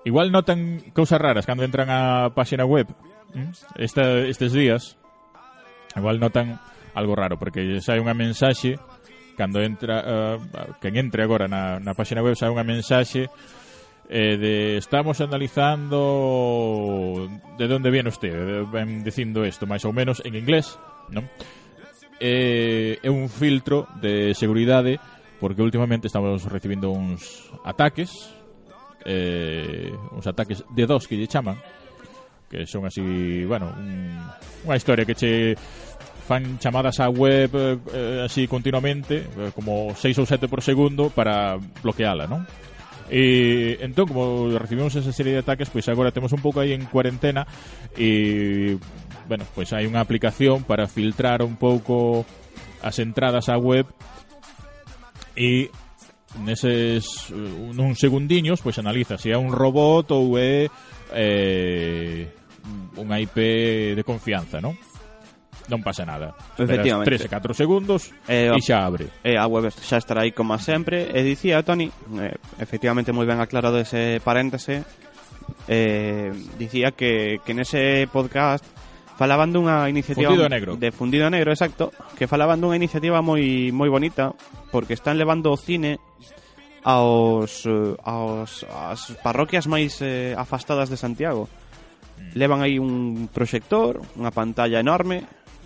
igual 0.06 0.32
notan 0.32 0.80
cousas 0.94 1.20
raras 1.20 1.50
cando 1.50 1.66
entran 1.66 1.90
á 1.90 2.30
páxina 2.32 2.64
web 2.64 2.88
hm, 3.34 3.82
Esta, 3.82 4.22
estes 4.30 4.54
días. 4.54 5.02
Igual 5.98 6.22
notan 6.22 6.62
algo 6.94 7.18
raro 7.18 7.42
porque 7.42 7.82
sai 7.82 7.98
unha 7.98 8.14
mensaxe 8.14 8.78
cando 9.34 9.66
entra 9.66 10.06
uh, 10.06 10.38
quen 10.78 10.94
entre 10.94 11.26
agora 11.26 11.50
na, 11.50 11.82
na 11.82 11.98
páxina 11.98 12.22
web 12.22 12.38
sai 12.38 12.54
unha 12.54 12.62
mensaxe 12.62 13.34
eh, 14.10 14.38
de, 14.38 14.78
estamos 14.78 15.22
analizando 15.22 17.30
de 17.58 17.68
dónde 17.68 17.92
viene 17.92 18.10
usted, 18.10 18.66
ven 18.72 19.04
dicindo 19.04 19.46
isto, 19.46 19.66
máis 19.66 19.86
ou 19.86 19.96
menos 19.96 20.22
en 20.26 20.36
inglés, 20.36 20.78
non? 21.10 21.30
Eh, 22.20 23.00
é 23.04 23.10
un 23.10 23.28
filtro 23.28 23.88
de 24.00 24.36
seguridade 24.36 25.00
porque 25.44 25.62
últimamente 25.62 26.08
estamos 26.08 26.44
recibindo 26.48 26.92
uns 26.92 27.52
ataques, 27.64 28.32
eh, 29.04 29.92
uns 30.12 30.28
ataques 30.28 30.64
de 30.72 30.88
dos 30.88 31.08
que 31.08 31.20
lle 31.20 31.28
chaman, 31.28 31.60
que 32.48 32.68
son 32.68 32.86
así, 32.86 33.44
bueno, 33.44 33.74
un, 33.76 34.24
unha 34.64 34.78
historia 34.78 35.04
que 35.04 35.16
che 35.16 35.58
fan 36.24 36.56
chamadas 36.64 37.04
a 37.04 37.12
web 37.12 37.52
eh, 37.56 37.76
eh 37.92 38.20
así 38.24 38.48
continuamente, 38.48 39.28
eh, 39.28 39.52
como 39.52 39.92
6 39.92 40.24
ou 40.24 40.26
7 40.30 40.48
por 40.48 40.64
segundo 40.64 41.12
para 41.12 41.60
bloqueala, 41.84 42.30
non? 42.30 42.48
E, 43.14 43.78
entón, 43.86 44.10
como 44.10 44.50
recibimos 44.58 44.98
esa 44.98 45.14
serie 45.14 45.38
de 45.38 45.46
ataques, 45.46 45.70
pois 45.70 45.86
agora 45.86 46.10
temos 46.10 46.34
un 46.34 46.42
pouco 46.42 46.66
aí 46.66 46.74
en 46.74 46.90
cuarentena 46.90 47.46
e, 47.94 48.82
bueno, 49.30 49.46
pois 49.54 49.70
hai 49.70 49.86
unha 49.86 50.02
aplicación 50.02 50.66
para 50.66 50.90
filtrar 50.90 51.46
un 51.46 51.54
pouco 51.54 52.26
as 52.82 52.98
entradas 52.98 53.54
á 53.54 53.56
web 53.62 53.86
e 55.38 55.70
neses 56.42 57.30
eh, 57.30 57.74
nun 57.78 57.94
segundiños 57.94 58.66
pois 58.66 58.82
analiza 58.82 59.22
se 59.22 59.30
é 59.30 59.38
un 59.38 59.54
robot 59.54 60.10
ou 60.18 60.34
é 60.42 60.66
eh, 61.14 62.34
unha 62.98 63.22
IP 63.22 63.38
de 63.94 64.02
confianza, 64.02 64.58
non? 64.58 64.74
non 65.72 65.80
pasa 65.86 66.04
nada. 66.04 66.36
Efectivamente. 66.60 67.28
3 67.28 67.28
e 67.28 67.30
4 67.30 67.54
segundos 67.56 68.12
eh, 68.28 68.52
e 68.52 68.60
xa 68.60 68.84
abre. 68.84 69.08
Eh, 69.24 69.40
a 69.40 69.48
web 69.48 69.72
xa 69.72 70.00
estará 70.00 70.28
aí 70.28 70.36
como 70.36 70.56
sempre. 70.60 71.08
E 71.12 71.24
dicía, 71.24 71.64
Tony, 71.64 71.88
eh, 72.20 72.36
efectivamente 72.60 73.16
moi 73.16 73.24
ben 73.24 73.40
aclarado 73.40 73.80
ese 73.80 74.20
paréntese, 74.20 74.84
eh, 75.68 76.32
dicía 76.60 76.92
que, 76.92 77.40
que 77.46 77.54
nese 77.54 78.08
podcast 78.12 78.66
falaban 79.16 79.54
dunha 79.54 79.88
iniciativa 79.88 80.30
Fundido 80.30 80.50
Negro. 80.50 80.72
de 80.76 80.90
Fundido 80.92 81.30
Negro, 81.30 81.54
exacto, 81.54 81.94
que 82.18 82.28
falaban 82.28 82.60
dunha 82.60 82.78
iniciativa 82.78 83.22
moi 83.22 83.70
moi 83.72 83.90
bonita 83.90 84.34
porque 84.74 84.98
están 84.98 85.22
levando 85.22 85.54
o 85.54 85.58
cine 85.58 86.02
aos 86.84 87.64
eh, 87.66 87.96
aos 88.04 88.66
as 88.68 89.16
parroquias 89.24 89.70
máis 89.70 90.02
eh, 90.04 90.36
afastadas 90.36 90.90
de 90.90 90.98
Santiago. 90.98 91.48
Mm. 91.48 92.36
Levan 92.36 92.60
aí 92.66 92.76
un 92.82 93.30
proxector, 93.32 94.02
unha 94.18 94.34
pantalla 94.34 94.82
enorme 94.82 95.24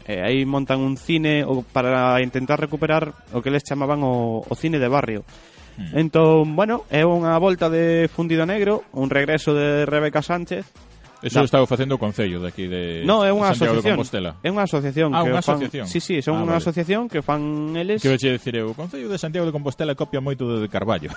E 0.07 0.23
aí 0.23 0.47
montan 0.47 0.79
un 0.79 0.95
cine 0.95 1.43
o 1.43 1.61
para 1.67 2.23
intentar 2.23 2.59
recuperar 2.59 3.11
o 3.35 3.43
que 3.43 3.51
les 3.51 3.67
chamaban 3.67 4.01
o, 4.07 4.39
o 4.47 4.53
cine 4.55 4.79
de 4.79 4.87
barrio. 4.87 5.27
Hmm. 5.75 5.99
Entón, 5.99 6.55
bueno, 6.55 6.87
é 6.89 7.03
unha 7.03 7.35
volta 7.37 7.67
de 7.67 8.07
Fundido 8.07 8.47
Negro, 8.47 8.87
un 8.95 9.11
regreso 9.11 9.51
de 9.51 9.83
Rebeca 9.85 10.23
Sánchez 10.23 10.86
Eso 11.21 11.39
da. 11.39 11.45
estaba 11.45 11.65
facendo 11.65 11.95
o 11.95 11.99
Concello 11.99 12.39
de 12.39 12.47
aquí 12.47 12.67
de 12.67 13.01
No, 13.01 13.25
é 13.25 13.33
unha 13.33 13.49
asociación. 13.49 13.97
É 14.45 14.49
unha 14.53 14.65
asociación. 14.69 15.09
Ah, 15.17 15.25
unha 15.25 15.41
asociación. 15.41 15.89
Fan... 15.89 15.91
Sí, 15.91 15.99
sí, 15.99 16.21
son 16.21 16.37
ah, 16.37 16.45
unha 16.45 16.53
vale. 16.53 16.61
asociación 16.61 17.09
que 17.09 17.25
fan 17.25 17.73
eles... 17.73 18.05
Que 18.05 18.13
che 18.21 18.37
dicir 18.37 18.61
eu, 18.61 18.69
o 18.69 18.77
Concello 18.77 19.09
de 19.09 19.17
Santiago 19.17 19.49
de 19.49 19.53
Compostela 19.53 19.97
copia 19.97 20.21
moito 20.21 20.45
do 20.45 20.61
de 20.61 20.69
Carballo. 20.69 21.09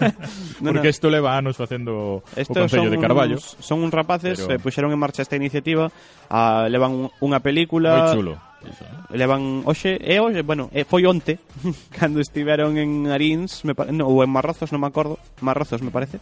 no, 0.64 0.72
Porque 0.72 0.88
isto 0.88 1.12
no. 1.12 1.20
leva 1.20 1.36
anos 1.36 1.60
facendo 1.60 2.24
Esto 2.32 2.56
o 2.56 2.64
Concello 2.64 2.88
de 2.88 2.96
Carballo. 2.96 3.36
Uns, 3.36 3.60
son 3.60 3.84
uns 3.84 3.92
rapaces, 3.92 4.40
pero... 4.40 4.56
eh, 4.56 4.58
puxeron 4.58 4.88
en 4.96 5.00
marcha 5.00 5.20
esta 5.20 5.36
iniciativa, 5.36 5.92
a, 6.32 6.64
levan 6.72 7.12
unha 7.20 7.38
película... 7.44 8.08
Moi 8.08 8.16
chulo. 8.16 8.34
Iso. 8.64 8.80
Eh. 9.12 9.20
Levan 9.20 9.60
hoxe, 9.68 10.00
e 10.00 10.16
hoxe, 10.24 10.40
bueno, 10.40 10.72
e 10.72 10.88
foi 10.88 11.04
onte 11.04 11.36
cando 11.92 12.24
estiveron 12.24 12.80
en 12.80 13.12
Arins, 13.12 13.60
me, 13.68 13.76
no, 13.92 14.08
ou 14.08 14.24
en 14.24 14.32
Marrozos, 14.32 14.72
non 14.72 14.80
me 14.80 14.88
acordo, 14.88 15.20
Marrozos 15.44 15.84
me 15.84 15.92
parece 15.92 16.16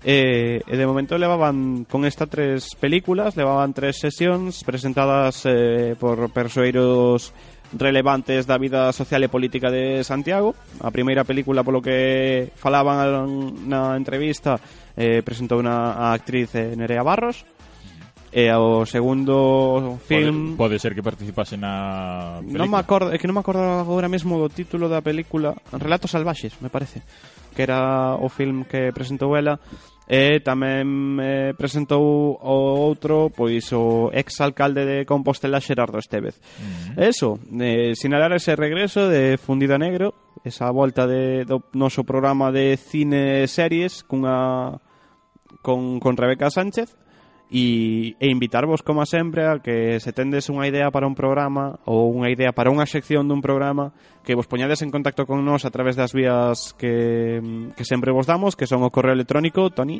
E, 0.00 0.64
e 0.64 0.74
de 0.80 0.88
momento 0.88 1.20
levaban 1.20 1.84
con 1.84 2.08
esta 2.08 2.24
tres 2.24 2.72
películas, 2.80 3.36
levaban 3.36 3.76
tres 3.76 4.00
sesións 4.00 4.64
presentadas 4.64 5.44
eh, 5.44 5.92
por 6.00 6.32
persoeiros 6.32 7.36
relevantes 7.76 8.48
da 8.48 8.58
vida 8.58 8.90
social 8.96 9.22
e 9.22 9.28
política 9.28 9.68
de 9.68 10.02
Santiago. 10.02 10.56
A 10.80 10.88
primeira 10.88 11.28
película 11.28 11.62
polo 11.62 11.84
que 11.84 12.48
falaban 12.56 13.68
na 13.68 13.94
entrevista 13.94 14.56
eh, 14.96 15.20
presentou 15.20 15.60
na 15.60 15.92
a 15.94 16.16
actriz 16.16 16.48
eh, 16.56 16.72
Nerea 16.74 17.04
Barros 17.04 17.44
E 18.30 18.46
ao 18.46 18.86
segundo 18.86 19.98
film 20.06 20.54
pode, 20.54 20.78
pode 20.78 20.78
ser 20.78 20.94
que 20.94 21.02
participase 21.02 21.58
na 21.58 22.38
película. 22.38 22.62
Non 22.62 22.70
me 22.70 22.78
acordo, 22.78 23.10
é 23.10 23.18
que 23.18 23.26
non 23.26 23.34
me 23.34 23.42
acordo 23.42 23.58
agora 23.82 24.06
mesmo 24.06 24.38
do 24.38 24.46
título 24.46 24.86
da 24.86 25.02
película, 25.02 25.58
Relatos 25.74 26.14
salvaxes, 26.14 26.54
me 26.62 26.70
parece, 26.70 27.02
que 27.50 27.66
era 27.66 28.14
o 28.14 28.30
film 28.30 28.62
que 28.70 28.94
presentou 28.94 29.34
ela 29.34 29.58
e 30.06 30.38
tamén 30.46 31.18
eh, 31.18 31.50
presentou 31.58 32.38
o 32.38 32.56
outro 32.86 33.34
pois 33.34 33.66
o 33.74 34.14
ex 34.14 34.38
alcalde 34.38 34.86
de 34.86 34.96
Compostela 35.02 35.58
Xerardo 35.58 35.98
Estevez. 35.98 36.38
Mm. 36.38 37.02
Eso, 37.02 37.34
eh, 37.58 37.98
sinalar 37.98 38.30
ese 38.38 38.54
regreso 38.54 39.10
de 39.10 39.42
Fundido 39.42 39.74
Negro, 39.74 40.38
esa 40.46 40.70
volta 40.70 41.02
de, 41.10 41.42
do 41.42 41.66
noso 41.74 42.06
programa 42.06 42.54
de 42.54 42.78
cine 42.78 43.50
series 43.50 44.06
cunha 44.06 44.78
con, 45.66 45.98
con 45.98 46.14
Rebeca 46.14 46.46
Sánchez 46.46 46.94
E, 47.50 48.14
e 48.22 48.30
invitarvos, 48.30 48.86
como 48.86 49.02
sempre, 49.02 49.42
a 49.42 49.58
que 49.58 49.98
se 49.98 50.14
tendes 50.14 50.46
unha 50.46 50.70
idea 50.70 50.94
para 50.94 51.10
un 51.10 51.18
programa 51.18 51.82
ou 51.82 52.14
unha 52.14 52.30
idea 52.30 52.54
para 52.54 52.70
unha 52.70 52.86
sección 52.86 53.26
dun 53.26 53.42
programa 53.42 53.90
que 54.22 54.38
vos 54.38 54.46
poñades 54.46 54.86
en 54.86 54.94
contacto 54.94 55.26
con 55.26 55.42
nós 55.42 55.66
a 55.66 55.74
través 55.74 55.98
das 55.98 56.14
vías 56.14 56.78
que, 56.78 57.42
que 57.74 57.82
sempre 57.82 58.14
vos 58.14 58.30
damos, 58.30 58.54
que 58.54 58.70
son 58.70 58.86
o 58.86 58.94
correo 58.94 59.18
electrónico, 59.18 59.66
Tony, 59.74 59.98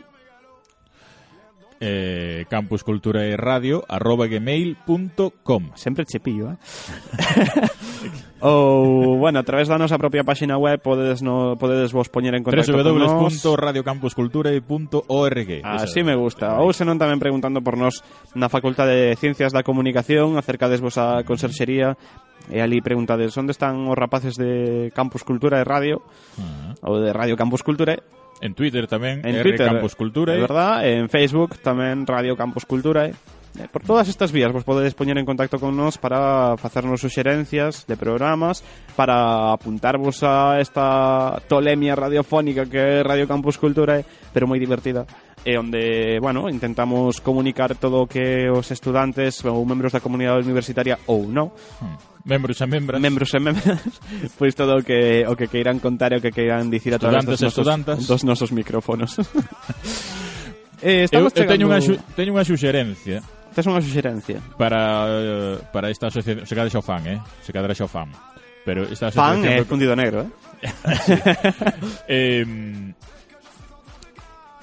eh, 1.80 2.46
campusculturaeradio 2.48 3.82
arroba 3.88 4.26
gmail.com 4.26 5.74
Sempre 5.74 6.04
che 6.04 6.20
pillo, 6.20 6.52
eh? 6.52 6.56
ou, 8.40 9.20
bueno, 9.20 9.36
a 9.38 9.44
través 9.44 9.68
da 9.68 9.76
nosa 9.76 10.00
propia 10.00 10.24
páxina 10.24 10.56
web 10.56 10.80
podedes, 10.80 11.20
no, 11.20 11.60
podedes 11.60 11.92
vos 11.92 12.08
poñer 12.08 12.32
en 12.34 12.42
contacto 12.42 12.72
www.radiocampuscultura.org 12.72 15.60
Así 15.64 16.02
me 16.02 16.16
gusta. 16.16 16.58
Ou 16.60 16.72
senón 16.72 16.96
tamén 16.96 17.20
preguntando 17.20 17.60
por 17.60 17.76
nós 17.76 18.00
na 18.32 18.48
Facultade 18.48 19.12
de 19.12 19.16
Ciencias 19.20 19.52
da 19.52 19.60
Comunicación, 19.60 20.40
acercades 20.40 20.80
vos 20.80 20.96
á 20.96 21.20
conserxería 21.28 22.00
e 22.48 22.64
ali 22.64 22.80
preguntades 22.80 23.36
onde 23.36 23.52
están 23.52 23.84
os 23.86 23.96
rapaces 23.96 24.40
de 24.40 24.88
Campus 24.96 25.20
Cultura 25.22 25.60
e 25.60 25.64
Radio 25.68 26.00
uh 26.00 26.40
-huh. 26.40 26.72
ou 26.88 26.96
de 26.98 27.12
Radio 27.12 27.36
Campus 27.36 27.60
Cultura 27.60 28.00
En 28.40 28.56
Twitter 28.56 28.88
tamén, 28.88 29.20
en 29.20 29.36
R 29.36 29.44
Twitter, 29.44 29.68
Campus 29.68 29.92
Cultura. 29.92 30.32
É 30.32 30.40
verdad, 30.40 30.80
en 30.88 31.12
Facebook 31.12 31.60
tamén 31.60 32.08
Radio 32.08 32.40
Campus 32.40 32.64
Cultura. 32.64 33.12
Eh, 33.58 33.66
por 33.70 33.82
todas 33.82 34.08
estas 34.08 34.30
vías 34.30 34.52
vos 34.52 34.62
podedes 34.62 34.94
poñer 34.94 35.18
en 35.18 35.26
contacto 35.26 35.58
con 35.58 35.74
nós 35.74 35.98
para 35.98 36.54
facernos 36.54 37.02
suxerencias 37.02 37.82
de 37.82 37.98
programas, 37.98 38.62
para 38.94 39.50
apuntarvos 39.50 40.22
a 40.22 40.62
esta 40.62 41.42
tolemia 41.50 41.98
radiofónica 41.98 42.70
que 42.70 42.78
é 42.78 43.02
Radio 43.02 43.26
Campus 43.26 43.58
Cultura, 43.58 43.98
eh, 43.98 44.04
pero 44.30 44.46
moi 44.46 44.62
divertida. 44.62 45.02
E 45.40 45.56
onde, 45.56 46.20
bueno, 46.20 46.52
intentamos 46.52 47.18
comunicar 47.24 47.72
todo 47.74 48.04
o 48.04 48.06
que 48.06 48.52
os 48.52 48.68
estudantes 48.70 49.40
ou 49.42 49.64
membros 49.64 49.90
da 49.90 50.04
comunidade 50.04 50.44
universitaria 50.44 51.00
ou 51.08 51.26
non. 51.26 51.50
Hmm. 51.80 51.96
Membros 52.28 52.60
e 52.60 52.66
membras. 52.68 53.00
Membros 53.00 53.32
e 53.34 53.40
membras. 53.40 53.80
Pois 54.38 54.52
todo 54.54 54.78
o 54.78 54.84
que 54.84 55.24
o 55.26 55.34
que 55.34 55.48
queiran 55.48 55.80
contar 55.80 56.12
e 56.12 56.20
o 56.20 56.22
que 56.22 56.30
queiran 56.30 56.68
dicir 56.68 56.92
a 56.92 57.00
través 57.00 57.24
dos 57.24 57.40
nosos, 57.40 57.66
dos 58.06 58.22
nosos 58.22 58.52
micrófonos. 58.52 59.16
Eh, 60.82 61.04
eu, 61.12 61.28
eu 61.28 61.30
teño 61.30 61.68
unha, 61.68 61.80
teño 62.16 62.32
unha 62.32 62.44
suxerencia. 62.44 63.20
Tes 63.50 63.66
unha 63.66 63.82
suxerencia. 63.82 64.38
Para, 64.54 65.06
eh, 65.10 65.56
para 65.74 65.90
esta 65.90 66.06
asociación, 66.06 66.46
se 66.46 66.54
cadra 66.54 66.70
xa 66.70 66.78
o 66.78 66.86
fan, 66.86 67.02
eh? 67.06 67.18
Se 67.42 67.50
cadra 67.50 67.74
xa 67.74 67.86
o 67.86 67.90
fan. 67.90 68.10
Pero 68.62 68.86
esta 68.86 69.10
asociación... 69.10 69.42
Fan 69.42 69.58
é 69.58 69.66
fundido 69.66 69.94
negro, 69.98 70.26
eh? 70.26 70.70
eh 72.06 72.44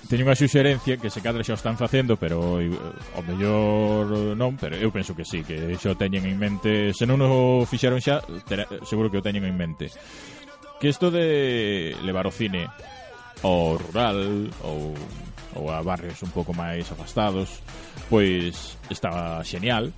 teño 0.07 0.23
unha 0.23 0.39
suxerencia 0.39 0.95
que 0.95 1.11
se 1.11 1.19
cadra 1.19 1.43
xa 1.43 1.53
o 1.53 1.59
están 1.59 1.75
facendo, 1.75 2.15
pero 2.15 2.63
o 2.63 3.21
mellor 3.27 4.33
non, 4.39 4.55
pero 4.55 4.79
eu 4.79 4.87
penso 4.87 5.11
que 5.11 5.27
sí, 5.27 5.43
que 5.43 5.75
xa 5.75 5.91
o 5.91 5.99
teñen 5.99 6.23
en 6.23 6.39
mente, 6.39 6.95
se 6.95 7.03
non 7.03 7.19
o 7.19 7.67
fixeron 7.67 7.99
xa, 7.99 8.23
terá, 8.47 8.63
seguro 8.87 9.11
que 9.11 9.19
o 9.19 9.25
teñen 9.25 9.43
en 9.43 9.59
mente. 9.59 9.91
Que 10.79 10.87
isto 10.87 11.11
de 11.11 11.91
levar 12.07 12.23
o 12.23 12.31
cine 12.31 12.71
ao 13.43 13.75
rural 13.75 14.47
ou 14.63 14.95
ou 15.57 15.73
a 15.73 15.81
barrios 15.81 16.21
un 16.21 16.29
pouco 16.29 16.53
máis 16.53 16.85
afastados, 16.93 17.59
pois 18.09 18.77
estaba 18.89 19.41
xenial. 19.43 19.91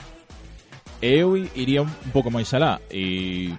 E 1.00 1.20
eu 1.20 1.36
iría 1.36 1.84
un 1.84 1.92
pouco 2.12 2.32
máis 2.32 2.52
alá 2.56 2.80
e 2.92 3.52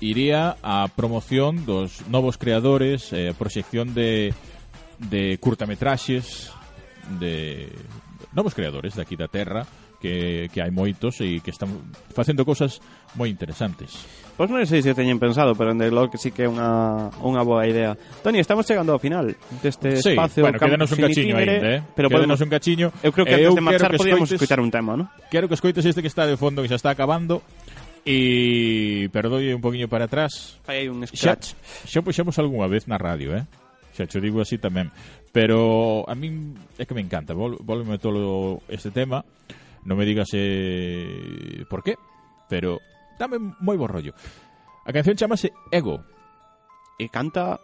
iría 0.00 0.56
a 0.64 0.88
promoción 0.88 1.66
dos 1.66 2.06
novos 2.08 2.40
creadores, 2.40 3.12
eh, 3.12 3.34
proxección 3.36 3.92
de, 3.92 4.32
de 4.98 5.36
curtametraxes 5.38 6.50
de 7.20 7.68
novos 8.32 8.54
creadores 8.54 8.94
de 8.94 9.02
aquí 9.02 9.14
da 9.14 9.28
Terra 9.28 9.66
que, 10.00 10.48
que 10.48 10.58
hai 10.64 10.72
moitos 10.72 11.20
e 11.20 11.44
que 11.44 11.52
están 11.52 11.68
facendo 12.10 12.42
cousas 12.48 12.80
moi 13.14 13.28
interesantes. 13.28 14.00
Pois 14.40 14.48
non 14.48 14.64
sei 14.64 14.80
se 14.80 14.96
teñen 14.96 15.20
pensado, 15.20 15.52
pero 15.52 15.76
en 15.76 15.78
The 15.78 15.92
que 16.08 16.16
sí 16.16 16.32
que 16.32 16.44
é 16.44 16.48
unha, 16.48 17.12
unha 17.20 17.44
boa 17.44 17.68
idea. 17.68 17.92
Toni, 18.24 18.40
estamos 18.40 18.64
chegando 18.64 18.96
ao 18.96 19.00
final 19.00 19.36
deste 19.60 20.00
sí, 20.00 20.16
espacio. 20.16 20.48
Bueno, 20.48 20.56
quédanos 20.56 20.88
un 20.88 21.00
cachiño 21.04 21.36
ainda, 21.36 21.60
eh? 21.76 21.80
Pero 21.92 22.08
quédanos 22.08 22.40
podemos, 22.40 22.40
un 22.40 22.50
cachiño. 22.50 22.88
Eu 23.04 23.12
creo 23.12 23.28
que 23.28 23.36
eh, 23.36 23.44
antes 23.44 23.52
eu 23.52 23.60
de 23.60 23.62
marchar 23.62 23.92
podíamos 23.92 24.32
escoitar 24.32 24.58
un 24.64 24.72
tema, 24.72 24.96
non? 24.96 25.12
Quero 25.28 25.44
que 25.44 25.60
escoites 25.60 25.84
este 25.84 26.00
que 26.00 26.08
está 26.08 26.24
de 26.24 26.40
fondo, 26.40 26.64
que 26.64 26.72
xa 26.72 26.80
está 26.80 26.90
acabando, 26.90 27.44
E 28.00 29.12
perdoi 29.12 29.52
un 29.52 29.60
poquinho 29.60 29.84
para 29.84 30.08
atrás. 30.08 30.56
Aí 30.64 30.84
hai 30.84 30.88
un 30.88 31.04
scratch. 31.04 31.52
Xa, 31.84 32.00
xa 32.00 32.00
puxemos 32.00 32.32
algunha 32.40 32.64
vez 32.64 32.88
na 32.88 32.96
radio, 32.96 33.36
eh? 33.36 33.44
Xa 33.92 34.08
cho 34.08 34.24
digo 34.24 34.40
así 34.40 34.56
tamén. 34.56 34.88
Pero 35.36 36.02
a 36.08 36.16
min 36.16 36.56
é 36.80 36.88
que 36.88 36.96
me 36.96 37.04
encanta, 37.04 37.36
vol, 37.36 37.60
volveme 37.60 38.00
todo 38.00 38.64
este 38.72 38.88
tema. 38.88 39.20
No 39.84 39.96
me 39.96 40.04
digas 40.04 40.28
eh, 40.34 41.64
por 41.68 41.82
qué, 41.82 41.96
pero 42.48 42.80
dame 43.18 43.38
moi 43.38 43.76
bo 43.76 43.88
rollo. 43.88 44.12
A 44.84 44.92
canción 44.92 45.16
chamase 45.16 45.52
Ego. 45.72 46.04
E 47.00 47.08
canta 47.08 47.60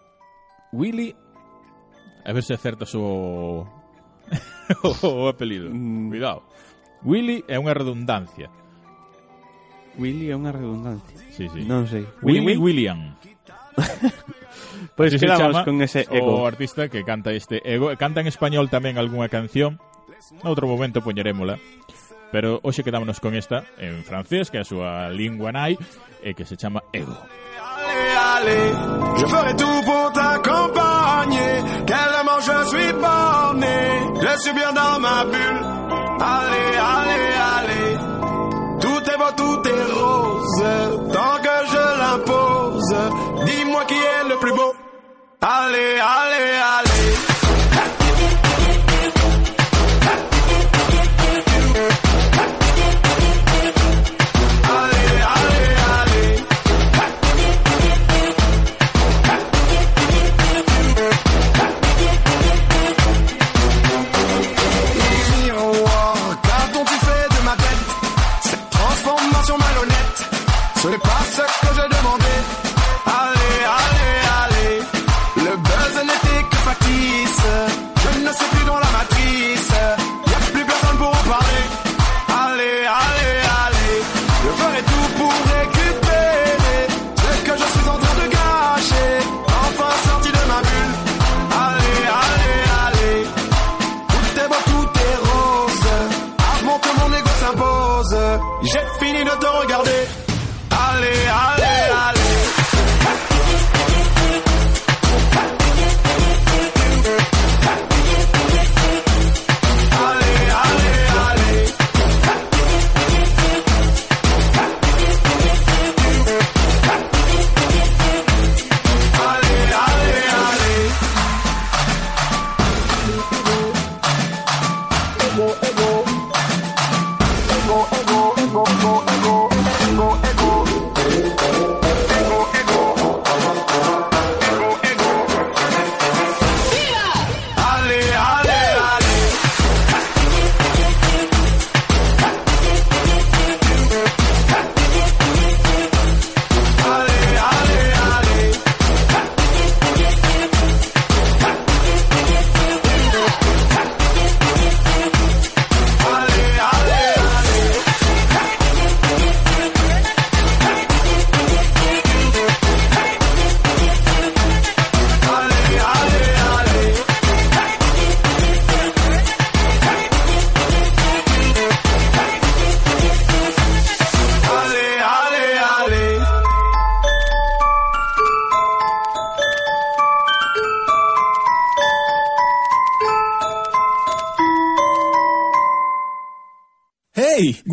Willy... 0.73 1.13
A 2.25 2.33
ver 2.33 2.43
se 2.43 2.55
acertas 2.55 2.95
o... 2.95 3.69
o 5.03 5.29
apelido. 5.29 5.71
Mm. 5.71 6.09
Cuidado. 6.11 6.43
Willy 7.05 7.45
é 7.47 7.61
unha 7.61 7.77
redundancia. 7.77 8.51
Willy 9.97 10.33
é 10.33 10.35
unha 10.37 10.53
redundancia. 10.53 11.17
Sí, 11.33 11.49
sí. 11.49 11.63
Non 11.65 11.87
sei. 11.87 12.05
Willy, 12.25 12.57
Willy 12.57 12.57
William. 12.59 13.01
pois 14.97 15.13
pues 15.17 15.21
quedamos 15.21 15.63
con 15.63 15.81
ese 15.81 16.09
ego. 16.11 16.43
O 16.43 16.49
artista 16.49 16.89
que 16.89 17.05
canta 17.05 17.33
este 17.33 17.63
ego. 17.63 17.93
Canta 17.97 18.21
en 18.21 18.29
español 18.29 18.69
tamén 18.69 18.99
algunha 18.99 19.31
canción. 19.31 19.79
Noutro 20.43 20.67
momento 20.67 21.01
poñerémola. 21.01 21.57
Pero 22.33 22.61
hoxe 22.63 22.83
quedámonos 22.83 23.21
con 23.21 23.35
esta 23.35 23.65
en 23.79 24.05
francés, 24.05 24.51
que 24.51 24.59
é 24.59 24.63
a 24.63 24.69
súa 24.69 25.09
lingua 25.11 25.53
nai, 25.53 25.79
e 26.23 26.35
que 26.35 26.45
se 26.45 26.57
chama 26.57 26.83
Ego. 26.93 27.15
Allez, 27.15 28.17
allez, 28.17 28.69
je 29.19 29.27
ferai 29.27 29.55
tout 29.57 29.81
pour 29.85 30.13
t'accompagner. 30.13 31.53
Tellement 31.87 32.41
je 32.41 32.59
suis 32.69 32.93
borné, 32.93 33.79
je 34.21 34.33
suis 34.43 34.53
bien 34.53 34.73
dans 34.73 34.99
ma 34.99 35.25
bulle. 35.25 35.63
Allez, 36.19 36.73
allez, 36.77 37.29
allez, 37.57 37.91
tout 38.81 39.03
est 39.11 39.19
beau, 39.19 39.33
tout 39.37 39.63
est 39.69 39.87
rose. 39.95 40.65
Tant 41.13 41.37
que 41.47 41.57
je 41.73 41.85
l'impose, 42.03 42.97
dis-moi 43.47 43.85
qui 43.87 43.95
est 43.95 44.29
le 44.29 44.37
plus 44.41 44.53
beau. 44.53 44.75
Allez, 45.41 46.01
allez, 46.01 46.51
allez. 46.75 47.36
Je 70.89 70.97
passe 70.99 71.33
ce 71.33 71.67
que 71.67 71.75
j'ai 71.75 71.89
demandé. 71.89 72.66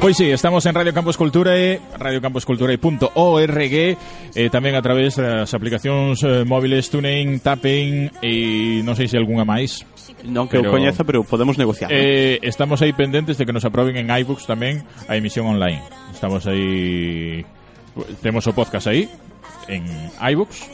Pois 0.00 0.16
pues 0.16 0.16
sí, 0.16 0.30
estamos 0.30 0.64
en 0.64 0.74
Radio 0.74 0.92
Campus 0.94 1.16
Cultura 1.18 1.56
e 1.56 1.80
radiocampuscultura.org 1.98 3.60
e 3.60 3.96
eh, 4.32 4.48
tamén 4.48 4.76
a 4.76 4.82
través 4.84 5.20
das 5.20 5.52
aplicacións 5.52 6.24
eh, 6.24 6.44
móviles 6.48 6.88
TuneIn, 6.88 7.40
Tapin 7.40 8.08
e 8.24 8.80
non 8.80 8.96
sei 8.96 9.08
se 9.08 9.20
algunha 9.20 9.44
máis 9.44 9.84
Non 10.22 10.46
que 10.46 10.62
pero, 10.62 10.70
coñeza, 10.70 11.02
pero 11.02 11.26
podemos 11.26 11.58
negociar. 11.58 11.90
Eh, 11.92 12.38
¿no? 12.40 12.48
estamos 12.48 12.80
aí 12.80 12.94
pendentes 12.94 13.36
de 13.36 13.44
que 13.44 13.52
nos 13.52 13.66
aproben 13.66 13.98
en 13.98 14.08
iBooks 14.08 14.46
tamén 14.46 14.86
a 15.10 15.18
emisión 15.18 15.50
online. 15.50 15.82
Estamos 16.14 16.46
aí 16.46 17.42
temos 18.22 18.46
o 18.46 18.52
podcast 18.54 18.86
aí 18.88 19.10
en 19.68 19.84
iBooks, 20.18 20.70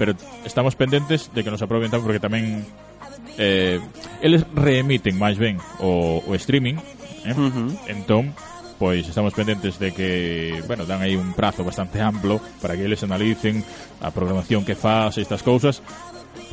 pero 0.00 0.16
estamos 0.44 0.74
pendentes 0.74 1.30
de 1.32 1.44
que 1.44 1.50
nos 1.52 1.62
aproben 1.62 1.92
tamén 1.92 2.04
porque 2.04 2.22
tamén 2.22 2.64
eh, 3.38 3.78
eles 4.24 4.42
reemiten 4.56 5.14
máis 5.20 5.38
ben 5.38 5.60
o, 5.78 6.24
o 6.24 6.30
streaming, 6.34 6.76
eh? 7.28 7.36
Uh 7.36 7.52
-huh. 7.52 7.70
Entón, 7.86 8.34
pois 8.80 9.04
estamos 9.04 9.36
pendentes 9.36 9.76
de 9.78 9.92
que, 9.92 10.64
bueno, 10.64 10.88
dan 10.88 11.04
aí 11.04 11.14
un 11.14 11.36
prazo 11.36 11.62
bastante 11.62 12.00
amplo 12.00 12.40
para 12.64 12.74
que 12.74 12.88
eles 12.88 13.04
analicen 13.04 13.60
a 14.00 14.08
programación 14.10 14.64
que 14.64 14.74
faz 14.74 15.20
estas 15.20 15.44
cousas 15.44 15.84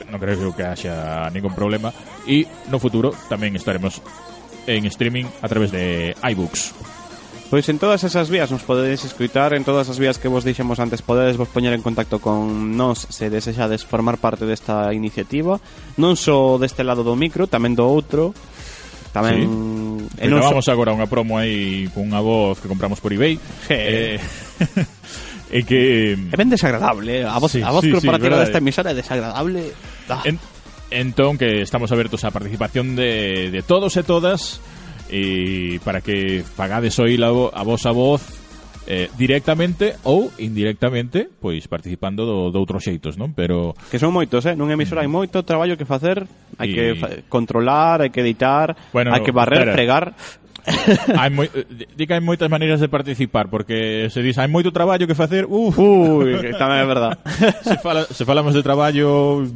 non 0.06 0.22
creo 0.22 0.54
que 0.54 0.64
haxa 0.64 1.28
ningún 1.34 1.58
problema 1.58 1.90
e 2.30 2.46
no 2.70 2.78
futuro 2.78 3.16
tamén 3.32 3.58
estaremos 3.58 4.00
en 4.68 4.86
streaming 4.92 5.26
a 5.42 5.48
través 5.48 5.72
de 5.72 6.14
iBooks. 6.22 6.76
Pois 7.50 7.64
en 7.72 7.80
todas 7.80 8.04
esas 8.04 8.28
vías 8.30 8.52
nos 8.52 8.68
podedes 8.68 9.08
escutar, 9.08 9.56
en 9.56 9.64
todas 9.64 9.88
as 9.88 9.96
vías 9.96 10.20
que 10.20 10.28
vos 10.28 10.44
dixemos 10.44 10.84
antes 10.84 11.00
podedes 11.00 11.40
vos 11.40 11.48
poñer 11.48 11.72
en 11.72 11.80
contacto 11.80 12.20
con 12.20 12.76
nós 12.76 13.08
se 13.08 13.32
desexades 13.32 13.88
formar 13.88 14.20
parte 14.20 14.44
desta 14.44 14.92
iniciativa, 14.92 15.56
non 15.96 16.20
só 16.20 16.60
deste 16.60 16.84
lado 16.84 17.08
do 17.08 17.16
micro, 17.16 17.48
tamén 17.48 17.72
do 17.72 17.88
outro. 17.88 18.36
Tamén 19.16 19.48
sí. 20.12 20.22
e 20.22 20.28
non 20.28 20.44
vamos 20.44 20.68
so... 20.68 20.76
agora 20.76 20.92
unha 20.92 21.08
promo 21.08 21.40
aí 21.40 21.88
Con 21.96 22.12
unha 22.12 22.20
voz 22.20 22.60
que 22.60 22.68
compramos 22.68 23.00
por 23.00 23.16
eBay. 23.16 23.40
eh 23.72 24.20
e 25.52 25.64
que... 25.64 26.16
É 26.16 26.36
ben 26.36 26.52
desagradable, 26.52 27.22
¿eh? 27.22 27.26
a 27.26 27.40
voz, 27.40 27.56
sí, 27.56 27.62
a 27.64 27.72
voz 27.72 27.84
sí, 27.84 27.92
corporativa 27.92 28.36
sí, 28.36 28.42
desta 28.44 28.60
eh. 28.60 28.64
emisora 28.64 28.92
é 28.92 28.96
desagradable. 28.96 29.72
Ah. 30.12 30.24
En, 30.28 30.40
entón, 30.92 31.38
que 31.40 31.64
estamos 31.64 31.92
abertos 31.92 32.24
á 32.24 32.32
participación 32.32 32.96
de, 32.96 33.52
de 33.52 33.62
todos 33.64 33.96
e 33.96 34.04
todas 34.04 34.60
e 35.08 35.80
para 35.88 36.04
que 36.04 36.44
pagades 36.60 37.00
oír 37.00 37.24
a, 37.24 37.32
a 37.32 37.64
vosa 37.64 37.96
voz 37.96 38.24
eh, 38.88 39.12
directamente 39.20 39.96
ou 40.04 40.32
indirectamente, 40.40 41.28
pois 41.28 41.68
participando 41.68 42.24
do, 42.24 42.52
de 42.52 42.58
outros 42.58 42.84
xeitos, 42.88 43.20
non? 43.20 43.36
Pero 43.36 43.76
que 43.92 44.00
son 44.00 44.16
moitos, 44.16 44.48
eh? 44.48 44.56
Nunha 44.56 44.80
emisora 44.80 45.04
mm. 45.04 45.06
hai 45.08 45.12
moito 45.12 45.44
traballo 45.44 45.76
que 45.76 45.84
facer, 45.84 46.24
hai 46.56 46.72
y... 46.72 46.74
que 46.74 46.86
fa 46.96 47.08
controlar, 47.28 48.04
hai 48.04 48.12
que 48.12 48.24
editar, 48.24 48.76
bueno, 48.96 49.12
hai 49.12 49.24
que 49.24 49.36
barrer, 49.36 49.68
espera, 49.68 49.76
fregar. 49.76 50.06
hai 51.20 51.30
moi, 51.32 51.48
di 51.96 52.04
que 52.04 52.14
hai 52.14 52.24
moitas 52.24 52.52
maneiras 52.52 52.84
de 52.84 52.92
participar 52.92 53.48
porque 53.48 54.10
se 54.12 54.20
dis 54.20 54.36
hai 54.36 54.52
moito 54.52 54.76
traballo 54.76 55.08
que 55.08 55.16
facer 55.16 55.48
uf. 55.48 55.80
ui, 55.80 56.36
que 56.44 56.52
tamén 56.60 56.84
é 56.84 56.88
verdad 56.88 57.14
se, 57.68 57.80
fala, 57.80 58.04
se 58.04 58.24
falamos 58.28 58.52
de 58.52 58.64
traballo 58.64 59.48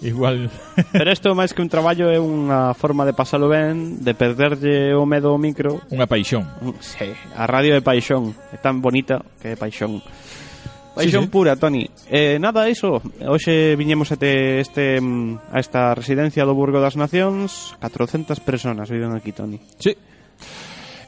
igual 0.00 0.48
pero 0.92 1.12
isto 1.12 1.36
máis 1.36 1.52
que 1.52 1.60
un 1.60 1.68
traballo 1.68 2.08
é 2.08 2.16
unha 2.16 2.72
forma 2.72 3.04
de 3.04 3.12
pasalo 3.12 3.52
ben 3.52 4.00
de 4.00 4.16
perderlle 4.16 4.96
o 4.96 5.04
medo 5.04 5.36
ao 5.36 5.38
micro 5.38 5.84
unha 5.92 6.08
paixón 6.08 6.48
sí, 6.80 7.12
a 7.36 7.44
radio 7.44 7.76
é 7.76 7.84
paixón 7.84 8.32
é 8.52 8.56
tan 8.56 8.80
bonita 8.80 9.20
que 9.44 9.52
é 9.52 9.56
paixón 9.60 10.00
Paixón 10.90 11.22
sí, 11.22 11.26
sí. 11.26 11.30
pura, 11.30 11.54
Toni. 11.54 11.88
Eh, 12.10 12.36
nada, 12.42 12.68
iso. 12.68 13.00
Hoxe 13.22 13.78
viñemos 13.78 14.10
ate 14.10 14.58
este, 14.58 15.00
mm, 15.00 15.54
a 15.54 15.62
esta 15.62 15.94
residencia 15.94 16.42
do 16.42 16.52
Burgo 16.52 16.82
das 16.82 16.98
Nacións. 16.98 17.78
400 17.78 18.42
personas 18.42 18.90
viven 18.90 19.14
aquí, 19.14 19.30
Toni. 19.30 19.62
Sí. 19.78 19.94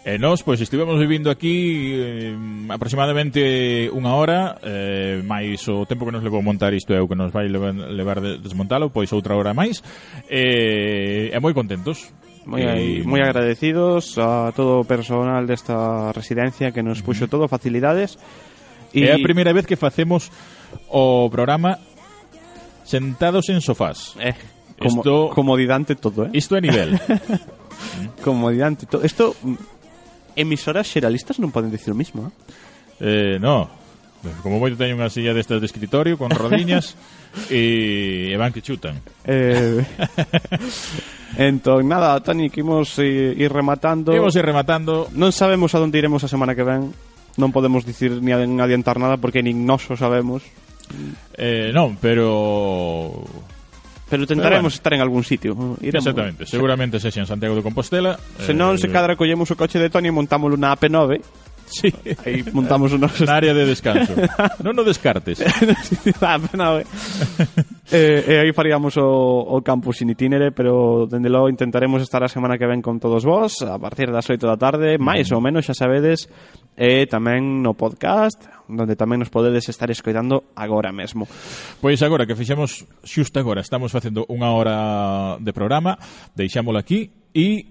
E 0.03 0.19
nós, 0.19 0.43
pois, 0.43 0.59
estivemos 0.61 0.99
vivindo 0.99 1.31
aquí 1.31 1.95
eh, 1.95 2.35
aproximadamente 2.75 3.87
unha 3.95 4.11
hora, 4.11 4.59
eh, 4.59 5.23
máis 5.23 5.63
o 5.71 5.87
tempo 5.87 6.03
que 6.03 6.11
nos 6.11 6.27
levou 6.27 6.43
montar 6.43 6.75
isto 6.75 6.91
é 6.91 6.99
o 6.99 7.07
que 7.07 7.15
nos 7.15 7.31
vai 7.31 7.47
levar 7.47 8.19
de 8.19 8.43
desmontalo, 8.43 8.91
pois 8.91 9.15
outra 9.15 9.39
hora 9.39 9.55
máis. 9.55 9.79
Eh, 10.27 11.31
e 11.31 11.39
moi 11.39 11.55
contentos. 11.55 12.11
Moi, 12.43 12.67
e... 12.67 12.67
Eh, 12.67 13.07
moi 13.07 13.23
agradecidos 13.23 14.19
a 14.19 14.51
todo 14.51 14.83
o 14.83 14.89
personal 14.91 15.47
desta 15.47 16.11
residencia 16.11 16.75
que 16.75 16.83
nos 16.83 16.99
puxo 16.99 17.31
todo, 17.31 17.47
facilidades. 17.47 18.19
E... 18.91 19.07
É 19.07 19.15
a 19.15 19.23
primeira 19.23 19.55
vez 19.55 19.71
que 19.71 19.79
facemos 19.79 20.35
o 20.91 21.31
programa 21.31 21.79
sentados 22.83 23.47
en 23.55 23.63
sofás. 23.63 24.19
Eh, 24.19 24.35
como, 24.83 24.99
isto, 24.99 25.31
comodidante 25.31 25.95
todo, 25.95 26.27
eh? 26.27 26.35
Isto 26.35 26.59
é 26.59 26.61
nivel. 26.61 26.99
comodidante 28.27 28.91
todo. 28.91 29.07
Esto 29.07 29.39
mm, 29.39 29.82
emisoras 30.37 30.89
xeralistas 30.89 31.39
non 31.39 31.55
poden 31.55 31.73
dicir 31.73 31.93
o 31.93 31.99
mismo, 31.99 32.29
eh? 32.29 32.33
Eh, 33.03 33.37
no. 33.43 33.69
Como 34.43 34.63
moito 34.63 34.79
teño 34.79 34.95
unha 34.95 35.11
silla 35.11 35.35
destas 35.35 35.59
de 35.59 35.67
escritorio 35.67 36.15
con 36.15 36.31
rodiñas 36.31 36.95
e, 37.51 38.31
e 38.31 38.37
van 38.39 38.55
que 38.55 38.63
chutan. 38.63 39.03
Eh, 39.27 39.83
entón, 41.51 41.91
nada, 41.91 42.15
Tani, 42.23 42.47
que 42.47 42.63
imos 42.63 42.95
ir 43.03 43.51
rematando. 43.51 44.15
Imos 44.15 44.39
ir 44.39 44.47
rematando. 44.47 45.11
Non 45.19 45.35
sabemos 45.35 45.75
a 45.75 45.83
onde 45.83 45.99
iremos 45.99 46.23
a 46.23 46.31
semana 46.31 46.55
que 46.55 46.63
ven. 46.63 46.95
Non 47.35 47.51
podemos 47.51 47.83
dicir 47.83 48.23
ni 48.23 48.31
adiantar 48.31 49.03
nada 49.03 49.19
porque 49.19 49.43
nin 49.43 49.67
noso 49.67 49.99
sabemos. 49.99 50.47
Eh, 51.35 51.75
non, 51.75 51.99
pero 51.99 53.27
Pero 54.13 54.27
tentaremos 54.27 54.61
bueno. 54.61 54.69
estar 54.69 54.93
en 54.93 55.01
algún 55.01 55.25
sitio. 55.25 55.53
Iremos. 55.81 56.05
Exactamente, 56.05 56.45
seguramente 56.45 57.01
sí. 57.01 57.09
sexa 57.09 57.21
en 57.21 57.27
Santiago 57.27 57.57
de 57.57 57.63
Compostela. 57.65 58.21
Se 58.45 58.53
non, 58.53 58.77
eh, 58.77 58.79
se 58.85 58.93
cadra 58.93 59.17
collemos 59.17 59.49
o 59.49 59.57
coche 59.57 59.81
de 59.81 59.89
Toni 59.89 60.13
e 60.13 60.15
montámoslo 60.15 60.61
na 60.61 60.77
AP9. 60.77 61.17
Sí. 61.73 61.89
Aí 62.29 62.45
montamos 62.53 62.93
unos... 62.93 63.17
Na 63.25 63.41
área 63.41 63.57
de 63.57 63.65
descanso. 63.65 64.13
non 64.61 64.77
o 64.77 64.85
descartes. 64.85 65.41
ah, 66.21 66.37
no, 66.53 66.85
eh, 67.89 68.21
e 68.29 68.35
aí 68.37 68.53
faríamos 68.53 69.01
o, 69.01 69.09
o 69.49 69.65
campus 69.65 70.05
in 70.05 70.13
itinere, 70.13 70.53
pero 70.53 71.09
dende 71.09 71.33
logo 71.33 71.49
intentaremos 71.49 72.05
estar 72.05 72.21
a 72.21 72.29
semana 72.29 72.61
que 72.61 72.69
ven 72.69 72.85
con 72.85 73.01
todos 73.01 73.25
vós, 73.25 73.65
a 73.65 73.81
partir 73.81 74.13
das 74.13 74.29
8 74.29 74.45
da 74.45 74.61
tarde, 74.61 75.01
máis 75.01 75.33
mm. 75.33 75.37
ou 75.37 75.41
menos, 75.41 75.65
xa 75.65 75.73
sabedes, 75.73 76.29
e 76.77 77.05
tamén 77.07 77.61
no 77.61 77.77
podcast 77.77 78.41
onde 78.69 78.97
tamén 78.97 79.21
nos 79.21 79.29
podedes 79.29 79.69
estar 79.69 79.93
escoitando 79.93 80.49
agora 80.57 80.93
mesmo. 80.93 81.29
Pois 81.85 82.01
agora 82.01 82.25
que 82.25 82.39
fixemos 82.39 82.89
xusto 83.05 83.37
agora, 83.37 83.61
estamos 83.61 83.93
facendo 83.93 84.25
unha 84.33 84.49
hora 84.49 85.37
de 85.37 85.53
programa, 85.53 86.01
deixámolo 86.33 86.81
aquí 86.81 87.13
e 87.37 87.69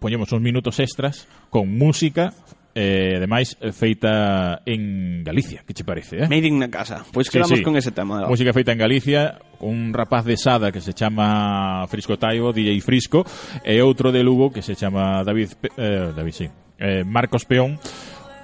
poñemos 0.00 0.32
uns 0.32 0.40
minutos 0.40 0.80
extras 0.80 1.28
con 1.52 1.68
música 1.68 2.32
eh, 2.74 3.16
ademais 3.16 3.58
feita 3.72 4.62
en 4.64 5.24
Galicia, 5.24 5.62
que 5.66 5.74
che 5.74 5.84
parece, 5.84 6.24
eh? 6.24 6.28
Made 6.28 6.46
in 6.46 6.58
na 6.58 6.70
casa. 6.70 7.04
Pois 7.12 7.28
quedamos 7.28 7.58
sí, 7.58 7.64
con 7.64 7.76
ese 7.76 7.90
tema. 7.90 8.22
Dado. 8.22 8.30
Música 8.30 8.52
feita 8.52 8.72
en 8.72 8.78
Galicia, 8.78 9.42
un 9.60 9.92
rapaz 9.92 10.24
de 10.24 10.36
Sada 10.36 10.72
que 10.72 10.80
se 10.80 10.94
chama 10.94 11.86
Frisco 11.88 12.16
Taibo, 12.16 12.52
DJ 12.52 12.80
Frisco, 12.80 13.26
e 13.64 13.82
outro 13.82 14.14
de 14.14 14.22
Lugo 14.22 14.50
que 14.54 14.62
se 14.62 14.78
chama 14.78 15.26
David 15.26 15.58
Pe 15.58 15.68
eh, 15.76 16.12
David, 16.14 16.32
sí. 16.32 16.46
Eh, 16.80 17.04
Marcos 17.04 17.44
Peón 17.44 17.76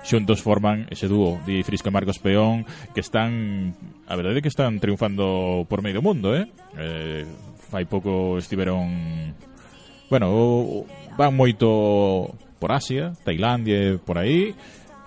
xuntos 0.06 0.38
forman 0.38 0.86
ese 0.88 1.10
dúo 1.10 1.42
de 1.42 1.66
Frisco 1.66 1.90
e 1.90 1.94
Marcos 1.94 2.22
Peón 2.22 2.62
que 2.94 3.02
están, 3.02 3.74
a 4.06 4.14
verdade 4.14 4.38
é 4.38 4.42
que 4.42 4.52
están 4.52 4.78
triunfando 4.78 5.66
por 5.66 5.82
medio 5.82 5.98
mundo, 5.98 6.30
eh? 6.32 6.46
eh 6.78 7.26
fai 7.66 7.84
pouco 7.90 8.38
estiveron 8.38 9.34
bueno, 10.06 10.86
van 11.18 11.34
moito 11.34 12.30
por 12.62 12.70
Asia, 12.70 13.10
Tailandia, 13.26 13.98
por 13.98 14.22
aí 14.22 14.54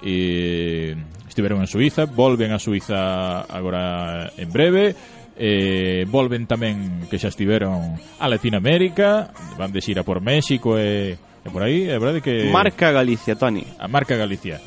e 0.03 0.95
estiveron 1.27 1.63
en 1.63 1.71
Suiza, 1.71 2.03
volven 2.03 2.51
a 2.51 2.59
Suiza 2.59 3.47
agora 3.47 4.27
en 4.35 4.51
breve 4.51 4.95
eh, 5.39 6.03
volven 6.11 6.43
tamén 6.43 7.07
que 7.07 7.15
xa 7.15 7.31
estiveron 7.31 7.95
a 8.19 8.27
Latinoamérica, 8.27 9.31
van 9.55 9.71
de 9.71 9.79
xira 9.79 10.03
por 10.03 10.19
México 10.19 10.75
e, 10.75 11.15
e 11.15 11.47
por 11.47 11.63
aí, 11.63 11.87
é 11.87 11.95
verdade 11.95 12.19
que... 12.19 12.51
Marca 12.51 12.91
Galicia, 12.91 13.39
Tony 13.39 13.63
A 13.79 13.87
Marca 13.87 14.19
Galicia. 14.19 14.59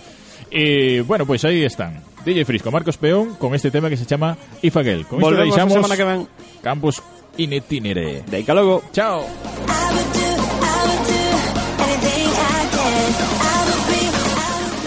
E, 0.53 1.01
bueno, 1.03 1.25
pois 1.25 1.43
aí 1.45 1.65
están. 1.65 2.03
DJ 2.25 2.45
Frisco, 2.45 2.71
Marcos 2.71 2.99
Peón, 2.99 3.35
con 3.37 3.55
este 3.55 3.71
tema 3.71 3.89
que 3.89 3.97
se 3.97 4.05
chama 4.05 4.37
Ifaguel. 4.61 5.07
Con 5.07 5.19
Volvemos 5.19 5.57
a 5.57 5.65
deixamos 5.65 5.73
semana 5.73 5.97
que 5.97 6.05
ven. 6.05 6.29
Campus 6.63 7.03
in 7.39 7.55
itinere. 7.55 8.23
De 8.29 8.45
logo. 8.55 8.83
Chao. 8.93 9.25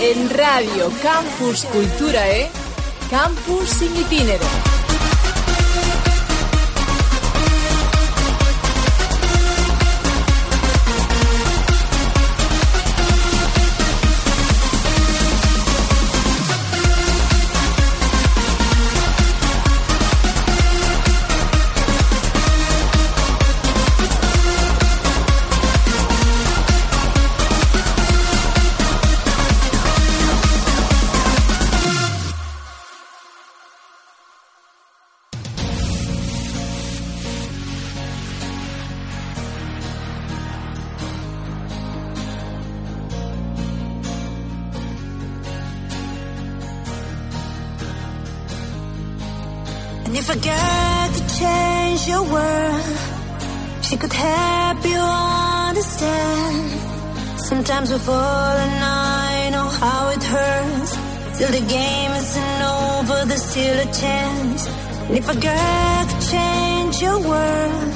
En 0.01 0.30
Radio 0.30 0.91
Campus 1.01 1.66
Culturae, 1.66 2.47
Campus 3.09 3.82
in 3.82 3.95
Itinere. 3.97 4.75
Sometimes 57.66 57.93
we 57.93 57.97
fall 57.97 58.57
and 58.66 58.84
I 58.84 59.49
know 59.49 59.68
how 59.68 60.09
it 60.09 60.24
hurts. 60.24 60.91
Till 61.39 61.49
the 61.49 61.66
game 61.66 62.11
isn't 62.11 62.61
over, 62.61 63.26
there's 63.26 63.41
still 63.41 63.80
a 63.80 63.91
chance. 63.91 64.68
And 65.07 65.18
if 65.18 65.28
I 65.28 65.34
got 65.34 66.03
to 66.11 66.18
change 66.30 67.01
your 67.01 67.18
world, 67.18 67.93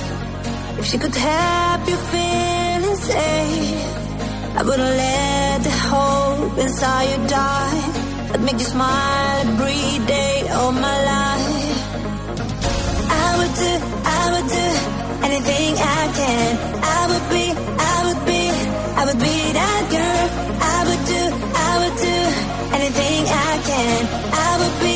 if 0.80 0.86
she 0.86 0.97
could 0.97 1.13
help 1.13 1.88
you 1.88 1.97
feel 2.13 2.95
safe, 2.95 4.57
I 4.57 4.63
wouldn't 4.65 4.95
let 5.05 5.61
the 5.61 5.76
hope 5.93 6.57
inside 6.57 7.05
you 7.11 7.28
die. 7.28 8.32
I'd 8.34 8.41
make 8.41 8.57
you 8.57 8.70
smile 8.76 9.38
every 9.53 10.03
day 10.07 10.49
of 10.49 10.74
my 10.74 10.97
life. 11.13 11.80
I 13.22 13.28
would 13.38 13.53
do, 13.63 13.74
I 14.17 14.24
would 14.34 14.47
do 14.49 14.67
anything 15.28 15.72
I 15.78 16.01
can. 16.17 16.51
I 16.97 17.01
would 17.11 17.26
be, 17.30 17.49
I 19.00 19.06
would 19.06 19.18
be 19.18 19.38
that 19.56 19.84
girl. 19.95 20.26
I 20.60 20.78
would 20.88 21.04
do, 21.08 21.22
I 21.56 21.72
would 21.80 21.95
do 22.04 22.18
anything 22.76 23.20
I 23.32 23.52
can. 23.70 24.00
I 24.36 24.52
would 24.60 24.76
be, 24.84 24.95